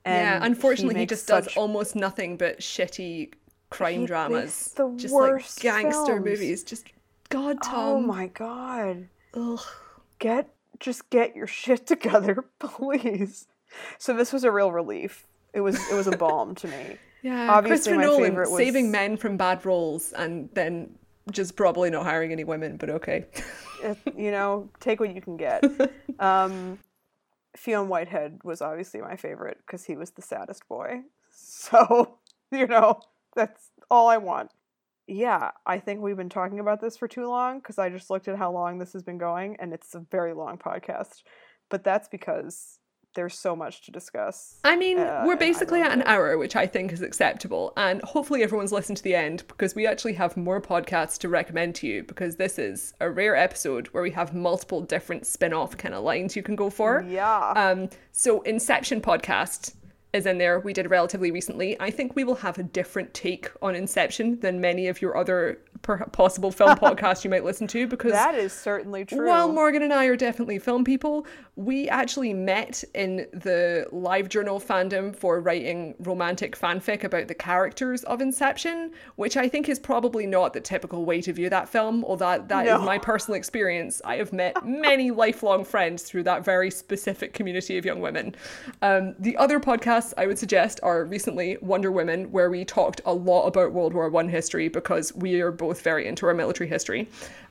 And 0.05 0.15
yeah 0.41 0.45
unfortunately 0.47 0.95
he, 0.95 1.01
makes 1.03 1.11
just 1.11 1.29
does 1.29 1.55
almost 1.57 1.95
nothing 1.95 2.37
but 2.39 2.61
shitty 2.61 3.35
crime 3.69 4.01
He 4.01 4.07
dramas 4.07 4.73
the 4.75 4.91
just 4.97 5.13
worst 5.15 5.63
like 5.63 5.75
gangster 5.75 6.07
films. 6.15 6.25
movies 6.25 6.65
just 6.65 6.87
god 7.29 7.59
oh 7.63 7.69
tom 7.71 7.87
Oh 7.97 8.01
my 8.01 8.27
god. 8.29 9.09
Ugh. 9.35 9.61
Get 10.19 10.49
just 10.81 11.11
get 11.11 11.37
your 11.37 11.47
shit 11.61 11.87
together, 11.87 12.45
please. 12.59 13.47
So 13.99 14.15
this 14.17 14.33
was 14.33 14.43
a 14.43 14.51
real 14.51 14.73
relief. 14.73 15.27
It 15.53 15.61
was 15.61 15.77
it 15.91 15.95
was 15.95 16.07
a 16.07 16.17
balm 16.17 16.55
to 16.57 16.67
me. 16.69 16.97
Yeah, 17.23 17.51
Obviously, 17.53 17.93
Christopher 17.93 17.97
my 17.97 18.03
Nolan 18.05 18.23
favorite 18.31 18.51
was- 18.51 18.59
saving 18.59 18.91
men 18.91 19.17
from 19.19 19.37
bad 19.37 19.65
roles 19.67 20.13
and 20.13 20.49
then 20.55 20.97
just 21.31 21.57
probably 21.57 21.91
not 21.91 22.05
hiring 22.05 22.33
any 22.33 22.45
women, 22.45 22.77
but 22.77 22.91
okay. 22.91 23.27
You 24.17 24.31
know, 24.31 24.69
take 24.81 25.01
what 25.01 25.15
you 25.15 25.21
can 25.21 25.37
get. 25.37 25.65
Um, 26.19 26.79
Fionn 27.57 27.89
Whitehead 27.89 28.41
was 28.45 28.61
obviously 28.61 29.01
my 29.01 29.17
favorite 29.17 29.57
because 29.67 29.85
he 29.85 29.97
was 29.97 30.11
the 30.11 30.21
saddest 30.21 30.69
boy. 30.69 31.01
So, 31.31 32.19
you 32.53 32.67
know, 32.67 33.01
that's 33.35 33.71
all 33.91 34.09
I 34.09 34.19
want. 34.19 34.51
Yeah, 35.07 35.53
I 35.65 35.79
think 35.79 36.03
we've 36.03 36.19
been 36.19 36.29
talking 36.29 36.61
about 36.61 36.83
this 36.83 36.99
for 36.99 37.09
too 37.09 37.27
long 37.27 37.59
because 37.59 37.79
I 37.79 37.89
just 37.89 38.11
looked 38.11 38.29
at 38.29 38.37
how 38.37 38.53
long 38.53 38.79
this 38.79 38.93
has 38.93 39.03
been 39.03 39.17
going 39.17 39.57
and 39.59 39.73
it's 39.73 39.95
a 39.95 40.05
very 40.11 40.35
long 40.35 40.59
podcast. 40.59 41.23
But 41.71 41.85
that's 41.85 42.07
because 42.07 42.80
there's 43.15 43.37
so 43.39 43.57
much 43.57 43.83
to 43.87 43.91
discuss. 43.91 44.59
I 44.65 44.77
mean, 44.77 44.99
Uh, 44.99 45.25
we're 45.27 45.37
basically 45.37 45.81
at 45.81 45.93
an 45.93 46.03
hour, 46.07 46.39
which 46.39 46.55
I 46.57 46.67
think 46.67 46.93
is 46.93 47.03
acceptable. 47.03 47.73
And 47.77 48.01
hopefully 48.03 48.43
everyone's 48.43 48.73
listened 48.73 48.99
to 48.99 49.03
the 49.03 49.15
end 49.15 49.45
because 49.49 49.75
we 49.75 49.87
actually 49.87 50.13
have 50.15 50.37
more 50.37 50.61
podcasts 50.61 51.19
to 51.19 51.29
recommend 51.29 51.75
to 51.77 51.87
you 51.87 52.03
because 52.05 52.37
this 52.37 52.59
is 52.59 52.95
a 53.01 53.11
rare 53.11 53.35
episode 53.35 53.89
where 53.89 54.03
we 54.03 54.13
have 54.13 54.35
multiple 54.35 54.81
different 54.81 55.27
spin 55.27 55.53
off 55.53 55.77
kind 55.77 55.95
of 55.95 56.05
lines 56.05 56.37
you 56.37 56.43
can 56.43 56.55
go 56.57 56.71
for. 56.71 57.05
Yeah. 57.09 57.51
Um, 57.57 57.89
so 58.13 58.43
Inception 58.43 59.01
podcast 59.01 59.75
is 60.13 60.27
in 60.27 60.39
there. 60.39 60.59
We 60.59 60.73
did 60.73 60.91
relatively 60.91 61.31
recently. 61.31 61.81
I 61.81 61.91
think 61.91 62.17
we 62.17 62.25
will 62.25 62.35
have 62.37 62.59
a 62.59 62.65
different 62.65 63.15
take 63.15 63.49
on 63.63 63.77
Inception 63.77 64.41
than 64.41 64.61
many 64.61 64.89
of 64.89 65.01
your 65.01 65.17
other 65.17 65.61
per- 65.83 66.05
possible 66.07 66.51
film 66.51 66.77
podcasts 66.77 67.23
you 67.23 67.31
might 67.31 67.45
listen 67.45 67.69
to 67.69 67.87
because 67.87 68.11
that 68.11 68.35
is 68.35 68.53
certainly 68.53 69.05
true. 69.05 69.29
while 69.29 69.53
Morgan 69.53 69.83
and 69.85 69.93
I 69.93 70.07
are 70.07 70.17
definitely 70.17 70.59
film 70.59 70.83
people, 70.83 71.27
we 71.65 71.91
actually 71.91 72.33
met 72.33 72.83
in 72.95 73.27
the 73.33 73.87
live 73.93 74.31
journal 74.31 74.59
fandom 74.59 75.15
for 75.15 75.41
writing 75.41 75.95
romantic 75.99 76.57
fanfic 76.59 77.05
about 77.05 77.29
the 77.29 77.35
characters 77.35 78.03
of 78.05 78.23
Inception, 78.23 78.93
which 79.17 79.37
I 79.37 79.47
think 79.47 79.69
is 79.69 79.79
probably 79.79 80.27
not 80.27 80.55
the 80.55 80.61
typical 80.61 81.05
way 81.05 81.21
to 81.21 81.35
view 81.35 81.51
that 81.51 81.69
film, 81.69 82.03
although 82.07 82.21
that 82.31 82.49
that 82.49 82.67
is 82.67 82.73
No. 82.73 82.79
my 82.81 82.97
personal 82.97 83.37
experience. 83.37 84.01
I 84.07 84.17
have 84.17 84.33
met 84.33 84.65
many 84.65 85.11
lifelong 85.11 85.65
friends 85.65 86.03
through 86.03 86.23
that 86.23 86.45
very 86.45 86.71
specific 86.71 87.35
community 87.35 87.77
of 87.77 87.85
young 87.85 88.01
women. 88.01 88.35
Um, 88.81 89.15
the 89.19 89.37
other 89.37 89.61
podcasts 89.61 90.15
I 90.17 90.27
would 90.27 90.39
suggest 90.39 90.81
are 90.83 91.05
recently 91.05 91.59
Wonder 91.61 91.93
Women, 91.93 92.33
where 92.33 92.49
we 92.49 92.65
talked 92.65 93.03
a 93.05 93.13
lot 93.13 93.47
about 93.47 93.73
World 93.73 93.93
War 93.93 94.09
One 94.09 94.31
history 94.31 94.69
because 94.69 95.15
we 95.15 95.43
are 95.43 95.53
both 95.53 95.83
very 95.83 96.07
into 96.09 96.25
our 96.27 96.35
military 96.35 96.71
history, 96.71 97.09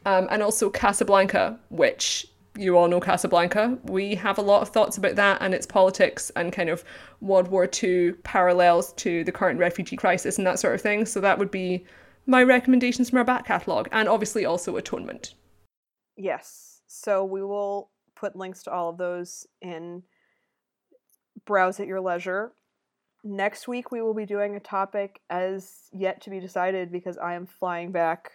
um, 0.07 0.27
and 0.31 0.41
also 0.41 0.71
Casablanca, 0.71 1.59
which 1.69 2.27
you 2.57 2.77
all 2.77 2.87
know 2.87 2.99
Casablanca. 2.99 3.77
We 3.83 4.15
have 4.15 4.37
a 4.37 4.41
lot 4.41 4.61
of 4.61 4.69
thoughts 4.69 4.97
about 4.97 5.15
that 5.15 5.41
and 5.41 5.53
its 5.53 5.65
politics 5.65 6.31
and 6.35 6.51
kind 6.51 6.69
of 6.69 6.83
World 7.21 7.47
War 7.47 7.69
II 7.81 8.13
parallels 8.23 8.93
to 8.93 9.23
the 9.23 9.31
current 9.31 9.59
refugee 9.59 9.95
crisis 9.95 10.37
and 10.37 10.47
that 10.47 10.59
sort 10.59 10.75
of 10.75 10.81
thing. 10.81 11.05
So 11.05 11.21
that 11.21 11.37
would 11.37 11.51
be 11.51 11.85
my 12.25 12.43
recommendations 12.43 13.09
from 13.09 13.17
our 13.17 13.25
back 13.25 13.45
catalogue, 13.45 13.89
and 13.91 14.07
obviously 14.07 14.45
also 14.45 14.75
Atonement. 14.77 15.33
Yes. 16.15 16.81
So 16.87 17.23
we 17.23 17.43
will 17.43 17.91
put 18.15 18.35
links 18.35 18.63
to 18.63 18.71
all 18.71 18.89
of 18.89 18.97
those 18.97 19.47
in 19.61 20.03
Browse 21.45 21.79
at 21.79 21.87
Your 21.87 22.01
Leisure. 22.01 22.53
Next 23.23 23.67
week, 23.67 23.91
we 23.91 24.01
will 24.01 24.13
be 24.13 24.25
doing 24.25 24.55
a 24.55 24.59
topic 24.59 25.21
as 25.29 25.89
yet 25.91 26.21
to 26.21 26.29
be 26.29 26.39
decided 26.39 26.91
because 26.91 27.17
I 27.17 27.33
am 27.33 27.45
flying 27.45 27.91
back 27.91 28.31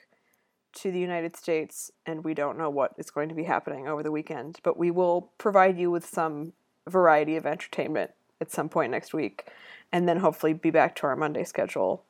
to 0.75 0.91
the 0.91 0.99
United 0.99 1.37
States 1.37 1.91
and 2.07 2.25
we 2.25 2.35
don't 2.35 2.59
know 2.59 2.71
what 2.71 2.93
is 2.99 3.11
going 3.11 3.29
to 3.29 3.35
be 3.35 3.45
happening 3.45 3.89
over 3.89 4.03
the 4.03 4.13
weekend. 4.13 4.59
But 4.63 4.77
we 4.77 4.91
will 4.91 5.33
provide 5.39 5.79
you 5.79 5.91
with 5.91 6.07
some 6.07 6.53
variety 6.89 7.37
of 7.37 7.47
entertainment 7.47 8.11
at 8.41 8.51
some 8.51 8.69
point 8.69 8.91
next 8.91 9.15
week 9.15 9.47
and 9.93 10.09
then 10.09 10.19
hopefully 10.19 10.53
be 10.53 10.71
back 10.71 10.97
to 10.97 11.07
our 11.07 11.17
Monday 11.17 11.45
schedule 11.45 12.05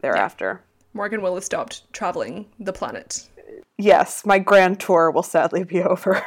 thereafter. 0.00 0.62
Morgan 0.92 1.20
will 1.22 1.34
have 1.34 1.44
stopped 1.44 1.92
traveling 1.92 2.46
the 2.60 2.72
planet. 2.72 3.28
Yes, 3.76 4.24
my 4.24 4.38
grand 4.38 4.78
tour 4.78 5.10
will 5.10 5.24
sadly 5.24 5.64
be 5.64 5.82
over. 5.82 6.24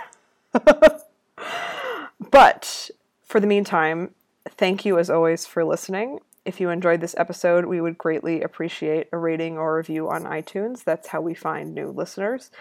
but 2.32 2.90
for 3.24 3.40
the 3.40 3.48
meantime, 3.48 4.14
thank 4.50 4.86
you 4.86 5.00
as 5.00 5.10
always 5.10 5.46
for 5.46 5.64
listening. 5.64 6.20
If 6.48 6.62
you 6.62 6.70
enjoyed 6.70 7.02
this 7.02 7.14
episode, 7.18 7.66
we 7.66 7.82
would 7.82 7.98
greatly 7.98 8.41
appreciate 8.41 9.10
a 9.12 9.18
rating 9.18 9.58
or 9.58 9.76
review 9.76 10.10
on 10.10 10.24
iTunes. 10.24 10.82
That's 10.82 11.10
how 11.10 11.20
we 11.20 11.34
find 11.34 11.76
new 11.76 11.89
listeners. 11.89 12.52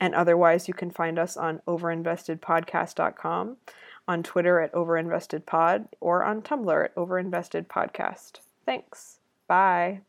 And 0.00 0.14
otherwise, 0.14 0.66
you 0.66 0.72
can 0.72 0.90
find 0.90 1.18
us 1.18 1.36
on 1.36 1.60
overinvestedpodcast.com, 1.68 3.56
on 4.08 4.22
Twitter 4.22 4.60
at 4.60 4.72
overinvestedpod, 4.72 5.88
or 6.00 6.24
on 6.24 6.40
Tumblr 6.40 6.84
at 6.84 6.94
overinvestedpodcast. 6.94 8.38
Thanks. 8.64 9.18
Bye. 9.46 10.00